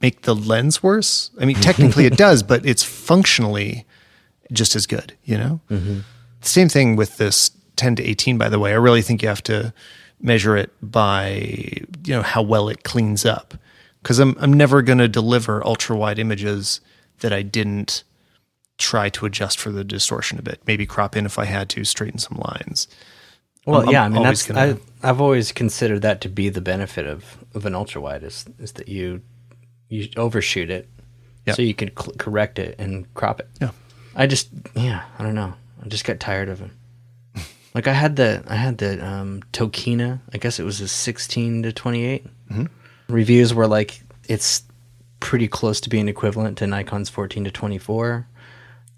make 0.00 0.22
the 0.22 0.34
lens 0.34 0.82
worse? 0.82 1.30
I 1.40 1.44
mean, 1.44 1.56
technically 1.56 2.06
it 2.06 2.16
does, 2.18 2.42
but 2.42 2.66
it's 2.66 2.82
functionally 2.82 3.86
just 4.52 4.76
as 4.76 4.86
good, 4.86 5.16
you 5.24 5.38
know? 5.38 5.60
Mm-hmm. 5.70 6.00
Same 6.40 6.68
thing 6.68 6.96
with 6.96 7.16
this 7.16 7.50
10 7.76 7.96
to 7.96 8.04
18, 8.04 8.38
by 8.38 8.48
the 8.48 8.58
way. 8.58 8.72
I 8.72 8.76
really 8.76 9.02
think 9.02 9.22
you 9.22 9.28
have 9.28 9.42
to 9.44 9.72
measure 10.20 10.56
it 10.56 10.72
by, 10.82 11.72
you 12.04 12.14
know, 12.14 12.22
how 12.22 12.42
well 12.42 12.68
it 12.68 12.82
cleans 12.82 13.24
up. 13.24 13.54
Because 14.02 14.18
I'm, 14.18 14.36
I'm 14.38 14.52
never 14.52 14.82
going 14.82 14.98
to 14.98 15.08
deliver 15.08 15.66
ultra 15.66 15.96
wide 15.96 16.18
images 16.18 16.80
that 17.20 17.32
I 17.32 17.42
didn't 17.42 18.04
try 18.78 19.08
to 19.08 19.24
adjust 19.26 19.58
for 19.58 19.70
the 19.70 19.84
distortion 19.84 20.38
a 20.38 20.42
bit. 20.42 20.60
Maybe 20.66 20.84
crop 20.86 21.16
in 21.16 21.24
if 21.26 21.38
I 21.38 21.46
had 21.46 21.68
to, 21.70 21.84
straighten 21.84 22.18
some 22.18 22.38
lines. 22.38 22.88
Well, 23.64 23.80
I'm- 23.80 23.90
yeah, 23.90 24.04
I'm 24.04 24.12
I 24.12 24.14
mean, 24.14 24.22
that's, 24.24 24.46
gonna... 24.46 24.60
I, 25.02 25.08
I've 25.08 25.20
always 25.20 25.50
considered 25.52 26.02
that 26.02 26.20
to 26.22 26.28
be 26.28 26.48
the 26.50 26.60
benefit 26.60 27.06
of, 27.06 27.38
of 27.54 27.66
an 27.66 27.74
ultra 27.74 28.00
wide 28.00 28.22
is 28.22 28.44
is 28.58 28.72
that 28.72 28.88
you 28.88 29.22
you 29.88 30.08
overshoot 30.16 30.68
it, 30.70 30.88
Yeah. 31.46 31.54
so 31.54 31.62
you 31.62 31.74
can 31.74 31.90
cl- 31.96 32.14
correct 32.18 32.58
it 32.58 32.74
and 32.78 33.12
crop 33.14 33.40
it. 33.40 33.48
Yeah. 33.60 33.70
I 34.14 34.26
just 34.26 34.48
yeah 34.74 35.04
I 35.18 35.22
don't 35.22 35.34
know 35.34 35.54
I 35.84 35.88
just 35.88 36.04
got 36.04 36.20
tired 36.20 36.48
of 36.48 36.58
him. 36.60 36.70
like 37.74 37.88
I 37.88 37.92
had 37.92 38.16
the 38.16 38.42
I 38.46 38.54
had 38.56 38.78
the 38.78 39.04
um, 39.04 39.42
Tokina 39.52 40.20
I 40.32 40.38
guess 40.38 40.58
it 40.60 40.64
was 40.64 40.80
a 40.80 40.88
sixteen 40.88 41.62
to 41.64 41.72
twenty 41.72 42.24
Reviews 43.08 43.52
were 43.54 43.66
like 43.66 44.00
it's 44.28 44.62
pretty 45.26 45.48
close 45.48 45.80
to 45.80 45.88
being 45.90 46.06
equivalent 46.08 46.56
to 46.58 46.66
Nikon's 46.66 47.08
fourteen 47.10 47.42
to 47.44 47.50
twenty 47.50 47.78
four, 47.78 48.26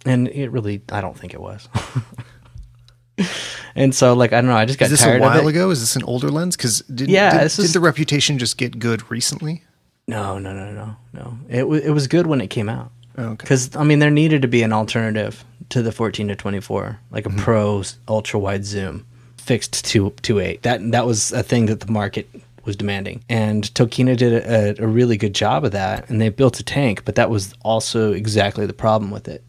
and 0.04 0.28
it 0.28 0.50
really 0.50 0.82
I 0.92 1.00
don't 1.00 1.18
think 1.18 1.32
it 1.32 1.40
was. 1.40 1.68
and 3.74 3.94
so 3.94 4.12
like 4.14 4.32
I 4.32 4.40
don't 4.40 4.50
know 4.50 4.56
I 4.56 4.64
just 4.66 4.78
got 4.78 4.86
Is 4.86 4.90
this 4.92 5.04
a 5.04 5.18
while 5.18 5.48
ago? 5.48 5.70
Is 5.70 5.80
this 5.80 5.96
an 5.96 6.02
older 6.04 6.28
lens? 6.30 6.56
Because 6.56 6.80
did, 6.82 7.08
Yeah, 7.08 7.30
did, 7.32 7.50
did 7.50 7.64
is- 7.64 7.72
the 7.72 7.80
reputation 7.80 8.38
just 8.38 8.58
get 8.58 8.78
good 8.78 9.10
recently? 9.10 9.64
No, 10.06 10.38
no, 10.38 10.54
no, 10.54 10.72
no, 10.72 10.96
no. 11.12 11.38
It 11.50 11.60
w- 11.60 11.82
it 11.82 11.90
was 11.90 12.06
good 12.06 12.26
when 12.26 12.40
it 12.40 12.48
came 12.48 12.68
out. 12.68 12.90
Oh, 13.18 13.24
okay. 13.24 13.34
Because 13.44 13.74
I 13.76 13.84
mean, 13.84 13.98
there 13.98 14.10
needed 14.10 14.40
to 14.42 14.48
be 14.48 14.62
an 14.62 14.72
alternative 14.72 15.44
to 15.70 15.82
the 15.82 15.92
14 15.92 16.28
to 16.28 16.36
24, 16.36 16.98
like 17.10 17.24
Mm-hmm. 17.24 17.38
a 17.38 17.42
pro 17.42 17.82
ultra 18.06 18.40
wide 18.40 18.64
zoom, 18.64 19.04
fixed 19.36 19.84
to 19.86 20.10
to 20.22 20.38
eight. 20.40 20.62
That 20.62 20.92
that 20.92 21.04
was 21.06 21.32
a 21.32 21.42
thing 21.42 21.66
that 21.66 21.80
the 21.80 21.92
market 21.92 22.28
was 22.68 22.76
demanding, 22.76 23.24
and 23.28 23.64
Tokina 23.74 24.16
did 24.16 24.32
a, 24.32 24.80
a 24.84 24.86
really 24.86 25.16
good 25.16 25.34
job 25.34 25.64
of 25.64 25.72
that, 25.72 26.08
and 26.08 26.20
they 26.20 26.28
built 26.28 26.60
a 26.60 26.62
tank. 26.62 27.04
But 27.04 27.16
that 27.16 27.30
was 27.30 27.54
also 27.62 28.12
exactly 28.12 28.66
the 28.66 28.72
problem 28.72 29.10
with 29.10 29.26
it. 29.26 29.42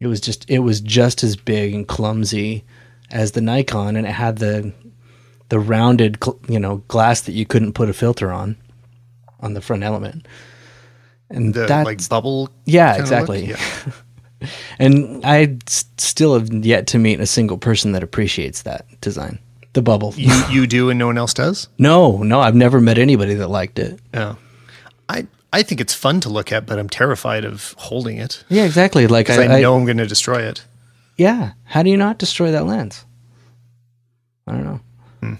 It 0.00 0.08
was 0.08 0.20
just 0.20 0.48
it 0.50 0.60
was 0.60 0.80
just 0.80 1.22
as 1.22 1.36
big 1.36 1.74
and 1.74 1.86
clumsy 1.86 2.64
as 3.10 3.32
the 3.32 3.40
Nikon, 3.40 3.94
and 3.96 4.06
it 4.06 4.12
had 4.12 4.38
the 4.38 4.72
the 5.50 5.60
rounded 5.60 6.18
you 6.48 6.58
know 6.58 6.78
glass 6.88 7.20
that 7.20 7.32
you 7.32 7.46
couldn't 7.46 7.74
put 7.74 7.88
a 7.90 7.92
filter 7.92 8.32
on 8.32 8.56
on 9.40 9.54
the 9.54 9.60
front 9.60 9.84
element. 9.84 10.26
And 11.28 11.54
The 11.54 11.66
that's 11.66 11.86
like 11.86 12.08
bubble. 12.08 12.48
yeah, 12.64 12.96
exactly. 12.96 13.44
Yeah. 13.44 13.60
And 14.78 15.22
I 15.22 15.58
still 15.68 16.32
have 16.32 16.50
yet 16.64 16.86
to 16.88 16.98
meet 16.98 17.20
a 17.20 17.26
single 17.26 17.58
person 17.58 17.92
that 17.92 18.02
appreciates 18.02 18.62
that 18.62 18.86
design. 19.02 19.38
The 19.72 19.82
bubble. 19.82 20.12
You 20.16 20.32
you 20.50 20.66
do 20.66 20.90
and 20.90 20.98
no 20.98 21.06
one 21.06 21.16
else 21.18 21.32
does. 21.34 21.68
no, 21.78 22.18
no, 22.24 22.40
I've 22.40 22.56
never 22.56 22.80
met 22.80 22.98
anybody 22.98 23.34
that 23.34 23.48
liked 23.48 23.78
it. 23.78 24.00
Oh, 24.14 24.36
I 25.08 25.26
I 25.52 25.62
think 25.62 25.80
it's 25.80 25.94
fun 25.94 26.20
to 26.22 26.28
look 26.28 26.50
at, 26.52 26.66
but 26.66 26.78
I'm 26.78 26.88
terrified 26.88 27.44
of 27.44 27.74
holding 27.78 28.18
it. 28.18 28.44
Yeah, 28.48 28.64
exactly. 28.64 29.06
Like 29.06 29.26
'Cause 29.26 29.38
I, 29.38 29.44
I, 29.46 29.58
I- 29.58 29.60
know 29.60 29.76
I'm 29.76 29.84
going 29.84 29.96
to 29.98 30.06
destroy 30.06 30.42
it. 30.42 30.64
yeah. 31.16 31.52
How 31.64 31.82
do 31.84 31.90
you 31.90 31.96
not 31.96 32.18
destroy 32.18 32.50
that 32.52 32.66
lens? 32.66 33.04
I 34.46 34.52
don't 34.52 34.64
know. 34.64 34.80
Hmm. 35.20 35.34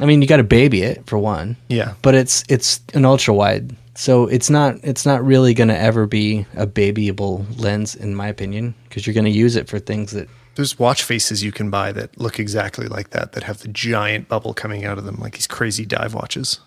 I 0.00 0.06
mean, 0.06 0.20
you 0.20 0.28
got 0.28 0.38
to 0.38 0.44
baby 0.44 0.82
it 0.82 1.06
for 1.06 1.18
one, 1.18 1.56
Yeah. 1.68 1.94
but 2.02 2.14
it's 2.14 2.44
it's 2.48 2.80
an 2.94 3.04
ultra 3.06 3.32
wide, 3.32 3.74
so 3.94 4.26
it's 4.26 4.50
not 4.50 4.76
it's 4.82 5.06
not 5.06 5.24
really 5.24 5.54
going 5.54 5.68
to 5.68 5.78
ever 5.78 6.06
be 6.06 6.44
a 6.56 6.66
babyable 6.66 7.46
lens, 7.58 7.94
in 7.94 8.14
my 8.14 8.28
opinion, 8.28 8.74
because 8.88 9.06
you're 9.06 9.14
going 9.14 9.24
to 9.24 9.30
use 9.30 9.56
it 9.56 9.68
for 9.68 9.78
things 9.78 10.12
that 10.12 10.28
There's 10.56 10.78
watch 10.78 11.02
faces 11.02 11.42
you 11.42 11.52
can 11.52 11.70
buy 11.70 11.92
that 11.92 12.18
look 12.18 12.38
exactly 12.38 12.86
like 12.86 13.10
that, 13.10 13.32
that 13.32 13.44
have 13.44 13.58
the 13.58 13.68
giant 13.68 14.28
bubble 14.28 14.54
coming 14.54 14.84
out 14.84 14.98
of 14.98 15.04
them, 15.04 15.16
like 15.16 15.34
these 15.34 15.46
crazy 15.46 15.84
dive 15.84 16.14
watches. 16.14 16.60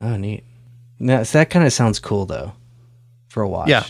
Oh, 0.00 0.16
neat. 0.16 0.44
Now, 0.98 1.22
so 1.22 1.38
that 1.38 1.50
kind 1.50 1.66
of 1.66 1.72
sounds 1.72 1.98
cool, 1.98 2.26
though, 2.26 2.52
for 3.28 3.42
a 3.42 3.48
watch. 3.48 3.68
Yeah. 3.68 3.84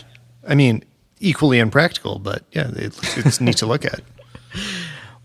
I 0.47 0.55
mean, 0.55 0.83
equally 1.19 1.59
impractical, 1.59 2.19
but 2.19 2.43
yeah, 2.51 2.69
it, 2.75 2.97
it's 3.25 3.39
neat 3.41 3.57
to 3.57 3.65
look 3.65 3.85
at. 3.85 4.01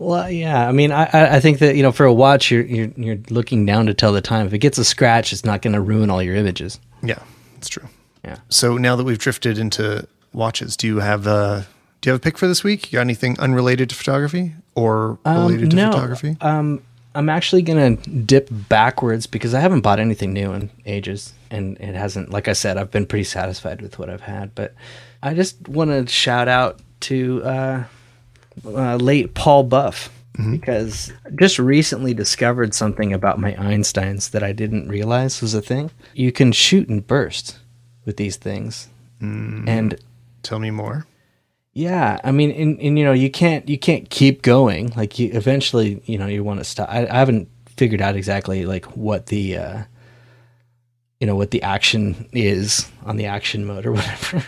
Well, 0.01 0.31
yeah. 0.31 0.67
I 0.67 0.71
mean, 0.71 0.91
I, 0.91 1.03
I 1.13 1.35
I 1.35 1.39
think 1.39 1.59
that 1.59 1.75
you 1.75 1.83
know, 1.83 1.91
for 1.91 2.07
a 2.07 2.13
watch, 2.13 2.49
you're 2.49 2.63
you're 2.63 2.89
you're 2.97 3.19
looking 3.29 3.67
down 3.67 3.85
to 3.85 3.93
tell 3.93 4.11
the 4.11 4.19
time. 4.19 4.47
If 4.47 4.53
it 4.53 4.57
gets 4.57 4.79
a 4.79 4.83
scratch, 4.83 5.31
it's 5.31 5.45
not 5.45 5.61
going 5.61 5.73
to 5.73 5.79
ruin 5.79 6.09
all 6.09 6.23
your 6.23 6.35
images. 6.35 6.79
Yeah, 7.03 7.19
it's 7.57 7.69
true. 7.69 7.87
Yeah. 8.25 8.39
So 8.49 8.77
now 8.77 8.95
that 8.95 9.03
we've 9.03 9.19
drifted 9.19 9.59
into 9.59 10.07
watches, 10.33 10.75
do 10.75 10.87
you 10.87 11.01
have 11.01 11.27
a 11.27 11.67
do 12.01 12.09
you 12.09 12.13
have 12.13 12.21
a 12.21 12.23
pick 12.23 12.37
for 12.37 12.47
this 12.47 12.63
week? 12.63 12.91
You 12.91 12.97
got 12.97 13.01
anything 13.01 13.39
unrelated 13.39 13.89
to 13.89 13.95
photography 13.95 14.53
or 14.75 15.19
related 15.25 15.69
to 15.69 15.75
no, 15.75 15.91
photography? 15.91 16.35
Um, 16.41 16.81
I'm 17.13 17.29
actually 17.29 17.61
gonna 17.61 17.95
dip 17.95 18.49
backwards 18.51 19.27
because 19.27 19.53
I 19.53 19.59
haven't 19.59 19.81
bought 19.81 19.99
anything 19.99 20.33
new 20.33 20.51
in 20.53 20.69
ages, 20.85 21.33
and 21.51 21.77
it 21.77 21.93
hasn't. 21.93 22.31
Like 22.31 22.47
I 22.47 22.53
said, 22.53 22.77
I've 22.77 22.91
been 22.91 23.05
pretty 23.05 23.25
satisfied 23.25 23.81
with 23.81 23.99
what 23.99 24.09
I've 24.09 24.21
had. 24.21 24.55
But 24.55 24.73
I 25.21 25.33
just 25.33 25.67
want 25.67 25.91
to 25.91 26.11
shout 26.11 26.47
out 26.47 26.79
to 27.01 27.43
uh, 27.43 27.83
uh, 28.65 28.95
late 28.95 29.33
Paul 29.33 29.63
Buff 29.63 30.09
because 30.51 31.11
I 31.25 31.29
just 31.31 31.59
recently 31.59 32.13
discovered 32.13 32.73
something 32.73 33.13
about 33.13 33.37
my 33.37 33.53
Einsteins 33.53 34.31
that 34.31 34.41
I 34.41 34.53
didn't 34.53 34.87
realize 34.87 35.41
was 35.41 35.53
a 35.53 35.61
thing. 35.61 35.91
You 36.13 36.31
can 36.31 36.51
shoot 36.51 36.87
and 36.89 37.05
burst 37.05 37.59
with 38.05 38.17
these 38.17 38.37
things, 38.37 38.87
and 39.19 39.99
Tell 40.43 40.59
me 40.59 40.71
more. 40.71 41.05
Yeah, 41.73 42.19
I 42.23 42.31
mean, 42.31 42.51
and, 42.51 42.79
and 42.81 42.99
you 42.99 43.05
know, 43.05 43.13
you 43.13 43.29
can't 43.29 43.67
you 43.69 43.77
can't 43.77 44.09
keep 44.09 44.41
going. 44.41 44.91
Like 44.95 45.19
you 45.19 45.31
eventually, 45.33 46.01
you 46.05 46.17
know, 46.17 46.27
you 46.27 46.43
want 46.43 46.59
to 46.59 46.63
stop. 46.65 46.89
I, 46.89 47.07
I 47.07 47.19
haven't 47.19 47.49
figured 47.77 48.01
out 48.01 48.15
exactly 48.15 48.65
like 48.65 48.85
what 48.97 49.27
the 49.27 49.57
uh, 49.57 49.83
you 51.21 51.27
know 51.27 51.35
what 51.35 51.51
the 51.51 51.63
action 51.63 52.27
is 52.33 52.89
on 53.05 53.15
the 53.15 53.27
action 53.27 53.65
mode 53.65 53.85
or 53.85 53.91
whatever. 53.93 54.43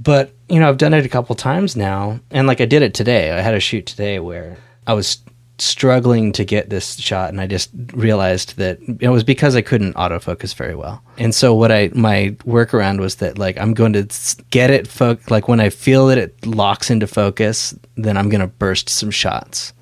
but 0.00 0.32
you 0.48 0.58
know, 0.58 0.68
I've 0.68 0.78
done 0.78 0.94
it 0.94 1.04
a 1.04 1.10
couple 1.10 1.34
times 1.34 1.76
now, 1.76 2.20
and 2.30 2.46
like 2.46 2.62
I 2.62 2.66
did 2.66 2.82
it 2.82 2.94
today. 2.94 3.32
I 3.32 3.40
had 3.40 3.54
a 3.54 3.60
shoot 3.60 3.84
today 3.84 4.18
where 4.18 4.56
I 4.86 4.94
was 4.94 5.18
struggling 5.58 6.32
to 6.32 6.44
get 6.44 6.68
this 6.68 6.96
shot 6.96 7.30
and 7.30 7.40
I 7.40 7.46
just 7.46 7.70
realized 7.94 8.56
that 8.58 8.78
it 9.00 9.08
was 9.08 9.24
because 9.24 9.56
I 9.56 9.62
couldn't 9.62 9.94
autofocus 9.94 10.54
very 10.54 10.74
well. 10.74 11.02
And 11.16 11.34
so 11.34 11.54
what 11.54 11.72
I 11.72 11.90
my 11.94 12.36
workaround 12.44 13.00
was 13.00 13.16
that 13.16 13.38
like 13.38 13.58
I'm 13.58 13.72
going 13.72 13.94
to 13.94 14.06
get 14.50 14.70
it 14.70 14.86
fo- 14.86 15.18
like 15.30 15.48
when 15.48 15.60
I 15.60 15.70
feel 15.70 16.08
that 16.08 16.18
it 16.18 16.46
locks 16.46 16.90
into 16.90 17.06
focus, 17.06 17.74
then 17.96 18.16
I'm 18.16 18.28
going 18.28 18.42
to 18.42 18.46
burst 18.46 18.88
some 18.88 19.10
shots. 19.10 19.72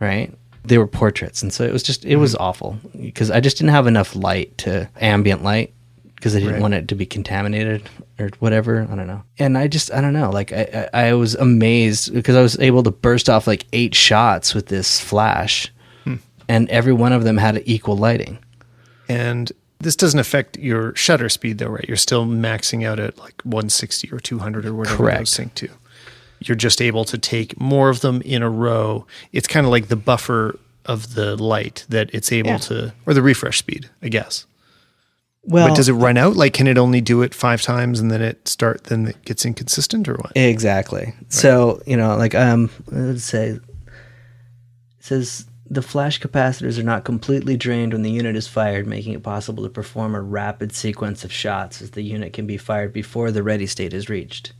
Right? 0.00 0.32
They 0.64 0.78
were 0.78 0.86
portraits 0.86 1.42
and 1.42 1.52
so 1.52 1.64
it 1.64 1.72
was 1.72 1.82
just 1.82 2.04
it 2.04 2.16
was 2.16 2.34
mm-hmm. 2.34 2.42
awful 2.42 2.78
because 3.00 3.30
I 3.30 3.40
just 3.40 3.56
didn't 3.56 3.72
have 3.72 3.86
enough 3.86 4.14
light 4.14 4.58
to 4.58 4.90
ambient 5.00 5.42
light 5.42 5.72
because 6.18 6.34
I 6.34 6.40
didn't 6.40 6.54
Right. 6.54 6.62
want 6.62 6.74
it 6.74 6.88
to 6.88 6.94
be 6.94 7.06
contaminated 7.06 7.88
or 8.18 8.30
whatever. 8.40 8.82
I 8.90 8.94
don't 8.96 9.06
know. 9.06 9.22
And 9.38 9.56
I 9.56 9.68
just, 9.68 9.92
I 9.92 10.00
don't 10.00 10.12
know. 10.12 10.30
Like, 10.30 10.52
I, 10.52 10.88
I, 10.92 11.00
I 11.08 11.12
was 11.14 11.34
amazed 11.36 12.12
because 12.12 12.34
I 12.36 12.42
was 12.42 12.58
able 12.58 12.82
to 12.82 12.90
burst 12.90 13.28
off 13.30 13.46
like 13.46 13.66
eight 13.72 13.94
shots 13.94 14.54
with 14.54 14.66
this 14.66 14.98
flash, 15.00 15.72
hmm. 16.04 16.16
and 16.48 16.68
every 16.70 16.92
one 16.92 17.12
of 17.12 17.22
them 17.24 17.36
had 17.36 17.62
equal 17.66 17.96
lighting. 17.96 18.38
And 19.08 19.50
this 19.80 19.94
doesn't 19.96 20.18
affect 20.20 20.58
your 20.58 20.94
shutter 20.96 21.28
speed 21.28 21.58
though, 21.58 21.68
right? 21.68 21.84
You're 21.86 21.96
still 21.96 22.26
maxing 22.26 22.84
out 22.84 22.98
at 22.98 23.16
like 23.18 23.40
160 23.42 24.10
or 24.12 24.18
200 24.18 24.66
or 24.66 24.74
whatever 24.74 24.96
Correct. 24.96 25.18
those 25.20 25.30
sync 25.30 25.54
to. 25.54 25.68
You're 26.40 26.56
just 26.56 26.80
able 26.82 27.04
to 27.06 27.18
take 27.18 27.60
more 27.60 27.88
of 27.88 28.00
them 28.00 28.20
in 28.22 28.42
a 28.42 28.50
row. 28.50 29.06
It's 29.32 29.46
kind 29.48 29.64
of 29.66 29.70
like 29.72 29.88
the 29.88 29.96
buffer 29.96 30.58
of 30.84 31.14
the 31.14 31.36
light 31.36 31.84
that 31.88 32.10
it's 32.12 32.32
able 32.32 32.50
Yeah. 32.50 32.58
to, 32.58 32.94
or 33.06 33.14
the 33.14 33.22
refresh 33.22 33.58
speed, 33.58 33.88
I 34.02 34.08
guess. 34.08 34.46
Well, 35.48 35.68
but 35.68 35.76
does 35.76 35.88
it 35.88 35.94
run 35.94 36.16
out? 36.16 36.36
Like, 36.36 36.52
can 36.52 36.66
it 36.66 36.76
only 36.78 37.00
do 37.00 37.22
it 37.22 37.34
five 37.34 37.62
times 37.62 38.00
and 38.00 38.10
then 38.10 38.20
it 38.22 38.46
start, 38.46 38.84
then 38.84 39.08
it 39.08 39.24
gets 39.24 39.44
inconsistent 39.46 40.08
or 40.08 40.14
what? 40.14 40.32
Exactly. 40.36 41.14
So, 41.28 41.82
you 41.86 41.96
know, 41.96 42.16
like 42.16 42.34
um 42.34 42.70
let's 42.88 43.24
say 43.24 43.48
it 43.48 43.62
says 45.00 45.46
the 45.70 45.82
flash 45.82 46.18
capacitors 46.20 46.78
are 46.78 46.82
not 46.82 47.04
completely 47.04 47.56
drained 47.56 47.92
when 47.92 48.02
the 48.02 48.10
unit 48.10 48.36
is 48.36 48.48
fired, 48.48 48.86
making 48.86 49.12
it 49.12 49.22
possible 49.22 49.62
to 49.64 49.68
perform 49.68 50.14
a 50.14 50.20
rapid 50.22 50.72
sequence 50.74 51.24
of 51.24 51.32
shots 51.32 51.82
as 51.82 51.90
the 51.90 52.02
unit 52.02 52.32
can 52.32 52.46
be 52.46 52.56
fired 52.56 52.92
before 52.92 53.30
the 53.30 53.42
ready 53.42 53.66
state 53.66 53.92
is 53.92 54.08
reached. 54.08 54.52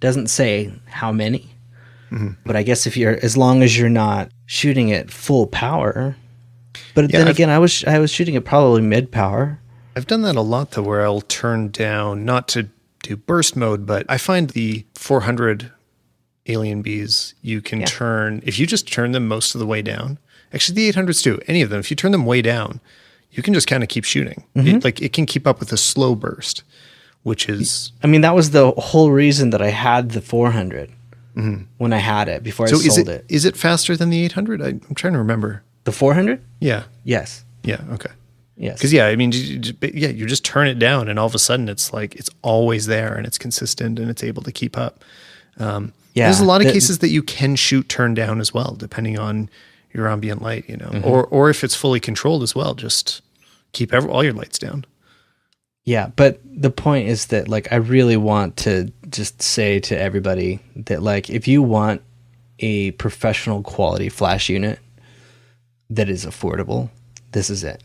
Doesn't 0.00 0.28
say 0.28 0.72
how 0.86 1.12
many. 1.12 1.50
But 2.44 2.56
I 2.56 2.62
guess 2.62 2.86
if 2.86 2.94
you're 2.98 3.18
as 3.22 3.38
long 3.38 3.62
as 3.62 3.78
you're 3.78 3.88
not 3.88 4.30
shooting 4.44 4.92
at 4.92 5.10
full 5.10 5.46
power. 5.46 6.14
But 6.94 7.10
Yeah, 7.10 7.18
then 7.20 7.28
I've- 7.28 7.30
again, 7.30 7.48
I 7.48 7.58
was 7.58 7.84
I 7.86 7.98
was 7.98 8.10
shooting 8.10 8.36
at 8.36 8.44
probably 8.44 8.82
mid 8.82 9.10
power. 9.10 9.58
I've 9.94 10.06
done 10.06 10.22
that 10.22 10.36
a 10.36 10.40
lot 10.40 10.72
though, 10.72 10.82
where 10.82 11.04
I'll 11.04 11.20
turn 11.20 11.68
down 11.68 12.24
not 12.24 12.48
to 12.48 12.68
do 13.02 13.16
burst 13.16 13.56
mode, 13.56 13.84
but 13.86 14.06
I 14.08 14.16
find 14.18 14.50
the 14.50 14.84
400 14.94 15.70
AlienBees 16.46 17.34
you 17.42 17.60
can 17.60 17.80
Yeah. 17.80 17.86
turn 17.86 18.42
if 18.44 18.58
you 18.58 18.66
just 18.66 18.90
turn 18.90 19.12
them 19.12 19.28
most 19.28 19.54
of 19.54 19.58
the 19.58 19.66
way 19.66 19.82
down. 19.82 20.18
Actually, 20.52 20.74
the 20.76 20.88
800s 20.88 21.22
too. 21.22 21.40
Any 21.46 21.62
of 21.62 21.70
them, 21.70 21.80
if 21.80 21.90
you 21.90 21.96
turn 21.96 22.12
them 22.12 22.26
way 22.26 22.42
down, 22.42 22.80
you 23.30 23.42
can 23.42 23.54
just 23.54 23.66
kind 23.66 23.82
of 23.82 23.88
keep 23.88 24.04
shooting. 24.04 24.44
It, 24.54 24.58
mm-hmm. 24.60 24.78
like 24.82 25.00
it 25.00 25.12
can 25.12 25.24
keep 25.26 25.46
up 25.46 25.60
with 25.60 25.72
a 25.72 25.76
slow 25.76 26.14
burst, 26.14 26.62
which 27.22 27.48
is 27.48 27.92
I 28.02 28.06
mean, 28.06 28.20
that 28.22 28.34
was 28.34 28.50
the 28.50 28.70
whole 28.72 29.10
reason 29.10 29.50
that 29.50 29.62
I 29.62 29.70
had 29.70 30.10
the 30.10 30.20
400 30.20 30.90
mm-hmm. 31.36 31.62
when 31.78 31.92
I 31.92 31.98
had 31.98 32.28
it 32.28 32.42
before 32.42 32.68
so. 32.68 32.76
I 32.76 32.80
Is 32.80 32.94
sold 32.94 33.08
it 33.08 33.12
it. 33.12 33.24
is 33.28 33.44
it 33.44 33.56
faster 33.56 33.96
than 33.96 34.10
the 34.10 34.22
800? 34.24 34.60
I, 34.62 34.66
I'm 34.68 34.94
trying 34.94 35.14
to 35.14 35.18
remember. 35.18 35.62
The 35.84 35.92
400? 35.92 36.40
Yeah, 36.60 36.84
Yes. 37.04 37.44
yeah, 37.64 37.80
okay. 37.92 38.10
Yes. 38.56 38.76
Because 38.78 38.92
yeah, 38.92 39.06
I 39.06 39.16
mean, 39.16 39.32
yeah, 39.32 40.08
you 40.08 40.26
just 40.26 40.44
turn 40.44 40.68
it 40.68 40.78
down, 40.78 41.08
and 41.08 41.18
all 41.18 41.26
of 41.26 41.34
a 41.34 41.38
sudden, 41.38 41.68
it's 41.68 41.92
like 41.92 42.14
it's 42.16 42.30
always 42.42 42.86
there, 42.86 43.14
and 43.14 43.26
it's 43.26 43.38
consistent, 43.38 43.98
and 43.98 44.10
it's 44.10 44.22
able 44.22 44.42
to 44.42 44.52
keep 44.52 44.76
up. 44.76 45.02
Um, 45.58 45.92
Yeah, 46.14 46.26
there's 46.26 46.40
a 46.40 46.44
lot 46.44 46.60
of 46.60 46.66
the- 46.66 46.72
cases 46.72 46.98
that 46.98 47.08
you 47.08 47.22
can 47.22 47.56
shoot 47.56 47.88
turn 47.88 48.12
down 48.14 48.40
as 48.40 48.52
well, 48.52 48.74
depending 48.74 49.18
on 49.18 49.48
your 49.94 50.08
ambient 50.08 50.42
light, 50.42 50.64
you 50.68 50.76
know, 50.76 51.00
or 51.02 51.24
or 51.26 51.50
if 51.50 51.64
it's 51.64 51.74
fully 51.74 52.00
controlled 52.00 52.42
as 52.42 52.54
well, 52.54 52.74
just 52.74 53.22
keep 53.72 53.92
every, 53.92 54.10
all 54.10 54.22
your 54.22 54.32
lights 54.34 54.58
down. 54.58 54.84
Yeah, 55.84 56.10
but 56.14 56.38
the 56.44 56.70
point 56.70 57.08
is 57.08 57.26
that 57.26 57.48
like 57.48 57.72
I 57.72 57.76
really 57.76 58.16
want 58.16 58.56
to 58.58 58.92
just 59.08 59.42
say 59.42 59.80
to 59.80 59.98
everybody 59.98 60.60
that 60.76 61.02
like 61.02 61.28
if 61.30 61.48
you 61.48 61.62
want 61.62 62.02
a 62.60 62.92
professional 62.92 63.62
quality 63.62 64.08
flash 64.08 64.48
unit 64.48 64.78
that 65.90 66.08
is 66.08 66.24
affordable, 66.24 66.90
this 67.32 67.50
is 67.50 67.64
it. 67.64 67.82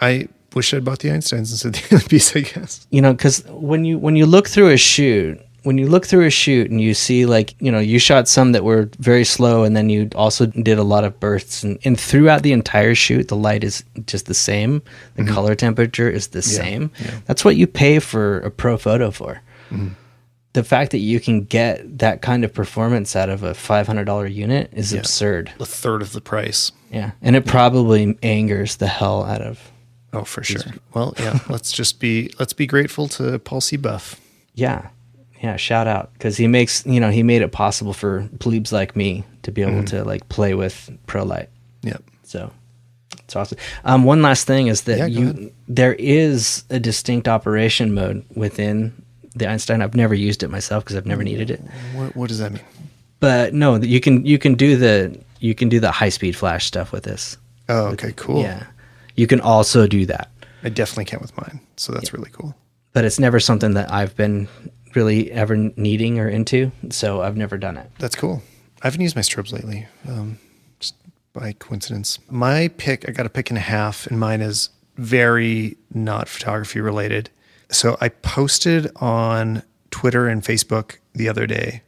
I 0.00 0.28
wish 0.54 0.74
I'd 0.74 0.84
bought 0.84 1.00
the 1.00 1.08
Einsteins 1.08 1.50
instead 1.50 1.76
of 1.76 1.88
the 1.88 1.96
other 1.96 2.08
piece, 2.08 2.34
I 2.34 2.40
guess. 2.40 2.86
You 2.90 3.02
know, 3.02 3.14
cuz 3.14 3.44
when 3.48 3.84
you 3.84 3.98
when 3.98 4.16
you 4.16 4.26
look 4.26 4.48
through 4.48 4.70
a 4.70 4.76
shoot, 4.76 5.40
when 5.62 5.78
you 5.78 5.86
look 5.86 6.06
through 6.06 6.26
a 6.26 6.30
shoot 6.30 6.70
and 6.70 6.80
you 6.80 6.94
see 6.94 7.26
like, 7.26 7.54
you 7.60 7.70
know, 7.70 7.78
you 7.78 7.98
shot 7.98 8.28
some 8.28 8.52
that 8.52 8.64
were 8.64 8.88
very 8.98 9.24
slow 9.24 9.64
and 9.64 9.76
then 9.76 9.90
you 9.90 10.08
also 10.14 10.46
did 10.46 10.78
a 10.78 10.82
lot 10.82 11.04
of 11.04 11.20
bursts 11.20 11.62
and, 11.62 11.78
and 11.84 12.00
throughout 12.00 12.42
the 12.42 12.52
entire 12.52 12.94
shoot 12.94 13.28
the 13.28 13.36
light 13.36 13.64
is 13.64 13.84
just 14.06 14.26
the 14.26 14.34
same. 14.34 14.82
The 15.16 15.22
mm-hmm. 15.22 15.34
color 15.34 15.54
temperature 15.54 16.10
is 16.10 16.28
the 16.28 16.42
same. 16.42 16.90
That's 17.26 17.44
what 17.44 17.56
you 17.56 17.66
pay 17.66 17.98
for 17.98 18.40
a 18.40 18.50
Profoto 18.50 19.12
for. 19.12 19.42
Mm-hmm. 19.70 19.88
The 20.52 20.64
fact 20.64 20.90
that 20.90 20.98
you 20.98 21.20
can 21.20 21.44
get 21.44 21.98
that 21.98 22.22
kind 22.22 22.44
of 22.44 22.52
performance 22.52 23.14
out 23.14 23.28
of 23.28 23.44
a 23.44 23.52
$500 23.52 24.34
unit 24.34 24.70
is 24.72 24.92
absurd. 24.92 25.52
A 25.60 25.66
third 25.66 26.02
of 26.02 26.12
the 26.12 26.20
price. 26.20 26.72
Yeah. 26.90 27.12
And 27.22 27.36
it 27.36 27.46
probably 27.46 28.18
angers 28.20 28.76
the 28.76 28.88
hell 28.88 29.22
out 29.22 29.42
of 29.42 29.70
Oh, 30.12 30.24
for 30.24 30.42
sure. 30.42 30.62
Well, 30.94 31.14
yeah. 31.18 31.38
let's 31.48 31.72
just 31.72 32.00
be 32.00 32.32
let's 32.38 32.52
be 32.52 32.66
grateful 32.66 33.08
to 33.08 33.38
Paul 33.38 33.60
C. 33.60 33.76
Buff. 33.76 34.20
Yeah. 34.54 34.88
Yeah, 35.42 35.56
shout 35.56 35.86
out 35.86 36.10
cuz 36.18 36.36
he 36.36 36.46
makes, 36.46 36.84
you 36.84 37.00
know, 37.00 37.10
he 37.10 37.22
made 37.22 37.42
it 37.42 37.50
possible 37.52 37.92
for 37.94 38.28
plebes 38.40 38.72
like 38.72 38.94
me 38.94 39.24
to 39.42 39.50
be 39.52 39.62
able 39.62 39.84
to 39.84 40.04
like 40.04 40.28
play 40.28 40.54
with 40.54 40.90
pro 41.06 41.22
light. 41.24 41.48
Yep. 41.82 42.02
So 42.24 42.50
it's 43.24 43.34
awesome. 43.36 43.58
Um, 43.84 44.04
one 44.04 44.20
last 44.22 44.46
thing 44.46 44.66
is 44.66 44.82
that 44.82 44.98
Yeah, 44.98 45.06
you 45.06 45.52
there 45.68 45.94
is 45.94 46.64
a 46.68 46.78
distinct 46.78 47.26
operation 47.28 47.94
mode 47.94 48.24
within 48.34 48.92
the 49.34 49.48
Einstein. 49.48 49.80
I've 49.80 49.94
never 49.94 50.14
used 50.14 50.42
it 50.42 50.48
myself 50.50 50.84
because 50.84 50.96
I've 50.96 51.06
never 51.06 51.22
needed 51.22 51.50
it. 51.50 51.60
What, 51.94 52.16
what 52.16 52.28
does 52.28 52.38
that 52.38 52.52
mean? 52.52 52.62
But 53.20 53.54
no, 53.54 53.76
you 53.76 54.00
can 54.00 54.26
you 54.26 54.38
can 54.38 54.54
do 54.54 54.76
the 54.76 55.16
you 55.38 55.54
can 55.54 55.68
do 55.68 55.80
the 55.80 55.90
high 55.90 56.08
speed 56.08 56.36
flash 56.36 56.66
stuff 56.66 56.92
with 56.92 57.04
this. 57.04 57.38
Oh, 57.68 57.86
okay, 57.92 58.12
cool. 58.16 58.42
Yeah, 58.42 58.64
you 59.20 59.26
can 59.26 59.40
also 59.40 59.86
do 59.86 60.06
that, 60.06 60.30
I 60.62 60.70
definitely 60.70 61.04
can't 61.04 61.20
with 61.20 61.36
mine. 61.36 61.60
So 61.76 61.92
that's 61.92 62.14
really 62.14 62.30
cool. 62.32 62.54
but 62.94 63.04
it's 63.04 63.18
never 63.20 63.38
something 63.38 63.74
that 63.74 63.92
I've 63.92 64.16
been 64.16 64.48
really 64.94 65.30
ever 65.30 65.56
needing 65.76 66.18
or 66.18 66.28
into. 66.28 66.72
So 66.88 67.20
I've 67.20 67.36
never 67.36 67.58
done 67.58 67.76
it. 67.76 67.90
That's 67.98 68.16
cool. 68.16 68.42
I 68.82 68.86
haven't 68.86 69.02
used 69.02 69.14
my 69.14 69.22
strobes 69.22 69.52
lately, 69.52 69.86
um, 70.08 70.38
just 70.80 70.94
by 71.34 71.52
coincidence. 71.52 72.18
My 72.30 72.68
pick, 72.78 73.06
I 73.08 73.12
got 73.12 73.26
a 73.26 73.28
pick 73.28 73.50
and 73.50 73.58
a 73.58 73.60
half, 73.76 74.06
and 74.06 74.18
mine 74.18 74.40
is 74.40 74.70
very 74.96 75.76
not 75.92 76.26
photography 76.28 76.80
related. 76.80 77.28
So 77.70 77.98
I 78.00 78.08
posted 78.08 78.90
on 78.96 79.62
Twitter 79.90 80.28
and 80.28 80.42
Facebook 80.42 80.96
the 81.12 81.28
other 81.28 81.46
day, 81.46 81.82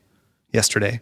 yesterday, 0.52 1.00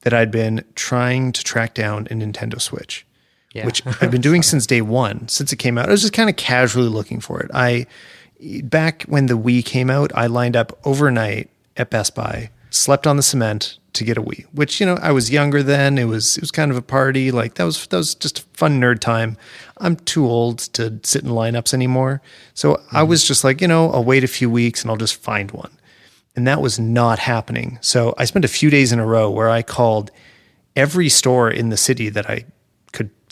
that 0.00 0.14
I'd 0.14 0.30
been 0.30 0.64
trying 0.74 1.32
to 1.32 1.44
track 1.44 1.74
down 1.74 2.06
a 2.10 2.14
Nintendo 2.14 2.60
Switch, 2.60 3.06
Yeah. 3.52 3.64
which 3.64 3.82
I've 3.86 4.10
been 4.10 4.20
doing 4.20 4.42
since 4.52 4.66
day 4.66 4.82
one, 4.82 5.28
since 5.28 5.52
it 5.52 5.56
came 5.56 5.78
out. 5.78 5.88
I 5.88 5.92
was 5.92 6.02
just 6.02 6.12
kind 6.12 6.28
of 6.28 6.36
casually 6.36 6.88
looking 6.88 7.20
for 7.20 7.40
it. 7.40 7.50
I 7.54 7.86
back 8.64 9.04
when 9.04 9.26
the 9.26 9.38
Wii 9.38 9.64
came 9.64 9.90
out, 9.90 10.12
I 10.14 10.26
lined 10.26 10.56
up 10.56 10.78
overnight 10.84 11.50
at 11.76 11.90
Best 11.90 12.14
Buy, 12.14 12.50
slept 12.70 13.06
on 13.06 13.16
the 13.16 13.22
cement 13.22 13.78
to 13.94 14.04
get 14.04 14.18
a 14.18 14.22
Wii. 14.22 14.44
Which 14.52 14.80
you 14.80 14.86
know, 14.86 14.98
I 15.00 15.12
was 15.12 15.30
younger 15.30 15.62
then. 15.62 15.98
It 15.98 16.04
was 16.04 16.36
it 16.36 16.42
was 16.42 16.50
kind 16.50 16.70
of 16.70 16.76
a 16.76 16.82
party. 16.82 17.30
Like 17.30 17.54
that 17.54 17.64
was 17.64 17.86
that 17.88 17.96
was 17.96 18.14
just 18.14 18.46
fun 18.56 18.80
nerd 18.80 19.00
time. 19.00 19.36
I'm 19.78 19.96
too 19.96 20.26
old 20.26 20.58
to 20.74 20.98
sit 21.02 21.24
in 21.24 21.30
lineups 21.30 21.74
anymore, 21.74 22.22
so 22.54 22.74
I 22.74 23.00
mm-hmm. 23.00 23.08
was 23.08 23.24
just 23.24 23.44
like, 23.44 23.60
you 23.60 23.68
know, 23.68 23.90
I'll 23.90 24.04
wait 24.04 24.24
a 24.24 24.28
few 24.28 24.50
weeks 24.50 24.82
and 24.82 24.90
I'll 24.90 24.96
just 24.96 25.16
find 25.16 25.50
one. 25.50 25.72
And 26.34 26.46
that 26.46 26.60
was 26.60 26.78
not 26.78 27.18
happening. 27.18 27.78
So 27.80 28.14
I 28.18 28.26
spent 28.26 28.44
a 28.44 28.48
few 28.48 28.68
days 28.68 28.92
in 28.92 28.98
a 28.98 29.06
row 29.06 29.30
where 29.30 29.48
I 29.48 29.62
called 29.62 30.10
every 30.74 31.08
store 31.08 31.50
in 31.50 31.70
the 31.70 31.78
city 31.78 32.10
that 32.10 32.28
I 32.28 32.44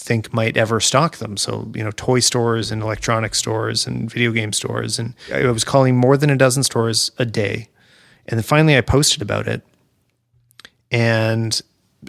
think 0.05 0.35
might 0.35 0.55
ever 0.59 0.81
stock 0.81 1.17
them. 1.17 1.39
So, 1.39 1.73
you 1.75 1.83
know, 1.83 1.91
toy 1.91 2.21
stores 2.21 2.71
and 2.71 2.83
electronic 2.83 3.35
stores 3.35 3.87
and 3.87 4.11
video 4.11 4.33
game 4.33 4.53
stores. 4.53 4.99
And 4.99 5.15
I 5.33 5.47
was 5.47 5.65
calling 5.65 5.97
more 5.97 6.19
than 6.19 6.29
a 6.29 6.37
dozen 6.37 6.63
stores 6.63 7.11
a 7.19 7.25
day. 7.25 7.69
And 8.27 8.39
then 8.39 8.45
finally 8.45 8.77
I 8.77 8.83
posted 8.83 9.23
about 9.23 9.49
it. 9.49 9.63
And 10.91 11.59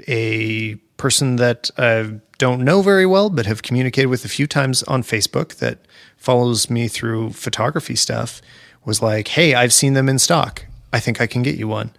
a 0.09 0.75
person 0.97 1.37
that 1.37 1.71
I 1.77 2.19
don't 2.37 2.65
know 2.65 2.81
very 2.81 3.05
well, 3.05 3.29
but 3.29 3.45
have 3.45 3.63
communicated 3.63 4.07
with 4.07 4.25
a 4.25 4.29
few 4.29 4.45
times 4.45 4.83
on 4.83 5.01
Facebook 5.01 5.55
that 5.55 5.79
follows 6.17 6.69
me 6.69 6.89
through 6.89 7.31
photography 7.31 7.95
stuff 7.95 8.41
was 8.83 9.01
like, 9.01 9.29
Hey, 9.29 9.53
I've 9.53 9.73
seen 9.73 9.93
them 9.93 10.09
in 10.09 10.19
stock. 10.19 10.65
I 10.91 10.99
think 10.99 11.21
I 11.21 11.27
can 11.27 11.43
get 11.43 11.55
you 11.55 11.69
one. 11.69 11.91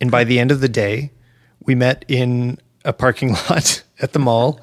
And 0.00 0.12
by 0.12 0.22
the 0.22 0.38
end 0.38 0.52
of 0.52 0.60
the 0.60 0.68
day, 0.68 1.10
we 1.66 1.74
met 1.74 2.04
in 2.06 2.58
a 2.84 2.92
parking 2.92 3.32
lot 3.50 3.82
at 3.98 4.12
the 4.12 4.20
mall 4.20 4.60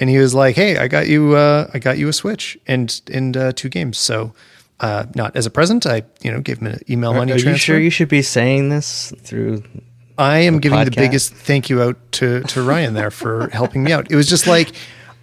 and 0.00 0.08
he 0.10 0.18
was 0.18 0.34
like, 0.34 0.56
Hey, 0.56 0.78
I 0.78 0.88
got 0.88 1.08
you, 1.08 1.34
uh, 1.36 1.70
I 1.72 1.78
got 1.78 1.98
you 1.98 2.08
a 2.08 2.12
switch 2.12 2.58
and, 2.66 3.00
and, 3.12 3.36
uh, 3.36 3.52
two 3.52 3.68
games. 3.68 3.98
So, 3.98 4.32
uh, 4.80 5.06
not 5.14 5.34
as 5.34 5.44
a 5.46 5.50
present, 5.50 5.86
I, 5.86 6.02
you 6.22 6.30
know, 6.30 6.40
gave 6.40 6.58
him 6.58 6.68
an 6.68 6.80
email 6.88 7.12
money 7.12 7.32
Are 7.32 7.36
you 7.36 7.42
transfer. 7.42 7.64
sure 7.64 7.78
you 7.80 7.90
should 7.90 8.08
be 8.08 8.22
saying 8.22 8.68
this 8.68 9.12
through? 9.22 9.64
I 10.18 10.38
am 10.38 10.58
giving 10.58 10.84
the 10.84 10.90
biggest 10.90 11.32
thank 11.32 11.70
you 11.70 11.80
out 11.80 11.96
to 12.12 12.42
to 12.42 12.62
Ryan 12.62 12.94
there 12.94 13.10
for 13.10 13.48
helping 13.52 13.84
me 13.84 13.92
out. 13.92 14.10
It 14.10 14.16
was 14.16 14.28
just 14.28 14.48
like 14.48 14.72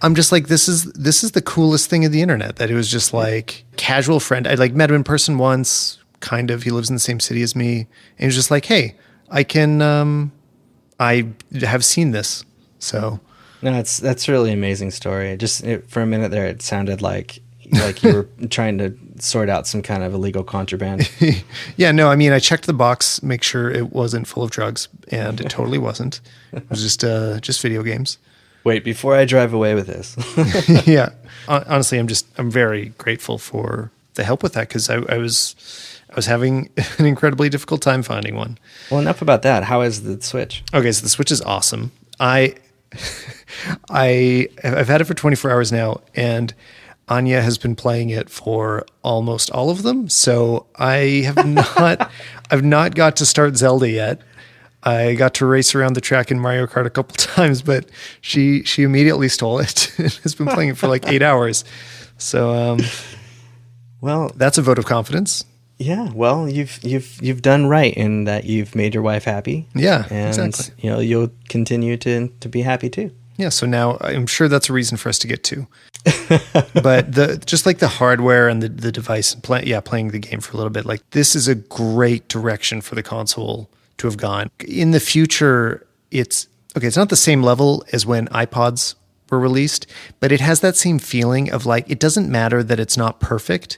I'm 0.02 0.14
just 0.14 0.32
like 0.32 0.48
this 0.48 0.68
is 0.68 0.84
this 0.92 1.22
is 1.22 1.32
the 1.32 1.42
coolest 1.42 1.90
thing 1.90 2.04
of 2.04 2.12
the 2.12 2.22
internet 2.22 2.56
that 2.56 2.70
it 2.70 2.74
was 2.74 2.90
just 2.90 3.12
like 3.12 3.64
casual 3.76 4.20
friend. 4.20 4.46
I 4.46 4.54
like 4.54 4.74
met 4.74 4.88
him 4.90 4.96
in 4.96 5.04
person 5.04 5.36
once, 5.36 5.98
kind 6.20 6.50
of. 6.50 6.62
He 6.62 6.70
lives 6.70 6.88
in 6.88 6.96
the 6.96 7.00
same 7.00 7.20
city 7.20 7.42
as 7.42 7.54
me, 7.54 7.80
and 7.80 8.18
he 8.18 8.26
was 8.26 8.34
just 8.34 8.50
like, 8.50 8.64
"Hey, 8.64 8.96
I 9.30 9.44
can 9.44 9.82
um 9.82 10.32
I 10.98 11.28
have 11.60 11.84
seen 11.84 12.12
this." 12.12 12.44
So, 12.78 13.20
No, 13.62 13.74
it's 13.74 13.98
that's 13.98 14.28
really 14.28 14.52
amazing 14.52 14.90
story. 14.90 15.36
Just 15.36 15.64
it, 15.64 15.88
for 15.88 16.02
a 16.02 16.06
minute 16.06 16.30
there, 16.30 16.46
it 16.46 16.62
sounded 16.62 17.02
like 17.02 17.40
like 17.72 18.02
you 18.02 18.12
were 18.12 18.28
trying 18.50 18.78
to 18.78 18.96
sort 19.18 19.48
out 19.48 19.66
some 19.66 19.82
kind 19.82 20.02
of 20.02 20.14
illegal 20.14 20.44
contraband. 20.44 21.10
yeah, 21.76 21.92
no, 21.92 22.08
I 22.08 22.16
mean, 22.16 22.32
I 22.32 22.38
checked 22.38 22.66
the 22.66 22.72
box, 22.72 23.22
make 23.22 23.42
sure 23.42 23.70
it 23.70 23.92
wasn't 23.92 24.26
full 24.26 24.42
of 24.42 24.50
drugs, 24.50 24.88
and 25.08 25.40
it 25.40 25.48
totally 25.50 25.78
wasn't. 25.78 26.20
It 26.52 26.68
was 26.70 26.82
just 26.82 27.04
uh 27.04 27.40
just 27.40 27.60
video 27.60 27.82
games. 27.82 28.18
Wait, 28.64 28.82
before 28.82 29.14
I 29.14 29.24
drive 29.24 29.52
away 29.52 29.74
with 29.74 29.86
this, 29.86 30.16
yeah. 30.86 31.10
Honestly, 31.48 31.98
I'm 31.98 32.08
just 32.08 32.26
I'm 32.36 32.50
very 32.50 32.86
grateful 32.98 33.38
for 33.38 33.92
the 34.14 34.24
help 34.24 34.42
with 34.42 34.54
that 34.54 34.68
because 34.68 34.90
I, 34.90 34.96
I 35.08 35.18
was 35.18 35.54
I 36.10 36.14
was 36.16 36.26
having 36.26 36.70
an 36.98 37.06
incredibly 37.06 37.48
difficult 37.48 37.82
time 37.82 38.02
finding 38.02 38.34
one. 38.34 38.58
well, 38.90 39.00
enough 39.00 39.22
about 39.22 39.42
that. 39.42 39.64
How 39.64 39.82
is 39.82 40.02
the 40.02 40.20
Switch? 40.20 40.64
Okay, 40.74 40.90
so 40.92 41.02
the 41.02 41.08
Switch 41.08 41.30
is 41.30 41.40
awesome. 41.42 41.92
I 42.18 42.54
I 43.90 44.48
I've 44.62 44.88
had 44.88 45.00
it 45.00 45.04
for 45.04 45.14
24 45.14 45.50
hours 45.50 45.72
now, 45.72 46.00
and 46.14 46.54
Anya 47.08 47.40
has 47.40 47.58
been 47.58 47.76
playing 47.76 48.10
it 48.10 48.28
for 48.30 48.84
almost 49.02 49.50
all 49.50 49.70
of 49.70 49.82
them. 49.82 50.08
So 50.08 50.66
I 50.76 51.22
have 51.24 51.46
not 51.74 52.10
I've 52.50 52.64
not 52.64 52.94
got 52.94 53.16
to 53.16 53.26
start 53.26 53.56
Zelda 53.56 53.88
yet. 53.88 54.20
I 54.82 55.14
got 55.14 55.34
to 55.34 55.46
race 55.46 55.74
around 55.74 55.94
the 55.94 56.00
track 56.00 56.30
in 56.30 56.38
Mario 56.38 56.66
Kart 56.66 56.86
a 56.86 56.90
couple 56.90 57.14
times, 57.16 57.62
but 57.62 57.88
she 58.20 58.62
she 58.64 58.82
immediately 58.82 59.28
stole 59.28 59.58
it 59.58 59.92
and 59.98 60.12
has 60.22 60.34
been 60.34 60.46
playing 60.46 60.70
it 60.70 60.76
for 60.76 60.88
like 60.88 61.06
eight 61.08 61.22
hours. 61.22 61.64
So 62.18 62.52
um, 62.52 62.80
Well, 64.00 64.30
that's 64.36 64.58
a 64.58 64.62
vote 64.62 64.78
of 64.78 64.86
confidence. 64.86 65.44
Yeah. 65.78 66.10
Well, 66.12 66.48
you've 66.48 66.82
you've 66.82 67.18
you've 67.22 67.42
done 67.42 67.66
right 67.66 67.94
in 67.94 68.24
that 68.24 68.44
you've 68.44 68.74
made 68.74 68.94
your 68.94 69.02
wife 69.02 69.24
happy. 69.24 69.68
Yeah, 69.74 70.06
and 70.10 70.28
exactly. 70.28 70.74
you 70.78 70.90
know 70.90 71.00
you'll 71.00 71.30
continue 71.48 71.96
to 71.98 72.28
to 72.28 72.48
be 72.48 72.62
happy 72.62 72.88
too. 72.88 73.10
Yeah, 73.36 73.50
so 73.50 73.66
now 73.66 73.98
I'm 74.00 74.26
sure 74.26 74.48
that's 74.48 74.70
a 74.70 74.72
reason 74.72 74.96
for 74.96 75.10
us 75.10 75.18
to 75.18 75.26
get 75.26 75.44
to. 75.44 75.66
but 76.82 77.12
the 77.12 77.42
just 77.44 77.66
like 77.66 77.78
the 77.78 77.88
hardware 77.88 78.48
and 78.48 78.62
the 78.62 78.68
the 78.68 78.92
device 78.92 79.34
and 79.34 79.42
play, 79.42 79.64
yeah, 79.66 79.80
playing 79.80 80.08
the 80.08 80.18
game 80.18 80.40
for 80.40 80.52
a 80.52 80.56
little 80.56 80.70
bit, 80.70 80.86
like 80.86 81.08
this 81.10 81.34
is 81.34 81.48
a 81.48 81.54
great 81.54 82.28
direction 82.28 82.80
for 82.80 82.94
the 82.94 83.02
console 83.02 83.68
to 83.98 84.06
have 84.06 84.16
gone. 84.16 84.50
In 84.66 84.92
the 84.92 85.00
future, 85.00 85.86
it's 86.10 86.48
okay, 86.76 86.86
it's 86.86 86.96
not 86.96 87.10
the 87.10 87.16
same 87.16 87.42
level 87.42 87.84
as 87.92 88.06
when 88.06 88.28
iPods 88.28 88.94
were 89.30 89.40
released, 89.40 89.86
but 90.20 90.32
it 90.32 90.40
has 90.40 90.60
that 90.60 90.76
same 90.76 90.98
feeling 90.98 91.50
of 91.50 91.66
like 91.66 91.90
it 91.90 91.98
doesn't 91.98 92.30
matter 92.30 92.62
that 92.62 92.80
it's 92.80 92.96
not 92.96 93.20
perfect. 93.20 93.76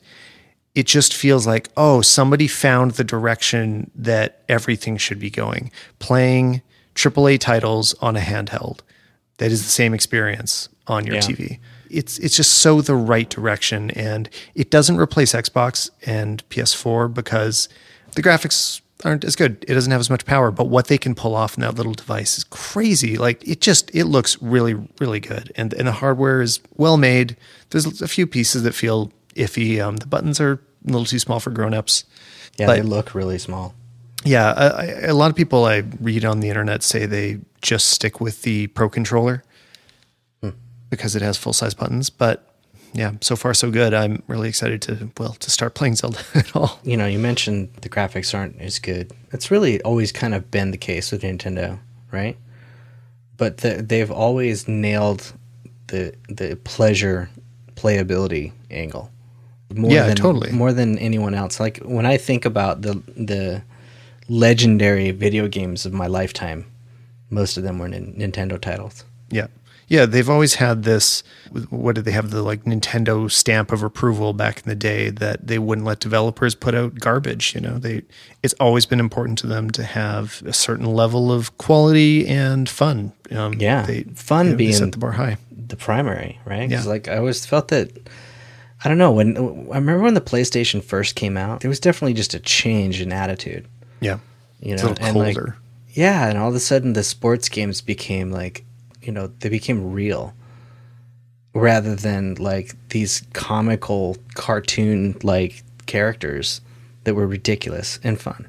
It 0.79 0.87
just 0.87 1.13
feels 1.15 1.45
like, 1.47 1.69
oh, 1.77 2.01
somebody 2.03 2.47
found 2.47 2.93
the 2.93 3.05
direction 3.05 3.91
that 3.97 4.43
everything 4.49 4.97
should 4.97 5.19
be 5.19 5.31
going. 5.31 5.71
Playing 5.99 6.63
AAA 6.95 7.39
titles 7.41 7.95
on 8.01 8.17
a 8.17 8.21
handheld 8.21 8.79
that 9.39 9.51
is 9.51 9.63
the 9.65 9.71
same 9.71 9.93
experience 9.93 10.69
on 10.87 11.05
your 11.07 11.17
Yeah. 11.17 11.21
TV. 11.23 11.59
It's 11.91 12.19
it's 12.19 12.37
just 12.37 12.53
so 12.55 12.81
the 12.83 12.95
right 12.95 13.29
direction, 13.29 13.91
and 13.93 14.29
it 14.55 14.71
doesn't 14.71 14.99
replace 14.99 15.33
Xbox 15.33 15.91
and 16.07 16.47
PS4 16.51 17.09
because 17.13 17.69
the 18.15 18.23
graphics 18.23 18.81
aren't 19.05 19.25
as 19.25 19.35
good. 19.37 19.65
It 19.67 19.75
doesn't 19.75 19.91
have 19.91 20.01
as 20.01 20.11
much 20.11 20.25
power, 20.27 20.51
but 20.51 20.67
what 20.69 20.87
they 20.89 20.99
can 20.99 21.15
pull 21.15 21.35
off 21.35 21.57
in 21.57 21.63
that 21.63 21.75
little 21.77 21.95
device 21.95 22.37
is 22.39 22.45
crazy. 22.45 23.17
Like 23.17 23.47
it 23.49 23.61
just 23.63 23.91
it 23.95 24.05
looks 24.05 24.41
really 24.43 24.75
really 25.01 25.21
good, 25.21 25.51
and 25.57 25.73
and 25.75 25.89
the 25.89 25.93
hardware 25.93 26.41
is 26.43 26.61
well 26.77 26.99
made. 26.99 27.37
There's 27.71 27.87
a 28.03 28.09
few 28.09 28.27
pieces 28.27 28.63
that 28.65 28.75
feel 28.75 29.11
iffy. 29.35 29.81
Um, 29.81 29.97
the 29.97 30.07
buttons 30.07 30.41
are 30.41 30.61
a 30.87 30.91
little 30.91 31.05
too 31.05 31.19
small 31.19 31.41
for 31.41 31.51
grown-ups. 31.51 32.05
Yeah, 32.59 32.67
But- 32.67 32.77
they 32.77 32.83
look 32.83 33.15
really 33.15 33.39
small. 33.39 33.75
Yeah, 34.25 34.53
I, 34.53 34.67
I, 34.67 34.85
a 35.07 35.15
lot 35.15 35.31
of 35.31 35.37
people 35.37 35.65
I 35.65 35.85
read 36.01 36.25
on 36.25 36.41
the 36.41 36.49
internet 36.49 36.83
say 36.83 37.07
they 37.07 37.39
just 37.63 37.91
stick 37.91 38.21
with 38.21 38.43
the 38.43 38.67
Pro 38.69 38.89
controller 38.89 39.45
hmm. 40.43 40.51
because 40.91 41.15
it 41.15 41.23
has 41.23 41.39
full 41.39 41.53
size 41.53 41.73
buttons. 41.73 42.11
But 42.11 42.45
yeah, 42.93 43.13
so 43.21 43.37
far 43.37 43.55
so 43.55 43.71
good. 43.71 43.95
I'm 43.95 44.23
really 44.27 44.49
excited 44.49 44.83
to 44.83 45.11
well 45.19 45.35
to 45.35 45.51
start 45.51 45.75
playing 45.75 45.97
Zelda 45.97 46.19
at 46.35 46.55
all. 46.57 46.81
You 46.83 46.97
know, 46.97 47.07
you 47.07 47.19
mentioned 47.19 47.71
the 47.83 47.89
graphics 47.89 48.37
aren't 48.37 48.61
as 48.61 48.79
good. 48.79 49.13
It's 49.33 49.51
really 49.51 49.81
always 49.83 50.11
kind 50.11 50.35
of 50.35 50.51
been 50.51 50.71
the 50.71 50.79
case 50.79 51.13
with 51.13 51.23
Nintendo, 51.23 51.79
right? 52.11 52.37
But 53.37 53.59
the, 53.59 53.83
they've 53.83 54.11
always 54.11 54.67
nailed 54.67 55.33
the 55.89 56.15
the 56.29 56.57
pleasure 56.65 57.31
playability 57.75 58.53
angle. 58.71 59.11
More 59.75 59.91
Yeah, 59.93 60.07
than, 60.07 60.17
totally. 60.17 60.51
More 60.53 60.73
than 60.73 60.99
anyone 60.99 61.35
else. 61.35 61.61
Like 61.61 61.79
when 61.85 62.07
I 62.07 62.17
think 62.17 62.45
about 62.45 62.83
the 62.83 62.95
the 63.17 63.63
legendary 64.29 65.11
video 65.11 65.49
games 65.49 65.87
of 65.87 65.93
my 65.93 66.07
lifetime, 66.07 66.65
most 67.31 67.57
of 67.57 67.63
them 67.63 67.79
were 67.79 67.89
nin- 67.89 68.15
Nintendo 68.19 68.61
titles. 68.61 69.05
Yeah. 69.31 69.47
Yeah, 69.91 70.05
they've 70.05 70.29
always 70.29 70.57
had 70.57 70.83
this. 70.83 71.23
What 71.71 71.95
did 71.95 72.05
they 72.05 72.11
have? 72.13 72.31
The 72.31 72.43
like 72.43 72.65
Nintendo 72.65 73.31
stamp 73.31 73.73
of 73.73 73.83
approval 73.83 74.35
back 74.35 74.59
in 74.59 74.69
the 74.69 74.75
day 74.75 75.09
that 75.09 75.47
they 75.47 75.59
wouldn't 75.59 75.87
let 75.87 75.99
developers 75.99 76.55
put 76.55 76.75
out 76.75 76.97
garbage. 76.99 77.55
You 77.55 77.63
know, 77.63 77.79
they 77.79 78.03
it's 78.43 78.53
always 78.61 78.85
been 78.85 79.01
important 79.01 79.39
to 79.39 79.47
them 79.47 79.71
to 79.71 79.83
have 79.85 80.43
a 80.45 80.53
certain 80.53 80.85
level 80.85 81.33
of 81.33 81.57
quality 81.57 82.27
and 82.29 82.69
fun. 82.69 83.13
Um, 83.31 83.55
Yeah, 83.55 83.87
they, 83.87 84.03
fun 84.15 84.47
you 84.47 84.53
know, 84.53 84.57
they 84.59 84.65
being- 84.65 84.73
set 84.75 84.93
the 84.93 84.99
bar 84.99 85.13
high. 85.13 85.39
the 85.69 85.77
primary, 85.77 86.39
right? 86.45 86.69
Yeah. 86.69 86.83
like 86.85 87.09
I 87.09 87.17
always 87.17 87.47
felt 87.47 87.69
that. 87.69 87.91
I 88.85 88.89
don't 88.89 88.99
know 88.99 89.11
when 89.13 89.37
I 89.37 89.77
remember 89.77 90.01
when 90.01 90.15
the 90.15 90.21
PlayStation 90.21 90.83
first 90.83 91.15
came 91.17 91.37
out. 91.37 91.61
There 91.61 91.69
was 91.69 91.81
definitely 91.81 92.15
just 92.15 92.35
a 92.35 92.39
change 92.41 93.01
in 93.01 93.13
attitude, 93.13 93.67
Yeah, 94.01 94.19
you 94.61 94.77
know, 94.77 94.83
a 94.83 94.89
little 94.91 95.05
and 95.07 95.17
like 95.17 95.35
colder. 95.37 95.57
yeah, 95.91 96.29
and 96.29 96.39
all 96.39 96.49
of 96.51 96.55
a 96.55 96.61
sudden 96.61 96.93
the 96.93 97.03
sports 97.03 97.49
games 97.49 97.81
became 97.81 98.31
like, 98.31 98.65
you 99.03 99.11
know, 99.13 99.29
they 99.41 99.49
became 99.49 99.93
real, 99.93 100.33
rather 101.55 101.95
than 101.97 102.35
like 102.35 102.75
these 102.91 103.23
comical 103.33 104.17
cartoon 104.35 105.17
like 105.23 105.63
characters 105.87 106.61
that 107.05 107.15
were 107.15 107.27
ridiculous 107.27 107.99
and 108.05 108.21
fun. 108.21 108.47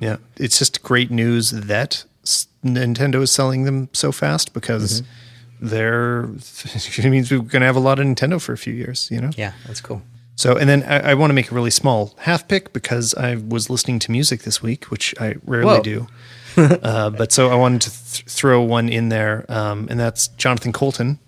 Yeah, 0.00 0.16
it's 0.36 0.58
just 0.58 0.82
great 0.82 1.10
news 1.10 1.50
that 1.50 2.04
Nintendo 2.64 3.22
is 3.22 3.30
selling 3.32 3.64
them 3.64 3.88
so 3.92 4.12
fast 4.12 4.52
because 4.52 5.00
Mm-hmm. 5.02 5.10
They're. 5.62 6.28
It 6.98 7.10
means 7.10 7.30
we're 7.30 7.38
going 7.38 7.60
to 7.60 7.66
have 7.66 7.76
a 7.76 7.80
lot 7.80 7.98
of 7.98 8.06
Nintendo 8.06 8.40
for 8.40 8.52
a 8.52 8.58
few 8.58 8.74
years. 8.74 9.08
You 9.10 9.20
know. 9.20 9.30
Yeah, 9.36 9.52
that's 9.66 9.80
cool. 9.80 10.02
So, 10.34 10.56
and 10.56 10.68
then 10.68 10.82
I, 10.82 11.10
I 11.12 11.14
want 11.14 11.30
to 11.30 11.34
make 11.34 11.50
a 11.52 11.54
really 11.54 11.70
small 11.70 12.14
half 12.18 12.48
pick 12.48 12.72
because 12.72 13.14
I 13.14 13.36
was 13.36 13.70
listening 13.70 13.98
to 14.00 14.10
music 14.10 14.42
this 14.42 14.62
week, 14.62 14.86
which 14.90 15.14
I 15.20 15.36
rarely 15.46 15.76
Whoa. 15.76 15.82
do. 15.82 16.06
uh, 16.56 17.10
but 17.10 17.32
so 17.32 17.48
I 17.48 17.54
wanted 17.54 17.82
to 17.82 17.90
th- 17.90 18.24
throw 18.26 18.60
one 18.62 18.88
in 18.88 19.08
there, 19.08 19.44
um, 19.48 19.86
and 19.90 19.98
that's 20.00 20.28
Jonathan 20.28 20.72
Coulton, 20.72 21.18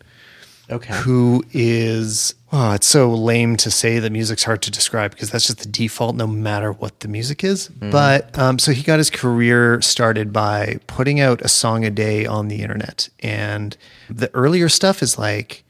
Okay. 0.71 0.95
who 0.95 1.45
is. 1.53 2.35
Oh, 2.57 2.71
it's 2.71 2.87
so 2.87 3.13
lame 3.13 3.57
to 3.57 3.71
say 3.71 3.99
that 3.99 4.13
music's 4.13 4.45
hard 4.45 4.63
to 4.63 4.71
describe 4.71 5.11
because 5.11 5.29
that's 5.33 5.49
just 5.49 5.59
the 5.59 5.69
default, 5.69 6.15
no 6.15 6.29
matter 6.29 6.71
what 6.71 7.01
the 7.01 7.09
music 7.09 7.43
is. 7.43 7.67
But 7.91 8.39
um, 8.39 8.61
so 8.61 8.71
he 8.71 8.85
got 8.85 8.99
his 8.99 9.11
career 9.11 9.83
started 9.83 10.33
by 10.33 10.79
putting 10.87 11.19
out 11.19 11.43
a 11.43 11.49
song 11.49 11.85
a 11.85 11.91
day 11.91 12.27
on 12.27 12.47
the 12.47 12.63
internet, 12.63 13.09
and 13.19 13.77
the 14.09 14.33
earlier 14.35 14.69
stuff 14.69 15.03
is 15.03 15.19
like 15.19 15.65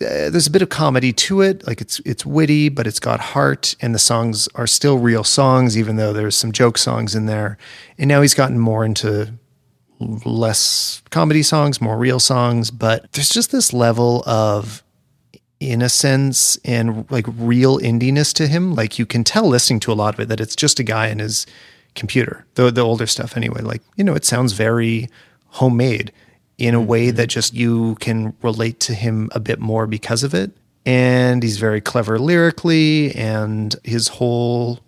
uh, 0.00 0.30
there's 0.30 0.48
a 0.48 0.50
bit 0.50 0.62
of 0.62 0.68
comedy 0.68 1.12
to 1.12 1.42
it. 1.42 1.64
Like 1.64 1.80
it's 1.80 2.00
it's 2.00 2.26
witty, 2.26 2.68
but 2.68 2.88
it's 2.88 2.98
got 2.98 3.20
heart, 3.20 3.76
and 3.80 3.94
the 3.94 4.00
songs 4.00 4.48
are 4.56 4.66
still 4.66 4.98
real 4.98 5.22
songs, 5.22 5.78
even 5.78 5.94
though 5.94 6.12
there's 6.12 6.36
some 6.36 6.50
joke 6.50 6.76
songs 6.76 7.14
in 7.14 7.26
there. 7.26 7.56
And 7.98 8.08
now 8.08 8.20
he's 8.20 8.34
gotten 8.34 8.58
more 8.58 8.84
into 8.84 9.32
less 10.00 11.02
comedy 11.10 11.44
songs, 11.44 11.80
more 11.80 11.96
real 11.96 12.18
songs, 12.18 12.72
but 12.72 13.12
there's 13.12 13.30
just 13.30 13.52
this 13.52 13.72
level 13.72 14.24
of 14.26 14.82
innocence 15.60 16.56
and 16.64 17.10
like 17.10 17.26
real 17.36 17.78
indiness 17.78 18.32
to 18.34 18.46
him. 18.46 18.74
Like 18.74 18.98
you 18.98 19.06
can 19.06 19.24
tell 19.24 19.46
listening 19.46 19.80
to 19.80 19.92
a 19.92 19.94
lot 19.94 20.14
of 20.14 20.20
it 20.20 20.28
that 20.28 20.40
it's 20.40 20.56
just 20.56 20.78
a 20.78 20.84
guy 20.84 21.08
in 21.08 21.18
his 21.18 21.46
computer. 21.94 22.44
The 22.54 22.70
the 22.70 22.82
older 22.82 23.06
stuff 23.06 23.36
anyway. 23.36 23.62
Like, 23.62 23.82
you 23.96 24.04
know, 24.04 24.14
it 24.14 24.24
sounds 24.24 24.52
very 24.52 25.08
homemade 25.48 26.12
in 26.58 26.74
a 26.74 26.80
way 26.80 27.08
mm-hmm. 27.08 27.16
that 27.16 27.28
just 27.28 27.54
you 27.54 27.96
can 27.96 28.34
relate 28.42 28.80
to 28.80 28.94
him 28.94 29.28
a 29.32 29.40
bit 29.40 29.58
more 29.58 29.86
because 29.86 30.22
of 30.22 30.34
it. 30.34 30.52
And 30.84 31.42
he's 31.42 31.58
very 31.58 31.80
clever 31.80 32.18
lyrically 32.18 33.12
and 33.16 33.74
his 33.82 34.08
whole 34.08 34.78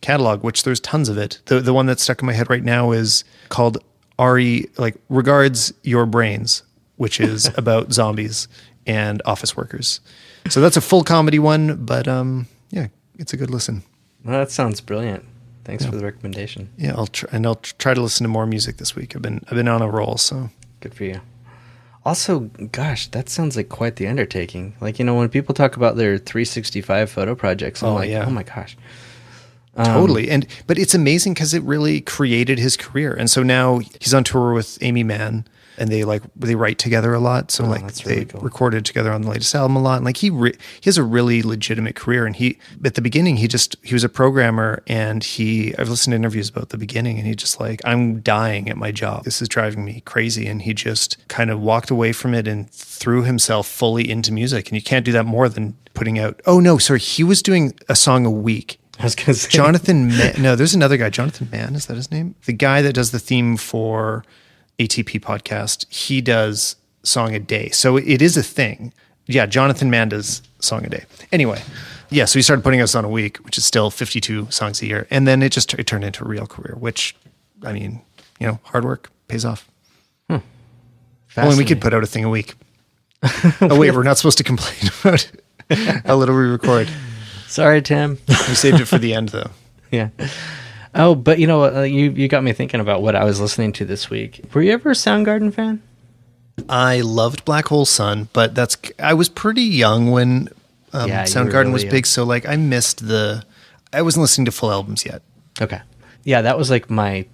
catalog, 0.00 0.44
which 0.44 0.62
there's 0.62 0.78
tons 0.78 1.08
of 1.08 1.18
it. 1.18 1.40
The 1.46 1.60
the 1.60 1.74
one 1.74 1.86
that's 1.86 2.02
stuck 2.02 2.22
in 2.22 2.26
my 2.26 2.32
head 2.32 2.50
right 2.50 2.62
now 2.62 2.92
is 2.92 3.24
called 3.48 3.82
Ari 4.18 4.70
like 4.76 4.96
regards 5.08 5.72
your 5.82 6.06
brains, 6.06 6.62
which 6.96 7.20
is 7.20 7.50
about 7.56 7.92
zombies 7.92 8.46
and 8.88 9.22
office 9.24 9.56
workers. 9.56 10.00
So 10.48 10.60
that's 10.60 10.76
a 10.76 10.80
full 10.80 11.04
comedy 11.04 11.38
one, 11.38 11.84
but 11.84 12.08
um 12.08 12.46
yeah, 12.70 12.88
it's 13.18 13.32
a 13.32 13.36
good 13.36 13.50
listen. 13.50 13.82
Well, 14.24 14.38
that 14.40 14.50
sounds 14.50 14.80
brilliant. 14.80 15.24
Thanks 15.64 15.84
for 15.84 15.94
the 15.96 16.04
recommendation. 16.04 16.70
Yeah, 16.78 16.94
I'll 16.96 17.06
try, 17.08 17.28
and 17.30 17.46
I'll 17.46 17.56
tr- 17.56 17.74
try 17.78 17.92
to 17.94 18.00
listen 18.00 18.24
to 18.24 18.28
more 18.28 18.46
music 18.46 18.78
this 18.78 18.96
week. 18.96 19.14
I've 19.14 19.22
been 19.22 19.44
I've 19.48 19.54
been 19.56 19.68
on 19.68 19.82
a 19.82 19.88
roll, 19.88 20.16
so 20.16 20.50
Good 20.80 20.94
for 20.94 21.04
you. 21.04 21.20
Also, 22.04 22.40
gosh, 22.72 23.08
that 23.08 23.28
sounds 23.28 23.54
like 23.56 23.68
quite 23.68 23.96
the 23.96 24.06
undertaking. 24.06 24.74
Like, 24.80 24.98
you 24.98 25.04
know, 25.04 25.14
when 25.14 25.28
people 25.28 25.54
talk 25.54 25.76
about 25.76 25.96
their 25.96 26.16
365 26.16 27.10
photo 27.10 27.34
projects, 27.34 27.82
I'm 27.82 27.90
Oh, 27.90 27.94
like, 27.96 28.08
yeah. 28.08 28.24
oh 28.26 28.30
my 28.30 28.44
gosh. 28.44 28.76
totally. 29.76 30.30
And 30.30 30.46
but 30.66 30.78
it's 30.78 30.94
amazing 30.94 31.34
because 31.34 31.52
it 31.54 31.62
really 31.64 32.00
created 32.00 32.58
his 32.58 32.76
career. 32.76 33.12
And 33.12 33.28
so 33.30 33.42
now 33.42 33.78
he's 34.00 34.14
on 34.14 34.24
tour 34.24 34.52
with 34.52 34.78
Aimee 34.82 35.02
Mann, 35.04 35.44
and 35.78 35.90
they 35.90 36.04
like 36.04 36.22
they 36.36 36.54
write 36.54 36.78
together 36.78 37.14
a 37.14 37.20
lot. 37.20 37.50
So 37.50 37.64
oh, 37.64 37.68
like 37.68 37.82
Oh, 37.82 37.86
that's 37.86 38.02
they 38.02 38.12
really 38.14 38.24
cool. 38.26 38.40
recorded 38.40 38.84
together 38.84 39.12
on 39.12 39.22
the 39.22 39.30
latest 39.30 39.54
album 39.54 39.76
a 39.76 39.80
lot. 39.80 39.96
And 39.96 40.04
like 40.04 40.18
he 40.18 40.30
re- 40.30 40.56
he 40.80 40.84
has 40.88 40.98
a 40.98 41.02
really 41.02 41.42
legitimate 41.42 41.94
career. 41.94 42.26
And 42.26 42.34
he 42.36 42.58
at 42.84 42.94
the 42.94 43.00
beginning 43.00 43.36
he 43.38 43.48
just 43.48 43.76
he 43.82 43.94
was 43.94 44.04
a 44.04 44.08
programmer, 44.08 44.82
and 44.86 45.22
he 45.24 45.74
I've 45.78 45.88
listened 45.88 46.12
to 46.12 46.16
interviews 46.16 46.48
about 46.48 46.68
the 46.70 46.78
beginning, 46.78 47.18
and 47.18 47.26
he 47.26 47.34
just 47.34 47.60
like 47.60 47.80
I'm 47.84 48.20
dying 48.20 48.68
at 48.68 48.76
my 48.76 48.90
job. 48.92 49.24
This 49.24 49.40
is 49.40 49.48
driving 49.48 49.84
me 49.84 50.02
crazy. 50.04 50.46
And 50.46 50.62
he 50.62 50.74
just 50.74 51.16
kind 51.28 51.50
of 51.50 51.60
walked 51.60 51.90
away 51.90 52.12
from 52.12 52.34
it 52.34 52.46
and 52.48 52.70
threw 52.70 53.22
himself 53.22 53.66
fully 53.66 54.10
into 54.10 54.32
music. 54.32 54.68
And 54.68 54.76
you 54.76 54.82
can't 54.82 55.04
do 55.04 55.12
that 55.12 55.24
more 55.26 55.48
than 55.48 55.76
putting 55.94 56.18
out. 56.18 56.40
Oh 56.46 56.60
no, 56.60 56.78
sorry, 56.78 57.00
he 57.00 57.24
was 57.24 57.42
doing 57.42 57.74
a 57.88 57.96
song 57.96 58.26
a 58.26 58.30
week. 58.30 58.78
I 59.00 59.04
was 59.04 59.14
going 59.14 59.26
to 59.26 59.34
say, 59.34 59.48
Jonathan, 59.50 60.08
Ma- 60.08 60.32
no, 60.40 60.56
there's 60.56 60.74
another 60.74 60.96
guy, 60.96 61.08
Jonathan 61.08 61.48
Mann. 61.52 61.76
Is 61.76 61.86
that 61.86 61.96
his 61.96 62.10
name? 62.10 62.34
The 62.46 62.52
guy 62.52 62.82
that 62.82 62.94
does 62.94 63.12
the 63.12 63.20
theme 63.20 63.56
for 63.56 64.24
ATP 64.78 65.20
podcast. 65.20 65.86
He 65.92 66.20
does 66.20 66.76
song 67.02 67.34
a 67.34 67.38
day, 67.38 67.70
so 67.70 67.96
it 67.96 68.22
is 68.22 68.36
a 68.36 68.42
thing. 68.42 68.92
Yeah, 69.26 69.46
Jonathan 69.46 69.90
Mann 69.90 70.08
does 70.08 70.42
song 70.60 70.84
a 70.84 70.88
day. 70.88 71.04
Anyway, 71.32 71.60
yeah, 72.10 72.24
so 72.24 72.38
he 72.38 72.42
started 72.42 72.62
putting 72.62 72.80
us 72.80 72.94
on 72.94 73.04
a 73.04 73.08
week, 73.08 73.38
which 73.38 73.58
is 73.58 73.64
still 73.64 73.90
52 73.90 74.50
songs 74.50 74.80
a 74.82 74.86
year, 74.86 75.06
and 75.10 75.26
then 75.26 75.42
it 75.42 75.52
just 75.52 75.74
it 75.74 75.86
turned 75.86 76.04
into 76.04 76.24
a 76.24 76.28
real 76.28 76.46
career. 76.46 76.76
Which, 76.78 77.14
I 77.62 77.72
mean, 77.72 78.00
you 78.40 78.46
know, 78.46 78.60
hard 78.64 78.84
work 78.84 79.10
pays 79.28 79.44
off. 79.44 79.68
Hmm. 80.30 80.38
Only 81.36 81.56
we 81.56 81.64
could 81.64 81.80
put 81.80 81.92
out 81.92 82.02
a 82.02 82.06
thing 82.06 82.24
a 82.24 82.30
week. 82.30 82.54
oh 83.60 83.78
wait, 83.78 83.92
we're 83.92 84.02
not 84.04 84.16
supposed 84.16 84.38
to 84.38 84.44
complain 84.44 84.90
about 85.00 85.30
how 86.06 86.16
little 86.16 86.34
we 86.34 86.42
record. 86.42 86.88
Sorry, 87.46 87.82
Tim. 87.82 88.18
We 88.28 88.54
saved 88.54 88.80
it 88.80 88.86
for 88.86 88.98
the 88.98 89.14
end, 89.14 89.30
though. 89.30 89.50
yeah. 89.90 90.10
Oh, 90.94 91.14
but 91.14 91.38
you 91.38 91.46
know 91.46 91.58
what? 91.58 91.76
Uh, 91.76 91.82
you, 91.82 92.10
you 92.10 92.28
got 92.28 92.42
me 92.42 92.52
thinking 92.52 92.80
about 92.80 93.02
what 93.02 93.14
I 93.14 93.24
was 93.24 93.40
listening 93.40 93.72
to 93.74 93.84
this 93.84 94.08
week. 94.10 94.44
Were 94.54 94.62
you 94.62 94.72
ever 94.72 94.90
a 94.90 94.94
Soundgarden 94.94 95.52
fan? 95.52 95.82
I 96.68 97.00
loved 97.00 97.44
Black 97.44 97.66
Hole 97.68 97.84
Sun, 97.84 98.28
but 98.32 98.54
that's 98.54 98.76
I 98.98 99.14
was 99.14 99.28
pretty 99.28 99.62
young 99.62 100.10
when 100.10 100.48
um, 100.92 101.08
Yeah, 101.08 101.24
Soundgarden 101.24 101.72
was 101.72 101.84
really 101.84 101.98
big, 101.98 102.06
so 102.06 102.24
like 102.24 102.48
I 102.48 102.56
missed 102.56 103.06
the. 103.06 103.44
I 103.92 104.02
wasn't 104.02 104.22
listening 104.22 104.44
to 104.46 104.52
full 104.52 104.70
albums 104.70 105.04
yet. 105.06 105.22
Okay. 105.60 105.80
Yeah, 106.24 106.42
that 106.42 106.58
was 106.58 106.68
like 106.70 106.90
my, 106.90 107.26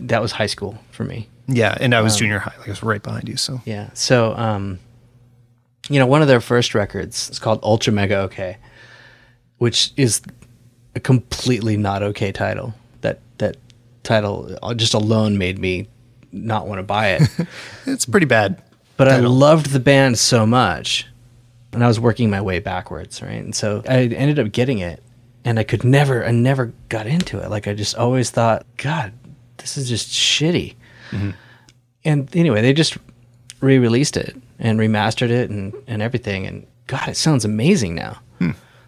that 0.00 0.22
was 0.22 0.32
high 0.32 0.46
school 0.46 0.78
for 0.92 1.04
me. 1.04 1.28
Yeah, 1.46 1.76
and 1.78 1.94
I 1.94 2.00
was 2.00 2.16
junior 2.16 2.38
high, 2.38 2.54
like 2.58 2.68
I 2.68 2.70
was 2.70 2.82
right 2.82 3.02
behind 3.02 3.28
you. 3.28 3.36
So 3.36 3.60
Yeah. 3.66 3.90
So, 3.92 4.34
um, 4.34 4.78
you 5.90 5.98
know, 5.98 6.06
one 6.06 6.22
of 6.22 6.28
their 6.28 6.40
first 6.40 6.74
records 6.74 7.28
is 7.28 7.38
called 7.38 7.60
Ultra 7.62 7.92
Mega 7.92 8.16
OK, 8.20 8.56
which 9.58 9.92
is 9.96 10.22
a 10.94 11.00
completely 11.00 11.76
not 11.76 12.02
okay 12.02 12.32
title. 12.32 12.74
That 13.00 13.20
that 13.38 13.56
title 14.02 14.56
uh, 14.62 14.74
just 14.74 14.94
alone 14.94 15.38
made 15.38 15.58
me 15.58 15.88
not 16.32 16.66
want 16.66 16.78
to 16.78 16.82
buy 16.82 17.08
it. 17.10 17.22
it's 17.86 18.06
pretty 18.06 18.26
bad. 18.26 18.62
But 18.96 19.08
I 19.08 19.18
loved 19.18 19.70
the 19.70 19.80
band 19.80 20.18
so 20.20 20.46
much, 20.46 21.06
and 21.72 21.82
I 21.82 21.88
was 21.88 21.98
working 21.98 22.30
my 22.30 22.40
way 22.40 22.60
backwards, 22.60 23.20
right? 23.20 23.42
And 23.42 23.54
so 23.54 23.82
I 23.88 24.02
ended 24.04 24.38
up 24.38 24.52
getting 24.52 24.78
it, 24.78 25.02
and 25.44 25.58
I 25.58 25.64
could 25.64 25.82
never, 25.82 26.24
I 26.24 26.30
never 26.30 26.72
got 26.88 27.08
into 27.08 27.38
it. 27.40 27.50
Like 27.50 27.66
I 27.66 27.74
just 27.74 27.96
always 27.96 28.30
thought, 28.30 28.64
God, 28.76 29.12
this 29.56 29.76
is 29.76 29.88
just 29.88 30.10
shitty. 30.10 30.76
And 32.04 32.36
anyway, 32.36 32.62
they 32.62 32.72
just 32.72 32.96
re-released 33.60 34.16
it 34.16 34.36
and 34.60 34.78
remastered 34.78 35.30
it 35.30 35.50
and, 35.50 35.74
and 35.88 36.00
everything. 36.00 36.46
And 36.46 36.66
God, 36.86 37.08
it 37.08 37.16
sounds 37.16 37.44
amazing 37.44 37.96
now. 37.96 38.20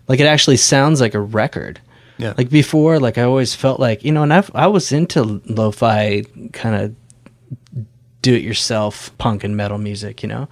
Like 0.06 0.20
it 0.20 0.26
actually 0.26 0.58
sounds 0.58 1.00
like 1.00 1.14
a 1.14 1.20
record. 1.20 1.80
Yeah. 2.18 2.34
Like 2.36 2.48
before, 2.48 2.98
like 2.98 3.18
I 3.18 3.22
always 3.22 3.54
felt 3.54 3.78
like 3.78 4.04
you 4.04 4.12
know, 4.12 4.22
and 4.22 4.32
I've, 4.32 4.50
I 4.54 4.66
was 4.66 4.92
into 4.92 5.40
lo-fi 5.46 6.22
kind 6.52 6.74
of 6.74 6.94
do-it-yourself 8.22 9.16
punk 9.18 9.44
and 9.44 9.56
metal 9.56 9.78
music. 9.78 10.22
You 10.22 10.28
know, 10.28 10.48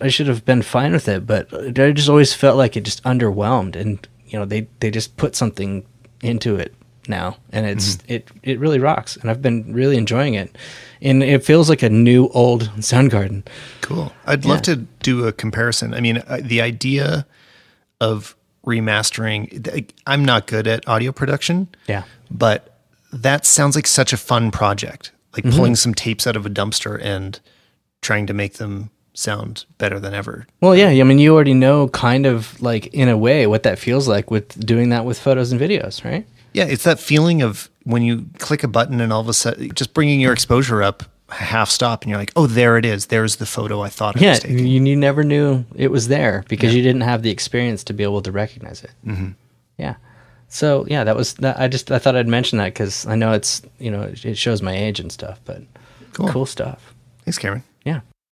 I 0.00 0.08
should 0.08 0.26
have 0.26 0.44
been 0.44 0.62
fine 0.62 0.92
with 0.92 1.08
it, 1.08 1.26
but 1.26 1.52
I 1.78 1.92
just 1.92 2.08
always 2.08 2.32
felt 2.32 2.56
like 2.56 2.76
it 2.76 2.84
just 2.84 3.02
underwhelmed. 3.04 3.76
And 3.76 4.06
you 4.26 4.38
know, 4.38 4.44
they 4.44 4.68
they 4.80 4.90
just 4.90 5.16
put 5.16 5.34
something 5.34 5.84
into 6.22 6.56
it 6.56 6.74
now, 7.08 7.36
and 7.52 7.66
it's 7.66 7.96
mm-hmm. 7.96 8.12
it 8.12 8.28
it 8.42 8.58
really 8.58 8.78
rocks. 8.78 9.16
And 9.16 9.30
I've 9.30 9.42
been 9.42 9.72
really 9.72 9.96
enjoying 9.96 10.34
it, 10.34 10.56
and 11.02 11.22
it 11.22 11.44
feels 11.44 11.68
like 11.68 11.82
a 11.82 11.90
new 11.90 12.28
old 12.28 12.62
Soundgarden. 12.78 13.46
Cool. 13.80 14.12
I'd 14.26 14.44
love 14.44 14.62
to 14.62 14.76
do 15.02 15.26
a 15.26 15.32
comparison. 15.32 15.92
I 15.94 16.00
mean, 16.00 16.22
the 16.40 16.60
idea 16.60 17.26
of 18.00 18.36
remastering, 18.64 19.88
I'm 20.06 20.24
not 20.24 20.46
good 20.46 20.66
at 20.66 20.86
audio 20.88 21.12
production. 21.12 21.68
Yeah. 21.86 22.04
But 22.30 22.78
that 23.12 23.46
sounds 23.46 23.76
like 23.76 23.86
such 23.86 24.12
a 24.12 24.16
fun 24.16 24.50
project. 24.50 25.12
Like 25.34 25.44
Mm-hmm. 25.44 25.56
pulling 25.56 25.74
some 25.76 25.94
tapes 25.94 26.26
out 26.28 26.36
of 26.36 26.46
a 26.46 26.50
dumpster 26.50 27.00
and 27.02 27.40
trying 28.02 28.26
to 28.28 28.32
make 28.34 28.54
them 28.54 28.90
sound 29.14 29.64
better 29.78 29.98
than 29.98 30.14
ever. 30.14 30.46
Well, 30.60 30.76
yeah, 30.76 30.88
I 30.88 31.02
mean, 31.02 31.18
you 31.18 31.34
already 31.34 31.54
know 31.54 31.88
kind 31.88 32.24
of 32.26 32.60
like 32.62 32.86
in 32.88 33.08
a 33.08 33.16
way 33.16 33.46
what 33.48 33.64
that 33.64 33.78
feels 33.78 34.06
like 34.06 34.30
with 34.30 34.58
doing 34.64 34.90
that 34.90 35.04
with 35.04 35.18
photos 35.18 35.50
and 35.52 35.60
videos, 35.60 36.04
right? 36.04 36.24
Yeah, 36.52 36.64
it's 36.64 36.84
that 36.84 37.00
feeling 37.00 37.42
of 37.42 37.68
when 37.82 38.02
you 38.02 38.26
click 38.38 38.62
a 38.62 38.68
button 38.68 39.00
and 39.00 39.12
all 39.12 39.20
of 39.20 39.28
a 39.28 39.32
sudden 39.34 39.72
just 39.74 39.92
bringing 39.92 40.20
your 40.20 40.32
exposure 40.32 40.82
up 40.84 41.02
half 41.30 41.70
stop 41.70 42.02
and 42.02 42.10
you're 42.10 42.18
like, 42.18 42.32
"Oh, 42.36 42.46
there 42.46 42.76
it 42.78 42.84
is. 42.84 43.06
There's 43.06 43.36
the 43.36 43.46
photo 43.46 43.80
I 43.82 43.88
thought 43.88 44.16
I 44.16 44.20
Yeah, 44.20 44.30
was 44.30 44.40
taking." 44.40 44.58
you, 44.66 44.82
you 44.84 44.96
never 44.96 45.24
knew 45.24 45.64
it 45.74 45.90
was 45.90 46.08
there 46.08 46.44
because 46.48 46.74
you 46.74 46.82
didn't 46.82 47.00
have 47.02 47.22
the 47.22 47.30
experience 47.30 47.82
to 47.84 47.92
be 47.92 48.02
able 48.02 48.22
to 48.22 48.32
recognize 48.32 48.82
it. 48.84 48.90
Mm-hmm. 49.06 49.30
Yeah. 49.78 49.94
So 50.48 50.84
yeah, 50.88 51.02
that 51.04 51.16
was 51.16 51.34
that. 51.34 51.58
I 51.58 51.66
just 51.68 51.90
I 51.90 51.98
thought 51.98 52.14
I'd 52.14 52.28
mention 52.28 52.58
that 52.58 52.66
because 52.74 53.06
I 53.06 53.14
know 53.16 53.32
it's 53.32 53.62
you 53.78 53.90
know 53.90 54.02
it, 54.02 54.24
it 54.24 54.38
shows 54.38 54.62
my 54.62 54.76
age 54.76 55.00
and 55.00 55.10
stuff, 55.10 55.40
but 55.44 55.62
Cool. 56.12 56.28
cool 56.28 56.46
stuff. 56.46 56.94
Thanks, 57.24 57.38
Cameron. 57.38 57.64
Yeah. 57.84 58.00